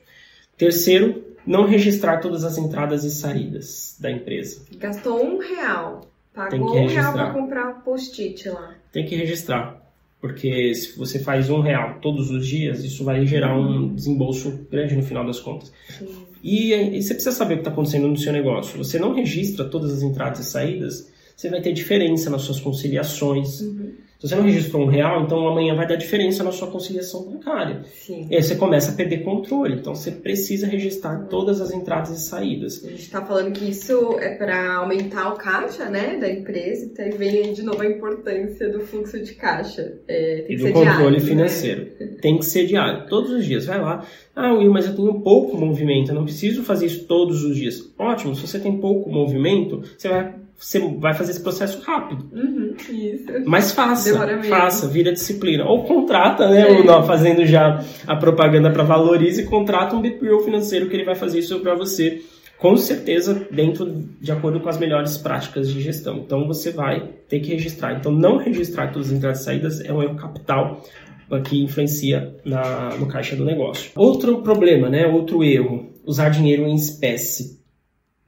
Terceiro, 0.56 1.35
não 1.46 1.66
registrar 1.66 2.20
todas 2.20 2.44
as 2.44 2.58
entradas 2.58 3.04
e 3.04 3.12
saídas 3.12 3.98
da 4.00 4.12
empresa. 4.12 4.66
Gastou 4.78 5.24
um 5.24 5.38
real. 5.38 6.02
Tem 6.50 6.60
Pagou 6.60 6.74
que 6.74 6.80
um 6.80 6.88
real 6.88 7.14
pra 7.14 7.30
comprar 7.32 7.84
post-it 7.84 8.50
lá. 8.50 8.76
Tem 8.92 9.06
que 9.06 9.16
registrar, 9.16 9.82
porque 10.20 10.74
se 10.74 10.98
você 10.98 11.20
faz 11.20 11.50
um 11.50 11.62
real 11.62 12.00
todos 12.02 12.30
os 12.30 12.46
dias, 12.46 12.84
isso 12.84 13.04
vai 13.06 13.26
gerar 13.26 13.58
um 13.58 13.94
desembolso 13.94 14.68
grande 14.70 14.96
no 14.96 15.04
final 15.04 15.26
das 15.26 15.40
contas. 15.40 15.72
Sim. 15.88 16.26
E, 16.44 16.74
e 16.74 17.02
você 17.02 17.14
precisa 17.14 17.36
saber 17.36 17.56
o 17.56 17.58
que 17.58 17.62
está 17.62 17.72
acontecendo 17.72 18.08
no 18.08 18.18
seu 18.18 18.32
negócio. 18.32 18.78
Você 18.78 19.00
não 19.00 19.14
registra 19.14 19.66
todas 19.66 19.92
as 19.92 20.04
entradas 20.04 20.40
e 20.40 20.44
saídas, 20.46 21.12
você 21.36 21.50
vai 21.50 21.62
ter 21.62 21.74
diferença 21.74 22.30
nas 22.30 22.44
suas 22.44 22.60
conciliações. 22.60 23.62
Uhum. 23.62 24.06
Se 24.18 24.30
você 24.30 24.36
não 24.38 24.44
registrou 24.46 24.84
um 24.84 24.88
real, 24.88 25.24
então 25.24 25.46
amanhã 25.48 25.76
vai 25.76 25.86
dar 25.86 25.98
diferença 25.98 26.44
na 26.44 26.52
sua 26.52 26.70
conciliação 26.72 27.30
bancária. 27.30 27.82
Sim. 27.94 28.28
E 28.32 28.36
aí 28.36 28.42
você 28.42 28.56
começa 28.56 28.92
a 28.92 28.96
perder 28.96 29.24
controle. 29.24 29.76
Então 29.76 29.94
você 29.94 30.10
precisa 30.10 30.66
registrar 30.66 31.26
todas 31.26 31.60
as 31.60 31.72
entradas 31.72 32.12
e 32.12 32.22
saídas. 32.22 32.84
A 32.86 32.90
gente 32.90 33.10
tá 33.10 33.22
falando 33.24 33.52
que 33.52 33.70
isso 33.70 34.18
é 34.20 34.34
para 34.36 34.78
aumentar 34.78 35.34
o 35.34 35.36
caixa, 35.36 35.90
né, 35.90 36.18
da 36.18 36.32
empresa. 36.32 36.86
Então 36.86 37.06
aí 37.06 37.12
vem 37.12 37.54
de 37.54 37.62
novo 37.62 37.82
a 37.82 37.86
importância 37.86 38.70
do 38.70 38.80
fluxo 38.80 39.22
de 39.22 39.34
caixa. 39.36 40.00
É, 40.08 40.44
tem 40.44 40.44
E 40.44 40.48
que 40.48 40.56
do 40.56 40.62
ser 40.64 40.74
controle 40.74 40.96
diário, 40.98 41.12
né? 41.12 41.20
financeiro. 41.20 41.88
Tem 42.22 42.38
que 42.38 42.46
ser 42.46 42.66
diário. 42.66 43.08
Todos 43.10 43.32
os 43.32 43.46
dias. 43.46 43.66
Vai 43.66 43.82
lá. 43.82 44.08
Ah, 44.34 44.54
Will, 44.54 44.72
mas 44.72 44.88
eu 44.88 44.96
tenho 44.96 45.22
pouco 45.22 45.58
movimento. 45.58 46.12
Eu 46.12 46.16
não 46.16 46.24
preciso 46.24 46.64
fazer 46.64 46.86
isso 46.86 47.06
todos 47.06 47.44
os 47.44 47.56
dias. 47.56 47.94
Ótimo. 48.00 48.34
Se 48.34 48.48
você 48.48 48.60
tem 48.60 48.80
pouco 48.80 49.10
movimento, 49.10 49.84
você 49.98 50.08
vai, 50.10 50.34
você 50.58 50.80
vai 50.80 51.14
fazer 51.14 51.32
esse 51.32 51.42
processo 51.42 51.82
rápido. 51.82 52.30
Uhum, 52.32 52.76
isso. 52.90 53.26
Mas 53.46 53.72
faça, 53.72 54.28
faça, 54.48 54.88
vira 54.88 55.12
disciplina. 55.12 55.66
Ou 55.66 55.84
contrata, 55.84 56.50
né? 56.50 56.66
Fazendo 57.06 57.46
já 57.46 57.84
a 58.08 58.16
propaganda 58.16 58.72
para 58.72 58.84
Valorize 58.84 59.42
e 59.42 59.46
contrata 59.46 59.96
um 59.96 60.02
BPO 60.02 60.40
financeiro 60.44 60.88
que 60.88 60.96
ele 60.96 61.04
vai 61.04 61.16
fazer 61.16 61.40
isso 61.40 61.60
para 61.60 61.76
você. 61.76 62.22
Com 62.58 62.78
certeza, 62.78 63.48
dentro 63.52 64.08
de 64.22 64.32
acordo 64.32 64.62
com 64.62 64.70
as 64.70 64.78
melhores 64.78 65.18
práticas 65.18 65.70
de 65.70 65.82
gestão. 65.82 66.18
Então 66.20 66.48
você 66.48 66.72
vai 66.72 67.02
ter 67.28 67.42
que 67.42 67.50
registrar. 67.50 67.94
Então, 67.94 68.12
não 68.12 68.38
registrar 68.38 68.94
todas 68.94 69.10
as 69.10 69.18
entradas 69.18 69.42
e 69.42 69.44
saídas 69.44 69.82
é 69.82 69.92
um 69.92 70.02
erro 70.02 70.16
capital 70.16 70.82
uh, 71.30 71.42
que 71.42 71.62
influencia 71.62 72.34
na, 72.46 72.96
no 72.96 73.08
caixa 73.08 73.36
do 73.36 73.44
negócio. 73.44 73.92
Outro 73.94 74.42
problema, 74.42 74.90
né? 74.90 75.06
Outro 75.06 75.44
erro: 75.44 75.92
usar 76.06 76.30
dinheiro 76.30 76.64
em 76.64 76.76
espécie 76.76 77.65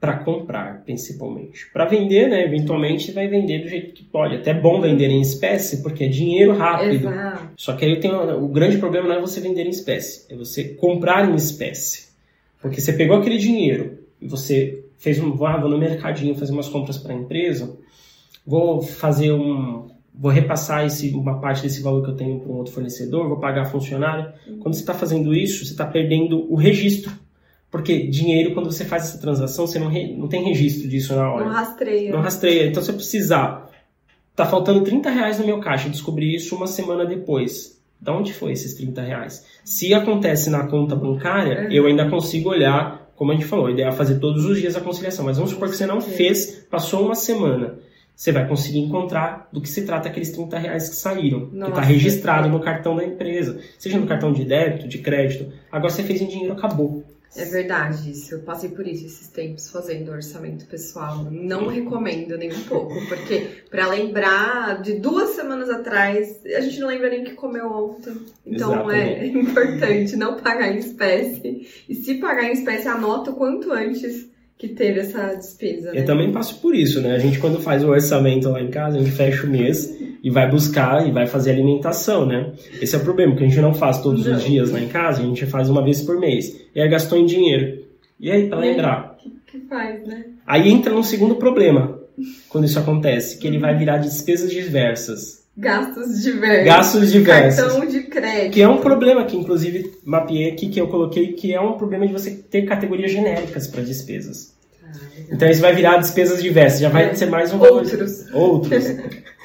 para 0.00 0.18
comprar, 0.18 0.84
principalmente. 0.84 1.70
Para 1.72 1.84
vender, 1.84 2.28
né, 2.28 2.44
eventualmente 2.44 3.10
vai 3.10 3.26
vender 3.26 3.62
do 3.62 3.68
jeito 3.68 3.92
que 3.92 4.04
pode. 4.04 4.36
Até 4.36 4.54
bom 4.54 4.80
vender 4.80 5.08
em 5.08 5.20
espécie, 5.20 5.82
porque 5.82 6.04
é 6.04 6.08
dinheiro 6.08 6.56
rápido. 6.56 7.08
Exato. 7.08 7.48
Só 7.56 7.74
que 7.74 7.84
aí 7.84 7.98
tem 7.98 8.12
o 8.12 8.46
grande 8.48 8.78
problema 8.78 9.08
não 9.08 9.16
é 9.16 9.20
você 9.20 9.40
vender 9.40 9.66
em 9.66 9.70
espécie, 9.70 10.32
é 10.32 10.36
você 10.36 10.64
comprar 10.74 11.28
em 11.28 11.34
espécie. 11.34 12.08
Porque 12.62 12.80
você 12.80 12.92
pegou 12.92 13.16
aquele 13.16 13.38
dinheiro 13.38 13.98
e 14.20 14.28
você 14.28 14.84
fez 14.98 15.18
um, 15.18 15.44
ah, 15.44 15.56
vou 15.56 15.70
no 15.70 15.78
mercadinho 15.78 16.34
fazer 16.34 16.52
umas 16.52 16.68
compras 16.68 16.98
para 16.98 17.12
a 17.12 17.16
empresa, 17.16 17.76
vou 18.46 18.82
fazer 18.82 19.32
um, 19.32 19.88
vou 20.14 20.30
repassar 20.30 20.84
esse, 20.84 21.10
uma 21.10 21.40
parte 21.40 21.62
desse 21.62 21.82
valor 21.82 22.04
que 22.04 22.10
eu 22.10 22.16
tenho 22.16 22.40
para 22.40 22.50
um 22.50 22.56
outro 22.56 22.72
fornecedor, 22.72 23.28
vou 23.28 23.38
pagar 23.38 23.66
funcionário. 23.66 24.32
Quando 24.60 24.74
você 24.74 24.80
está 24.80 24.94
fazendo 24.94 25.34
isso, 25.34 25.64
você 25.64 25.72
está 25.72 25.86
perdendo 25.86 26.52
o 26.52 26.56
registro. 26.56 27.12
Porque 27.70 28.06
dinheiro, 28.06 28.54
quando 28.54 28.72
você 28.72 28.84
faz 28.84 29.04
essa 29.04 29.18
transação, 29.18 29.66
você 29.66 29.78
não, 29.78 29.88
re- 29.88 30.14
não 30.16 30.26
tem 30.28 30.42
registro 30.44 30.88
disso 30.88 31.14
na 31.14 31.30
hora. 31.30 31.44
Não 31.44 31.52
rastreia. 31.52 32.12
Não 32.12 32.20
rastreia. 32.20 32.66
Então, 32.66 32.82
se 32.82 32.90
eu 32.90 32.94
precisar, 32.94 33.70
tá 34.34 34.46
faltando 34.46 34.80
30 34.82 35.10
reais 35.10 35.38
no 35.38 35.44
meu 35.46 35.60
caixa, 35.60 35.86
eu 35.88 35.92
descobri 35.92 36.34
isso 36.34 36.56
uma 36.56 36.66
semana 36.66 37.04
depois. 37.04 37.78
Da 38.00 38.16
onde 38.16 38.32
foi 38.32 38.52
esses 38.52 38.74
30 38.74 39.02
reais? 39.02 39.44
Se 39.64 39.92
acontece 39.92 40.48
na 40.50 40.66
conta 40.66 40.94
bancária, 40.96 41.64
Uhum. 41.66 41.72
eu 41.72 41.86
ainda 41.86 42.08
consigo 42.08 42.48
olhar, 42.48 43.10
como 43.16 43.32
a 43.32 43.34
gente 43.34 43.44
falou, 43.46 43.66
a 43.66 43.70
ideia 43.72 43.88
é 43.88 43.92
fazer 43.92 44.18
todos 44.20 44.44
os 44.46 44.58
dias 44.58 44.76
a 44.76 44.80
conciliação. 44.80 45.24
Mas 45.24 45.36
vamos 45.36 45.50
supor 45.50 45.68
que 45.68 45.76
você 45.76 45.84
não 45.84 46.00
fez, 46.00 46.64
passou 46.70 47.04
uma 47.04 47.14
semana. 47.16 47.74
Você 48.14 48.32
vai 48.32 48.48
conseguir 48.48 48.78
encontrar 48.80 49.48
do 49.52 49.60
que 49.60 49.68
se 49.68 49.82
trata 49.84 50.08
aqueles 50.08 50.30
30 50.32 50.58
reais 50.58 50.88
que 50.88 50.96
saíram, 50.96 51.46
que 51.50 51.56
Nossa, 51.56 51.70
está 51.70 51.82
registrado 51.82 52.48
no 52.48 52.58
cartão 52.60 52.96
da 52.96 53.04
empresa. 53.04 53.60
Seja 53.78 53.98
no 53.98 54.06
cartão 54.06 54.32
de 54.32 54.44
débito, 54.44 54.88
de 54.88 54.98
crédito. 54.98 55.52
Agora 55.70 55.90
você 55.92 56.02
fez 56.02 56.20
em 56.22 56.26
dinheiro, 56.26 56.52
acabou. 56.52 57.04
É 57.36 57.44
verdade 57.44 58.10
isso. 58.10 58.34
Eu 58.34 58.40
passei 58.40 58.70
por 58.70 58.86
isso 58.86 59.06
esses 59.06 59.28
tempos 59.28 59.70
fazendo 59.70 60.10
orçamento 60.10 60.66
pessoal. 60.66 61.28
Não 61.30 61.68
recomendo 61.68 62.36
nem 62.36 62.52
um 62.52 62.62
pouco, 62.64 62.94
porque 63.06 63.48
pra 63.70 63.88
lembrar 63.88 64.80
de 64.82 64.94
duas 64.94 65.30
semanas 65.30 65.68
atrás, 65.68 66.40
a 66.44 66.60
gente 66.60 66.80
não 66.80 66.88
lembra 66.88 67.10
nem 67.10 67.22
o 67.22 67.24
que 67.24 67.34
comeu 67.34 67.66
ontem. 67.70 68.14
Então 68.46 68.90
é 68.90 69.26
importante 69.28 70.16
não 70.16 70.36
pagar 70.36 70.74
em 70.74 70.78
espécie. 70.78 71.68
E 71.88 71.94
se 71.94 72.14
pagar 72.14 72.44
em 72.44 72.52
espécie, 72.52 72.88
anota 72.88 73.30
o 73.30 73.34
quanto 73.34 73.72
antes 73.72 74.28
que 74.56 74.68
teve 74.68 75.00
essa 75.00 75.34
despesa. 75.34 75.92
né? 75.92 76.00
Eu 76.00 76.04
também 76.04 76.32
passo 76.32 76.60
por 76.60 76.74
isso, 76.74 77.00
né? 77.00 77.14
A 77.14 77.18
gente, 77.18 77.38
quando 77.38 77.60
faz 77.60 77.84
o 77.84 77.88
orçamento 77.88 78.48
lá 78.48 78.60
em 78.60 78.70
casa, 78.70 78.96
a 78.96 79.00
gente 79.00 79.12
fecha 79.12 79.46
o 79.46 79.50
mês 79.50 79.96
e 80.22 80.30
vai 80.30 80.50
buscar 80.50 81.06
e 81.06 81.12
vai 81.12 81.26
fazer 81.26 81.50
alimentação, 81.52 82.26
né? 82.26 82.52
Esse 82.80 82.94
é 82.94 82.98
o 82.98 83.02
problema, 83.02 83.32
porque 83.32 83.44
a 83.44 83.48
gente 83.48 83.60
não 83.60 83.74
faz 83.74 84.00
todos 84.02 84.26
Não. 84.26 84.36
os 84.36 84.44
dias 84.44 84.70
lá 84.70 84.80
em 84.80 84.88
casa, 84.88 85.20
a 85.22 85.24
gente 85.24 85.46
faz 85.46 85.68
uma 85.70 85.82
vez 85.82 86.02
por 86.02 86.18
mês. 86.18 86.60
E 86.74 86.80
aí 86.80 86.88
gastou 86.88 87.18
em 87.18 87.26
dinheiro. 87.26 87.84
E 88.18 88.30
aí, 88.30 88.48
pra 88.48 88.58
É. 88.58 88.60
lembrar? 88.70 89.16
O 89.24 89.50
que 89.50 89.60
faz, 89.68 90.06
né? 90.06 90.24
Aí 90.46 90.68
entra 90.68 90.92
no 90.92 91.04
segundo 91.04 91.36
problema, 91.36 91.98
quando 92.48 92.64
isso 92.64 92.78
acontece, 92.78 93.38
que 93.38 93.46
ele 93.46 93.58
vai 93.58 93.76
virar 93.76 93.98
despesas 93.98 94.50
diversas. 94.50 95.38
Gastos 95.56 96.22
diversos. 96.22 96.64
Gastos 96.64 97.12
diversos. 97.12 97.60
Cartão 97.64 97.86
de 97.86 98.02
crédito. 98.04 98.52
Que 98.52 98.62
é 98.62 98.68
um 98.68 98.76
problema 98.78 99.24
que, 99.24 99.36
inclusive, 99.36 99.90
mapeei 100.04 100.50
aqui, 100.50 100.68
que 100.68 100.80
eu 100.80 100.86
coloquei, 100.86 101.32
que 101.32 101.52
é 101.52 101.60
um 101.60 101.72
problema 101.72 102.06
de 102.06 102.12
você 102.12 102.30
ter 102.30 102.62
categorias 102.62 103.10
genéricas 103.10 103.66
para 103.66 103.82
despesas. 103.82 104.56
Então 105.30 105.48
isso 105.48 105.60
vai 105.60 105.74
virar 105.74 105.98
despesas 105.98 106.42
diversas, 106.42 106.80
já 106.80 106.88
vai 106.88 107.10
É. 107.10 107.14
ser 107.14 107.26
mais 107.26 107.52
um. 107.52 107.60
Outros. 107.60 108.26
Outros. 108.32 108.84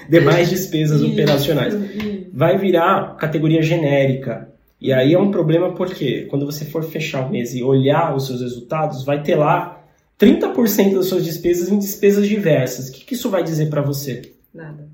Demais 0.10 0.50
despesas 0.50 1.02
Isso, 1.02 1.12
operacionais. 1.14 1.74
isso. 1.74 2.28
Vai 2.34 2.58
virar 2.58 3.16
categoria 3.18 3.62
genérica. 3.62 4.50
E 4.80 4.92
aí 4.92 5.14
é 5.14 5.20
um 5.20 5.32
problema 5.32 5.74
porque 5.74 6.24
quando 6.30 6.46
você 6.46 6.66
for 6.66 6.84
fechar 6.84 7.26
o 7.26 7.30
mês 7.32 7.54
e 7.56 7.64
olhar 7.64 8.14
os 8.16 8.28
seus 8.28 8.42
resultados, 8.42 9.04
vai 9.06 9.22
ter 9.24 9.36
lá 9.36 9.82
30% 10.20 10.96
das 10.96 11.06
suas 11.08 11.24
despesas 11.24 11.70
em 11.70 11.78
despesas 11.80 12.28
diversas. 12.28 12.90
O 12.90 12.92
que, 12.94 13.06
que 13.06 13.14
isso 13.14 13.30
vai 13.30 13.44
dizer 13.44 13.70
para 13.70 13.82
você? 13.82 14.34
Nada. 14.54 14.88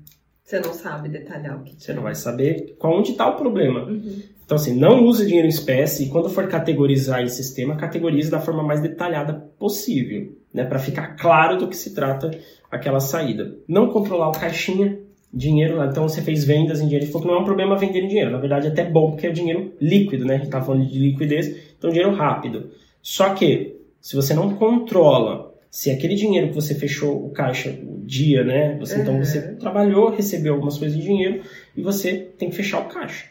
Você 0.44 0.60
não 0.60 0.72
sabe 0.74 1.08
detalhar 1.08 1.60
o 1.60 1.64
que 1.64 1.74
Você 1.78 1.92
não 1.92 2.02
vai 2.02 2.14
saber 2.14 2.74
qual- 2.78 2.98
onde 2.98 3.12
está 3.12 3.28
o 3.28 3.36
problema. 3.36 3.84
Uhum. 3.84 4.20
Então, 4.50 4.56
assim, 4.56 4.74
não 4.74 5.04
use 5.04 5.24
dinheiro 5.24 5.46
em 5.46 5.48
espécie 5.48 6.02
e 6.02 6.08
quando 6.08 6.28
for 6.28 6.48
categorizar 6.48 7.22
em 7.22 7.28
sistema, 7.28 7.76
categorize 7.76 8.28
da 8.28 8.40
forma 8.40 8.64
mais 8.64 8.80
detalhada 8.80 9.32
possível, 9.32 10.36
né? 10.52 10.64
Para 10.64 10.80
ficar 10.80 11.14
claro 11.14 11.56
do 11.56 11.68
que 11.68 11.76
se 11.76 11.94
trata 11.94 12.32
aquela 12.68 12.98
saída. 12.98 13.54
Não 13.68 13.90
controlar 13.90 14.28
o 14.28 14.32
caixinha, 14.32 14.98
dinheiro. 15.32 15.80
Então, 15.84 16.08
você 16.08 16.20
fez 16.20 16.42
vendas 16.42 16.80
em 16.80 16.88
dinheiro. 16.88 17.06
Falou 17.06 17.22
que 17.22 17.28
não 17.28 17.36
é 17.36 17.40
um 17.42 17.44
problema 17.44 17.76
vender 17.76 18.00
em 18.00 18.08
dinheiro. 18.08 18.32
Na 18.32 18.38
verdade, 18.38 18.66
é 18.66 18.70
até 18.70 18.82
bom 18.82 19.12
porque 19.12 19.28
é 19.28 19.30
dinheiro 19.30 19.72
líquido, 19.80 20.24
né? 20.24 20.34
A 20.34 20.38
gente 20.38 20.50
tá 20.50 20.60
falando 20.60 20.84
de 20.84 20.98
liquidez, 20.98 21.56
então 21.78 21.88
dinheiro 21.88 22.12
rápido. 22.12 22.72
Só 23.00 23.32
que, 23.32 23.76
se 24.00 24.16
você 24.16 24.34
não 24.34 24.56
controla 24.56 25.54
se 25.70 25.92
aquele 25.92 26.16
dinheiro 26.16 26.48
que 26.48 26.56
você 26.56 26.74
fechou 26.74 27.24
o 27.24 27.30
caixa, 27.30 27.78
dia, 28.02 28.42
né? 28.42 28.76
Você, 28.80 28.96
Uhum. 28.96 29.02
Então 29.02 29.18
você 29.18 29.54
trabalhou, 29.54 30.10
recebeu 30.10 30.54
algumas 30.54 30.76
coisas 30.76 30.98
de 30.98 31.04
dinheiro 31.04 31.40
e 31.76 31.80
você 31.80 32.14
tem 32.36 32.50
que 32.50 32.56
fechar 32.56 32.80
o 32.80 32.88
caixa. 32.88 33.30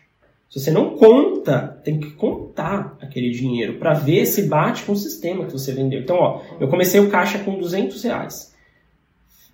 Se 0.50 0.60
você 0.60 0.72
não 0.72 0.98
conta, 0.98 1.80
tem 1.84 2.00
que 2.00 2.10
contar 2.12 2.98
aquele 3.00 3.30
dinheiro 3.30 3.78
para 3.78 3.94
ver 3.94 4.26
se 4.26 4.44
bate 4.44 4.84
com 4.84 4.94
o 4.94 4.98
sistema 4.98 5.46
que 5.46 5.52
você 5.52 5.72
vendeu. 5.72 6.02
Então, 6.02 6.16
ó, 6.16 6.42
eu 6.60 6.68
comecei 6.68 7.00
o 7.00 7.10
caixa 7.10 7.38
com 7.40 7.60
200 7.60 8.02
reais. 8.04 8.56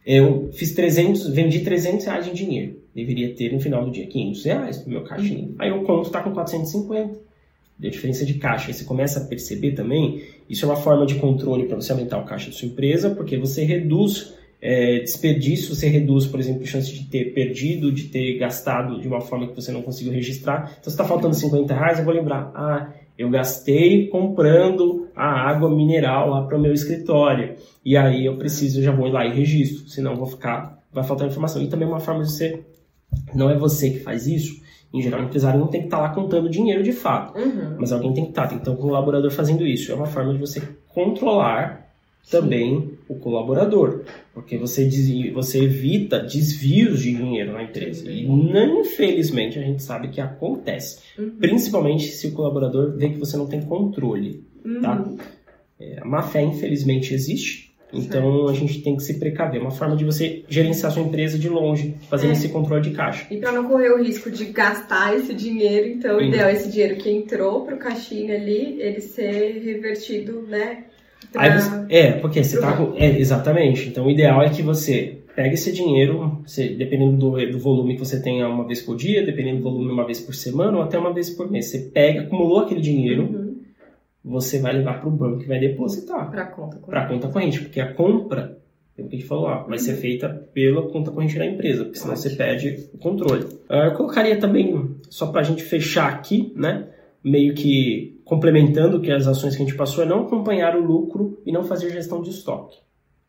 Eu 0.06 0.52
fiz 0.54 0.74
300, 0.74 1.28
vendi 1.30 1.60
300 1.62 2.06
reais 2.06 2.28
em 2.28 2.34
dinheiro. 2.34 2.80
Deveria 2.94 3.36
ter 3.36 3.52
no 3.52 3.60
final 3.60 3.84
do 3.84 3.92
dia 3.92 4.08
500 4.08 4.46
reais 4.46 4.86
no 4.86 4.94
meu 4.94 5.04
caixinha. 5.04 5.50
Aí 5.60 5.70
eu 5.70 5.84
conto, 5.84 6.10
tá 6.10 6.22
com 6.22 6.32
450. 6.32 7.20
Deu 7.78 7.92
diferença 7.92 8.26
de 8.26 8.36
caixa. 8.36 8.68
Aí 8.68 8.74
você 8.74 8.86
começa 8.86 9.20
a 9.20 9.26
perceber 9.26 9.72
também, 9.72 10.24
isso 10.50 10.64
é 10.64 10.70
uma 10.70 10.78
forma 10.78 11.06
de 11.06 11.16
controle 11.16 11.66
para 11.66 11.76
você 11.76 11.92
aumentar 11.92 12.20
o 12.20 12.24
caixa 12.24 12.50
da 12.50 12.56
sua 12.56 12.70
empresa, 12.70 13.10
porque 13.10 13.38
você 13.38 13.66
reduz 13.66 14.34
é, 14.68 15.00
desperdício, 15.00 15.76
você 15.76 15.88
reduz, 15.88 16.26
por 16.26 16.40
exemplo, 16.40 16.64
a 16.64 16.66
chance 16.66 16.92
de 16.92 17.04
ter 17.06 17.34
perdido, 17.36 17.92
de 17.92 18.06
ter 18.06 18.36
gastado 18.40 19.00
de 19.00 19.08
uma 19.08 19.22
forma 19.22 19.48
que 19.48 19.54
você 19.56 19.72
não 19.72 19.84
conseguiu 19.84 20.12
registrar. 20.12 20.72
Então, 20.80 20.86
se 20.86 20.90
está 20.90 21.04
faltando 21.06 21.36
50 21.36 21.72
reais, 21.72 22.00
eu 22.00 22.06
vou 22.06 22.14
lembrar, 22.14 22.52
ah, 22.56 22.90
eu 23.16 23.30
gastei 23.30 24.08
comprando 24.08 25.08
a 25.16 25.24
água 25.50 25.70
mineral 25.70 26.32
lá 26.32 26.42
para 26.48 26.58
o 26.58 26.60
meu 26.62 26.74
escritório. 26.74 27.54
E 27.86 27.96
aí 27.96 28.26
eu 28.26 28.38
preciso, 28.38 28.80
eu 28.80 28.84
já 28.84 28.92
vou 28.92 29.08
lá 29.08 29.24
e 29.24 29.32
registro, 29.34 29.88
senão 29.88 30.16
vou 30.16 30.26
ficar, 30.26 30.82
vai 30.92 31.04
faltar 31.04 31.28
informação. 31.28 31.62
E 31.62 31.68
também 31.68 31.88
uma 31.88 32.00
forma 32.00 32.24
de 32.24 32.32
você, 32.32 32.62
não 33.36 33.52
é 33.52 33.56
você 33.56 33.92
que 33.92 34.00
faz 34.00 34.26
isso, 34.26 34.60
em 34.92 35.00
geral, 35.02 35.22
o 35.22 35.26
empresário 35.26 35.60
não 35.60 35.68
tem 35.68 35.82
que 35.82 35.88
estar 35.88 36.00
lá 36.00 36.10
contando 36.10 36.50
dinheiro 36.50 36.82
de 36.82 36.92
fato, 36.92 37.38
Uhum. 37.38 37.76
mas 37.78 37.92
alguém 37.92 38.14
tem 38.14 38.24
que 38.24 38.32
estar, 38.32 38.48
tem 38.48 38.58
que 38.58 38.64
ter 38.66 38.72
um 38.72 38.76
colaborador 38.78 39.30
fazendo 39.30 39.64
isso. 39.68 39.92
É 39.92 39.96
uma 39.96 40.08
forma 40.08 40.34
de 40.34 40.40
você 40.40 40.62
controlar 40.94 41.86
também 42.32 42.95
o 43.08 43.16
colaborador, 43.16 44.02
porque 44.34 44.58
você, 44.58 44.90
você 45.34 45.64
evita 45.64 46.20
desvios 46.20 47.02
de 47.02 47.14
dinheiro 47.16 47.54
na 47.54 47.64
empresa. 47.64 48.10
E, 48.10 48.26
não, 48.26 48.82
infelizmente, 48.82 49.60
a 49.60 49.62
gente 49.62 49.84
sabe 49.84 50.10
que 50.10 50.20
acontece, 50.22 51.00
Uhum. 51.18 51.32
principalmente 51.40 52.06
se 52.08 52.28
o 52.28 52.32
colaborador 52.32 52.96
vê 52.98 53.10
que 53.10 53.18
você 53.20 53.38
não 53.38 53.48
tem 53.48 53.62
controle. 53.62 54.44
Tá. 54.82 54.96
Uhum. 55.02 55.18
É, 55.80 56.00
a 56.02 56.06
má 56.06 56.22
fé, 56.24 56.42
infelizmente, 56.42 57.14
existe. 57.14 57.66
Então 57.94 58.48
a 58.50 58.54
gente 58.54 58.82
tem 58.82 58.98
que 58.98 59.04
se 59.04 59.20
precaver. 59.20 59.60
É 59.60 59.62
uma 59.64 59.72
forma 59.72 59.96
de 59.96 60.04
você 60.04 60.44
gerenciar 60.50 60.92
sua 60.92 61.04
empresa 61.04 61.38
de 61.40 61.48
longe, 61.48 61.96
fazendo 62.10 62.32
É. 62.32 62.34
esse 62.34 62.50
controle 62.50 62.82
de 62.82 62.92
caixa. 62.92 63.26
E 63.34 63.38
para 63.38 63.54
não 63.54 63.70
correr 63.70 63.90
o 63.92 64.04
risco 64.04 64.30
de 64.30 64.46
gastar 64.46 65.16
esse 65.16 65.34
dinheiro, 65.34 65.88
então 65.88 66.18
o 66.18 66.22
ideal 66.22 66.50
é 66.50 66.54
esse 66.54 66.70
dinheiro 66.70 66.98
que 66.98 67.10
entrou 67.10 67.64
pro 67.64 67.78
caixinha 67.78 68.36
ali, 68.36 68.82
ele 68.82 69.00
ser 69.00 69.62
revertido, 69.64 70.42
né? 70.42 70.86
Aí 71.36 71.52
você- 71.60 71.86
é, 71.90 72.12
porque 72.14 72.44
você 72.44 72.60
tá 72.60 72.76
com. 72.78 72.94
É, 72.96 73.18
exatamente. 73.20 73.90
Então 73.90 74.06
o 74.08 74.12
ideal 74.12 74.42
é 74.42 74.50
que 74.50 74.62
você 74.62 75.20
pegue 75.36 75.56
esse 75.56 75.72
dinheiro, 75.72 76.42
você, 76.46 76.70
dependendo 76.70 77.18
do, 77.18 77.52
do 77.52 77.60
volume 77.60 77.94
que 77.96 78.00
você 78.00 78.22
tenha 78.22 78.48
uma 78.48 78.66
vez 78.66 78.82
por 78.82 78.96
dia, 78.96 79.26
dependendo 79.26 79.58
do 79.58 79.64
volume 79.64 79.92
uma 79.92 80.06
vez 80.06 80.20
por 80.22 80.34
semana 80.34 80.78
ou 80.78 80.84
até 80.84 80.98
uma 80.98 81.14
vez 81.14 81.30
por 81.30 81.52
mês. 81.52 81.66
Você 81.70 81.80
pega, 81.94 82.22
acumulou 82.22 82.60
aquele 82.60 82.80
dinheiro, 82.80 83.24
Uhum. 83.24 83.56
você 84.24 84.60
vai 84.60 84.74
levar 84.74 85.00
para 85.02 85.10
o 85.10 85.12
banco 85.12 85.44
e 85.44 85.46
vai 85.46 85.60
depositar 85.60 86.32
Pra 86.32 86.46
conta. 86.46 86.78
para 86.78 87.02
a 87.04 87.08
conta 87.08 87.28
corrente, 87.28 87.60
porque 87.62 87.82
a 87.82 87.94
compra, 87.94 88.58
pelo 88.96 89.10
que 89.10 89.16
a 89.16 89.20
gente 89.20 89.28
falou 89.28 89.44
lá, 89.46 89.64
vai 89.64 89.78
ser 89.78 89.96
feita 89.96 90.30
pela 90.54 90.84
conta 90.90 91.12
corrente 91.12 91.38
da 91.38 91.46
empresa, 91.46 91.84
porque 91.84 92.00
senão 92.00 92.16
você 92.16 92.30
perde 92.30 92.88
o 92.94 92.98
controle. 92.98 93.46
Ah, 93.68 93.88
Eu 93.88 93.94
colocaria 93.94 94.38
também, 94.38 94.90
só 95.10 95.28
para 95.28 95.42
a 95.42 95.44
gente 95.44 95.64
fechar 95.64 96.08
aqui, 96.10 96.54
né, 96.56 96.86
meio 97.22 97.54
que 97.54 98.15
complementando 98.26 99.00
que 99.00 99.12
as 99.12 99.28
ações 99.28 99.56
que 99.56 99.62
a 99.62 99.66
gente 99.66 99.78
passou, 99.78 100.04
é 100.04 100.08
não 100.08 100.22
acompanhar 100.26 100.76
o 100.76 100.84
lucro 100.84 101.40
e 101.46 101.52
não 101.52 101.64
fazer 101.64 101.92
gestão 101.92 102.22
de 102.22 102.32
estoque. 102.32 102.76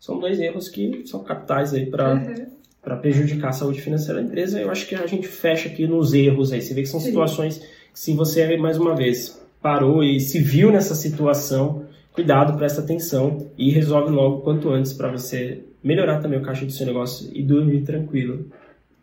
São 0.00 0.18
dois 0.18 0.40
erros 0.40 0.68
que 0.68 1.06
são 1.06 1.22
capitais 1.22 1.72
aí 1.74 1.86
para 1.86 2.14
Uhum. 2.14 2.98
prejudicar 3.00 3.48
a 3.48 3.52
saúde 3.52 3.80
financeira 3.80 4.20
da 4.20 4.26
empresa. 4.26 4.60
Eu 4.60 4.70
acho 4.70 4.86
que 4.86 4.94
a 4.94 5.06
gente 5.06 5.28
fecha 5.28 5.68
aqui 5.68 5.86
nos 5.86 6.14
erros 6.14 6.52
aí. 6.52 6.62
Você 6.62 6.72
vê 6.74 6.82
que 6.82 6.88
são 6.88 7.00
Sim. 7.00 7.06
situações 7.08 7.58
que 7.58 8.00
se 8.00 8.12
você, 8.14 8.56
mais 8.56 8.78
uma 8.78 8.94
vez, 8.94 9.40
parou 9.60 10.02
e 10.02 10.18
se 10.20 10.38
viu 10.38 10.70
nessa 10.72 10.94
situação, 10.94 11.84
cuidado, 12.12 12.56
presta 12.56 12.80
atenção 12.80 13.48
e 13.58 13.70
resolve 13.70 14.10
logo 14.10 14.40
quanto 14.42 14.70
antes 14.70 14.92
para 14.92 15.10
você 15.10 15.62
melhorar 15.82 16.20
também 16.20 16.38
o 16.38 16.42
caixa 16.42 16.64
do 16.64 16.72
seu 16.72 16.86
negócio 16.86 17.28
e 17.32 17.42
dormir 17.42 17.82
tranquilo. 17.82 18.46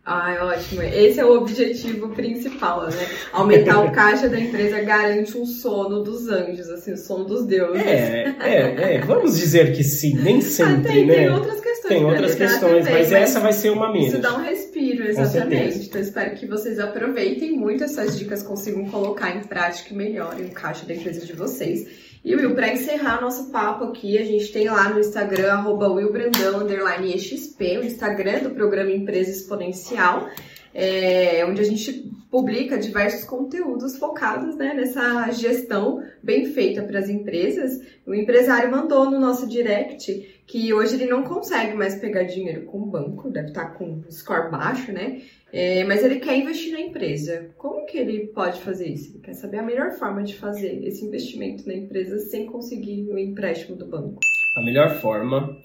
Ai, 0.05 0.37
ótimo. 0.37 0.81
Esse 0.81 1.21
é 1.21 1.25
o 1.25 1.37
objetivo 1.37 2.09
principal, 2.09 2.83
né? 2.87 3.07
Aumentar 3.31 3.85
o 3.85 3.91
caixa 3.91 4.27
da 4.27 4.37
empresa 4.37 4.81
garante 4.81 5.37
um 5.37 5.45
sono 5.45 6.03
dos 6.03 6.27
anjos, 6.27 6.67
assim, 6.69 6.91
o 6.91 6.97
sono 6.97 7.23
dos 7.23 7.45
deuses. 7.45 7.81
É, 7.81 8.35
é, 8.41 8.95
é. 8.95 8.99
Vamos 8.99 9.37
dizer 9.37 9.73
que 9.73 9.81
sim, 9.81 10.15
nem 10.15 10.39
Ah, 10.39 10.41
sempre, 10.41 10.91
tem, 10.91 11.05
né? 11.05 11.13
tem 11.13 11.29
outras 11.29 11.61
questões. 11.61 11.87
Tem 11.87 12.05
outras 12.05 12.35
questões, 12.35 12.85
também, 12.85 12.93
mas 12.93 13.11
essa 13.13 13.39
vai 13.39 13.53
ser 13.53 13.69
uma 13.69 13.93
menos. 13.93 14.09
Isso 14.09 14.21
dá 14.21 14.35
um 14.35 14.41
respiro, 14.41 15.05
exatamente. 15.07 15.85
Então, 15.85 16.01
espero 16.01 16.35
que 16.35 16.45
vocês 16.47 16.79
aproveitem 16.79 17.53
muito 17.53 17.85
essas 17.85 18.19
dicas, 18.19 18.43
consigam 18.43 18.85
colocar 18.89 19.33
em 19.33 19.41
prática 19.41 19.93
e 19.93 19.95
melhorem 19.95 20.47
o 20.47 20.51
caixa 20.51 20.85
da 20.85 20.93
empresa 20.93 21.25
de 21.25 21.31
vocês. 21.31 21.87
E 22.23 22.33
Will, 22.35 22.55
para 22.55 22.71
encerrar 22.71 23.19
nosso 23.19 23.51
papo 23.51 23.83
aqui, 23.83 24.17
a 24.17 24.23
gente 24.23 24.49
tem 24.53 24.69
lá 24.69 24.89
no 24.89 24.99
Instagram, 24.99 25.51
arroba 25.51 25.89
willbrandão, 25.89 26.65
EXP, 27.05 27.79
o 27.79 27.83
Instagram 27.83 28.43
do 28.43 28.51
programa 28.51 28.91
Empresa 28.91 29.29
Exponencial, 29.29 30.29
é, 30.73 31.45
onde 31.45 31.59
a 31.59 31.65
gente 31.65 32.09
publica 32.31 32.77
diversos 32.77 33.25
conteúdos 33.25 33.97
focados 33.97 34.55
né, 34.55 34.73
nessa 34.73 35.29
gestão 35.31 36.01
bem 36.23 36.45
feita 36.45 36.81
para 36.81 36.97
as 36.97 37.09
empresas. 37.09 37.81
O 38.07 38.15
empresário 38.15 38.71
mandou 38.71 39.11
no 39.11 39.19
nosso 39.19 39.45
direct 39.45 40.32
que 40.45 40.73
hoje 40.73 40.95
ele 40.95 41.05
não 41.05 41.23
consegue 41.23 41.73
mais 41.73 41.95
pegar 41.95 42.23
dinheiro 42.23 42.63
com 42.65 42.79
o 42.79 42.85
banco, 42.85 43.29
deve 43.29 43.49
estar 43.49 43.73
com 43.77 44.03
score 44.11 44.51
baixo, 44.51 44.91
né? 44.91 45.21
É, 45.51 45.83
mas 45.83 46.03
ele 46.03 46.19
quer 46.19 46.35
investir 46.37 46.73
na 46.73 46.81
empresa. 46.81 47.49
Como 47.57 47.85
que 47.85 47.97
ele 47.97 48.27
pode 48.27 48.59
fazer 48.61 48.87
isso? 48.87 49.11
Ele 49.11 49.19
quer 49.19 49.33
saber 49.33 49.59
a 49.59 49.63
melhor 49.63 49.91
forma 49.91 50.23
de 50.23 50.35
fazer 50.35 50.83
esse 50.83 51.05
investimento 51.05 51.67
na 51.67 51.75
empresa 51.75 52.17
sem 52.19 52.45
conseguir 52.45 53.09
o 53.09 53.17
empréstimo 53.17 53.75
do 53.75 53.85
banco. 53.85 54.19
A 54.57 54.61
melhor 54.61 54.89
forma 54.99 55.55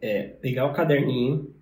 é 0.00 0.22
pegar 0.22 0.66
o 0.66 0.72
caderninho, 0.72 1.54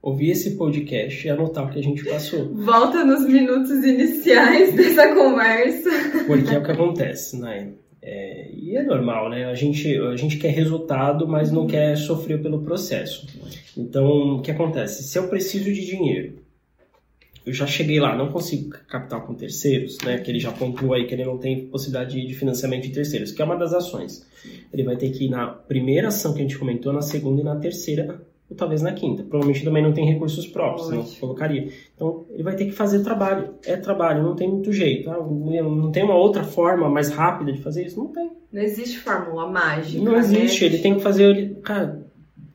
ouvir 0.00 0.30
esse 0.30 0.56
podcast 0.56 1.26
e 1.26 1.30
anotar 1.30 1.66
o 1.66 1.70
que 1.70 1.78
a 1.78 1.82
gente 1.82 2.04
passou. 2.04 2.54
Volta 2.54 3.04
nos 3.04 3.26
minutos 3.26 3.70
iniciais 3.84 4.72
dessa 4.76 5.14
conversa. 5.14 5.90
Porque 6.26 6.54
é 6.54 6.58
o 6.58 6.62
que 6.62 6.72
acontece, 6.72 7.38
né? 7.40 7.72
É, 8.06 8.50
e 8.52 8.76
é 8.76 8.82
normal, 8.82 9.30
né? 9.30 9.46
A 9.46 9.54
gente, 9.54 9.96
a 9.96 10.14
gente 10.14 10.36
quer 10.36 10.50
resultado, 10.50 11.26
mas 11.26 11.50
não 11.50 11.66
quer 11.66 11.96
sofrer 11.96 12.42
pelo 12.42 12.60
processo. 12.60 13.26
Então, 13.74 14.36
o 14.36 14.42
que 14.42 14.50
acontece? 14.50 15.02
Se 15.04 15.18
eu 15.18 15.26
preciso 15.28 15.72
de 15.72 15.86
dinheiro, 15.86 16.34
eu 17.46 17.52
já 17.54 17.66
cheguei 17.66 17.98
lá, 17.98 18.14
não 18.14 18.30
consigo 18.30 18.76
captar 18.86 19.24
com 19.24 19.34
terceiros, 19.34 19.96
né? 20.04 20.18
Que 20.18 20.30
ele 20.30 20.38
já 20.38 20.52
pontuou 20.52 20.92
aí 20.92 21.06
que 21.06 21.14
ele 21.14 21.24
não 21.24 21.38
tem 21.38 21.66
possibilidade 21.66 22.26
de 22.26 22.34
financiamento 22.34 22.82
de 22.82 22.90
terceiros, 22.90 23.32
que 23.32 23.40
é 23.40 23.44
uma 23.44 23.56
das 23.56 23.72
ações. 23.72 24.26
Ele 24.70 24.82
vai 24.82 24.96
ter 24.96 25.08
que 25.10 25.24
ir 25.24 25.30
na 25.30 25.46
primeira 25.46 26.08
ação 26.08 26.34
que 26.34 26.40
a 26.40 26.42
gente 26.42 26.58
comentou, 26.58 26.92
na 26.92 27.00
segunda 27.00 27.40
e 27.40 27.44
na 27.44 27.56
terceira, 27.56 28.20
ou 28.50 28.56
talvez 28.56 28.82
na 28.82 28.92
quinta. 28.92 29.22
Provavelmente 29.22 29.64
também 29.64 29.82
não 29.82 29.92
tem 29.92 30.06
recursos 30.06 30.46
próprios, 30.46 30.90
não 30.90 31.02
colocaria. 31.20 31.68
Então, 31.94 32.24
ele 32.30 32.42
vai 32.42 32.54
ter 32.54 32.66
que 32.66 32.72
fazer 32.72 33.02
trabalho. 33.02 33.54
É 33.64 33.76
trabalho, 33.76 34.22
não 34.22 34.34
tem 34.36 34.48
muito 34.48 34.72
jeito. 34.72 35.10
Ah, 35.10 35.18
não 35.18 35.90
tem 35.90 36.02
uma 36.04 36.16
outra 36.16 36.44
forma 36.44 36.88
mais 36.88 37.10
rápida 37.10 37.52
de 37.52 37.60
fazer 37.60 37.86
isso? 37.86 37.98
Não 37.98 38.08
tem. 38.08 38.30
Não 38.52 38.62
existe 38.62 38.98
fórmula 38.98 39.50
mágica. 39.50 40.02
Não 40.02 40.16
existe. 40.16 40.62
né? 40.62 40.66
Ele 40.68 40.78
tem 40.78 40.94
que 40.94 41.00
fazer. 41.02 41.24
Ele, 41.24 41.54
cara, 41.56 42.04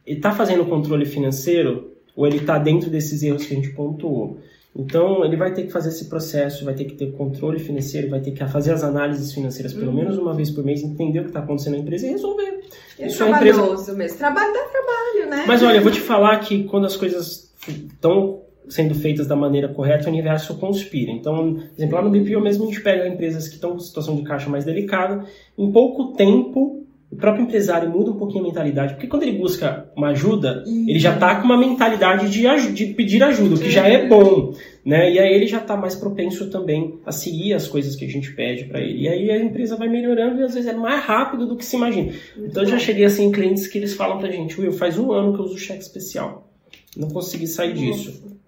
ele 0.06 0.20
tá 0.20 0.32
fazendo 0.32 0.64
o 0.64 0.68
controle 0.68 1.06
financeiro 1.06 1.92
ou 2.16 2.26
ele 2.28 2.40
tá 2.40 2.58
dentro 2.58 2.90
desses 2.90 3.24
erros 3.24 3.46
que 3.46 3.54
a 3.54 3.56
gente 3.56 3.70
pontuou? 3.70 4.38
Então, 4.76 5.26
ele 5.26 5.36
vai 5.36 5.52
ter 5.54 5.64
que 5.64 5.72
fazer 5.72 5.90
esse 5.90 6.06
processo, 6.06 6.64
vai 6.64 6.74
ter 6.76 6.86
que 6.86 6.94
ter 6.94 7.12
controle 7.14 7.60
financeiro, 7.60 8.10
vai 8.10 8.20
ter 8.22 8.32
que 8.32 8.46
fazer 8.48 8.72
as 8.72 8.84
análises 8.84 9.34
financeiras 9.34 9.74
pelo 9.74 9.88
Uhum. 9.88 9.94
menos 9.98 10.18
uma 10.18 10.34
vez 10.34 10.50
por 10.52 10.64
mês, 10.64 10.84
entender 10.84 11.20
o 11.20 11.24
que 11.24 11.30
está 11.30 11.40
acontecendo 11.40 11.74
na 11.74 11.80
empresa 11.80 12.06
e 12.08 12.12
resolver. 12.12 12.60
É 13.00 13.08
Isso 13.08 13.24
é 13.24 13.30
empresa- 13.32 13.58
trabalhoso 13.58 13.96
mesmo. 13.96 14.18
Trabalho 14.18 14.54
dá 14.54 14.60
trabalho, 14.60 15.30
né? 15.30 15.46
Mas 15.48 15.64
olha, 15.64 15.78
eu 15.78 15.82
vou 15.82 15.92
te 15.92 16.00
falar 16.02 16.38
que 16.40 16.64
quando 16.66 16.86
as 16.86 16.96
coisas 16.96 17.52
estão 17.68 18.42
sendo 18.70 18.94
feitas 18.94 19.26
da 19.26 19.36
maneira 19.36 19.68
correta, 19.70 20.06
o 20.06 20.10
universo 20.12 20.56
conspira. 20.60 21.12
Então, 21.12 21.56
por 21.56 21.64
exemplo, 21.76 21.96
lá 21.96 22.02
no 22.04 22.12
BPO 22.12 22.40
mesmo 22.40 22.66
a 22.66 22.68
gente 22.68 22.82
pega 22.82 23.08
empresas 23.08 23.48
que 23.48 23.56
estão 23.56 23.72
com 23.72 23.80
situação 23.80 24.16
de 24.16 24.22
caixa 24.22 24.48
mais 24.50 24.64
delicada, 24.64 25.26
em 25.58 25.72
pouco 25.72 26.14
tempo 26.14 26.86
o 27.12 27.16
próprio 27.16 27.44
empresário 27.44 27.90
muda 27.90 28.12
um 28.12 28.18
pouquinho 28.18 28.44
a 28.44 28.48
mentalidade, 28.48 28.94
porque 28.94 29.08
quando 29.08 29.24
ele 29.24 29.38
busca 29.38 29.90
uma 29.96 30.10
ajuda, 30.10 30.64
ele 30.68 31.00
já 31.00 31.14
está 31.14 31.36
com 31.36 31.46
uma 31.46 31.58
mentalidade 31.58 32.30
de, 32.30 32.72
de 32.72 32.94
pedir 32.94 33.24
ajuda, 33.24 33.56
o 33.56 33.60
que 33.60 33.72
já 33.72 33.88
é 33.88 34.08
bom, 34.08 34.54
né? 34.86 35.12
E 35.12 35.18
aí 35.18 35.34
ele 35.34 35.48
já 35.48 35.58
está 35.58 35.76
mais 35.76 35.96
propenso 35.96 36.52
também 36.52 37.00
a 37.04 37.12
seguir 37.12 37.54
as 37.54 37.68
coisas 37.68 37.96
que 37.96 38.06
a 38.06 38.08
gente 38.08 38.32
pede 38.34 38.66
para 38.66 38.80
ele. 38.80 39.04
E 39.04 39.08
aí 39.08 39.32
a 39.32 39.44
empresa 39.44 39.76
vai 39.76 39.90
melhorando 39.90 40.40
e 40.40 40.44
às 40.44 40.54
vezes 40.54 40.70
é 40.70 40.74
mais 40.74 41.04
rápido 41.04 41.48
do 41.48 41.56
que 41.56 41.66
se 41.66 41.76
imagina. 41.76 42.14
Então 42.38 42.62
eu 42.62 42.70
já 42.70 42.78
cheguei 42.78 43.06
assim 43.06 43.26
em 43.26 43.32
clientes 43.32 43.66
que 43.66 43.80
eles 43.80 43.96
falam 43.96 44.20
pra 44.20 44.32
gente, 44.32 44.60
Will, 44.62 44.72
faz 44.72 45.00
um 45.00 45.12
ano 45.12 45.34
que 45.34 45.40
eu 45.40 45.46
uso 45.46 45.58
cheque 45.58 45.82
especial. 45.82 46.48
Não 46.96 47.10
consegui 47.10 47.48
sair 47.48 47.74
disso. 47.74 48.39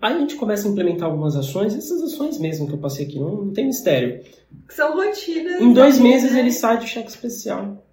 Aí 0.00 0.14
a 0.14 0.18
gente 0.18 0.36
começa 0.36 0.68
a 0.68 0.70
implementar 0.70 1.08
algumas 1.08 1.34
ações, 1.34 1.74
essas 1.74 2.00
ações 2.02 2.38
mesmo 2.38 2.68
que 2.68 2.74
eu 2.74 2.78
passei 2.78 3.06
aqui, 3.06 3.18
não, 3.18 3.44
não 3.44 3.52
tem 3.52 3.66
mistério. 3.66 4.22
Que 4.66 4.74
são 4.74 4.94
rotinas. 4.94 5.60
Em 5.60 5.72
dois 5.72 5.98
né? 5.98 6.04
meses 6.04 6.34
ele 6.36 6.52
sai 6.52 6.78
de 6.78 6.86
cheque 6.86 7.10
especial. 7.10 7.84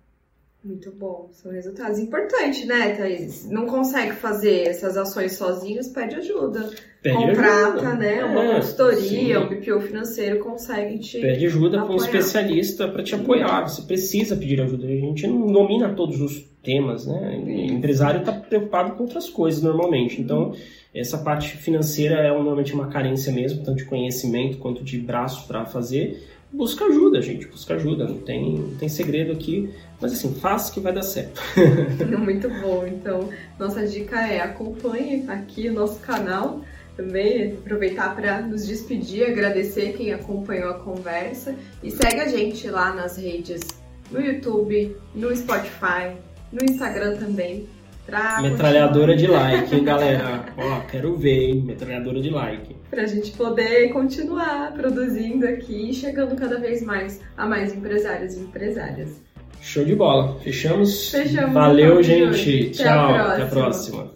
Muito 0.65 0.91
bom, 0.91 1.29
são 1.31 1.51
resultados 1.51 1.99
importantes, 1.99 2.65
né, 2.65 2.95
Thaís? 2.95 3.47
Não 3.51 3.67
consegue 3.67 4.13
fazer 4.13 4.67
essas 4.67 4.97
ações 4.97 5.33
sozinhos, 5.33 5.89
pede 5.89 6.15
ajuda. 6.15 6.71
Pede 7.03 7.17
Contrata, 7.17 7.81
ajuda. 7.87 7.93
né? 7.93 8.23
Uma 8.25 8.43
É, 8.45 8.55
consultoria, 8.55 8.99
sim. 9.39 9.45
um 9.45 9.47
BPO 9.47 9.79
financeiro 9.81 10.39
consegue 10.39 10.97
te. 10.97 11.21
Pede 11.21 11.45
ajuda 11.45 11.83
para 11.83 11.93
um 11.93 11.97
especialista 11.97 12.87
para 12.87 13.03
te 13.03 13.13
apoiar. 13.13 13.67
Você 13.69 13.83
precisa 13.83 14.35
pedir 14.35 14.59
ajuda. 14.59 14.87
A 14.87 14.89
gente 14.89 15.27
não 15.27 15.45
domina 15.51 15.93
todos 15.93 16.19
os 16.19 16.43
temas, 16.63 17.05
né? 17.05 17.43
O 17.45 17.49
empresário 17.73 18.21
está 18.21 18.31
preocupado 18.31 18.95
com 18.95 19.03
outras 19.03 19.29
coisas 19.29 19.61
normalmente. 19.61 20.19
Então, 20.19 20.51
essa 20.95 21.19
parte 21.19 21.57
financeira 21.57 22.15
é 22.15 22.29
normalmente 22.29 22.73
uma 22.73 22.87
carência 22.87 23.31
mesmo, 23.31 23.63
tanto 23.63 23.77
de 23.77 23.85
conhecimento 23.85 24.57
quanto 24.57 24.83
de 24.83 24.97
braço 24.97 25.47
para 25.47 25.63
fazer. 25.63 26.23
Busca 26.51 26.85
ajuda, 26.85 27.21
gente. 27.21 27.47
Busca 27.47 27.75
ajuda. 27.75 28.05
Não 28.05 28.19
tem, 28.19 28.57
não 28.57 28.75
tem 28.75 28.87
segredo 28.87 29.31
aqui. 29.31 29.73
Mas 29.99 30.13
assim, 30.13 30.33
faça 30.35 30.73
que 30.73 30.79
vai 30.79 30.93
dar 30.93 31.03
certo. 31.03 31.41
Muito 32.19 32.49
bom. 32.61 32.85
Então, 32.87 33.29
nossa 33.59 33.85
dica 33.85 34.21
é 34.27 34.41
acompanhe 34.41 35.25
aqui 35.27 35.69
o 35.69 35.73
nosso 35.73 35.99
canal. 35.99 36.61
Também 36.95 37.53
aproveitar 37.53 38.15
para 38.15 38.41
nos 38.41 38.65
despedir, 38.65 39.29
agradecer 39.29 39.93
quem 39.97 40.13
acompanhou 40.13 40.69
a 40.69 40.79
conversa 40.79 41.53
e 41.83 41.91
segue 41.91 42.21
a 42.21 42.27
gente 42.29 42.69
lá 42.69 42.93
nas 42.93 43.17
redes, 43.17 43.67
no 44.09 44.21
YouTube, 44.21 44.95
no 45.13 45.35
Spotify, 45.35 46.15
no 46.53 46.63
Instagram 46.63 47.17
também. 47.17 47.67
Pra 48.05 48.39
Metralhadora 48.41 49.15
de 49.15 49.25
like, 49.25 49.75
hein, 49.75 49.83
galera? 49.83 50.45
Ó, 50.57 50.79
quero 50.81 51.15
ver, 51.17 51.49
hein? 51.49 51.63
Metralhadora 51.65 52.21
de 52.21 52.29
like. 52.29 52.75
para 52.89 53.01
a 53.01 53.07
gente 53.07 53.31
poder 53.31 53.89
continuar 53.89 54.73
produzindo 54.73 55.47
aqui 55.47 55.89
e 55.89 55.93
chegando 55.93 56.35
cada 56.35 56.59
vez 56.59 56.83
mais 56.83 57.19
a 57.35 57.47
mais 57.47 57.73
empresários 57.73 58.35
e 58.35 58.41
empresárias. 58.41 59.21
Show 59.59 59.83
de 59.83 59.95
bola. 59.95 60.39
Fechamos? 60.41 61.09
Fechamos 61.09 61.53
Valeu, 61.53 62.03
gente. 62.03 62.71
Até 62.79 62.83
a 62.83 62.93
Tchau. 62.93 63.15
Até 63.15 63.41
a 63.41 63.45
próxima. 63.47 64.07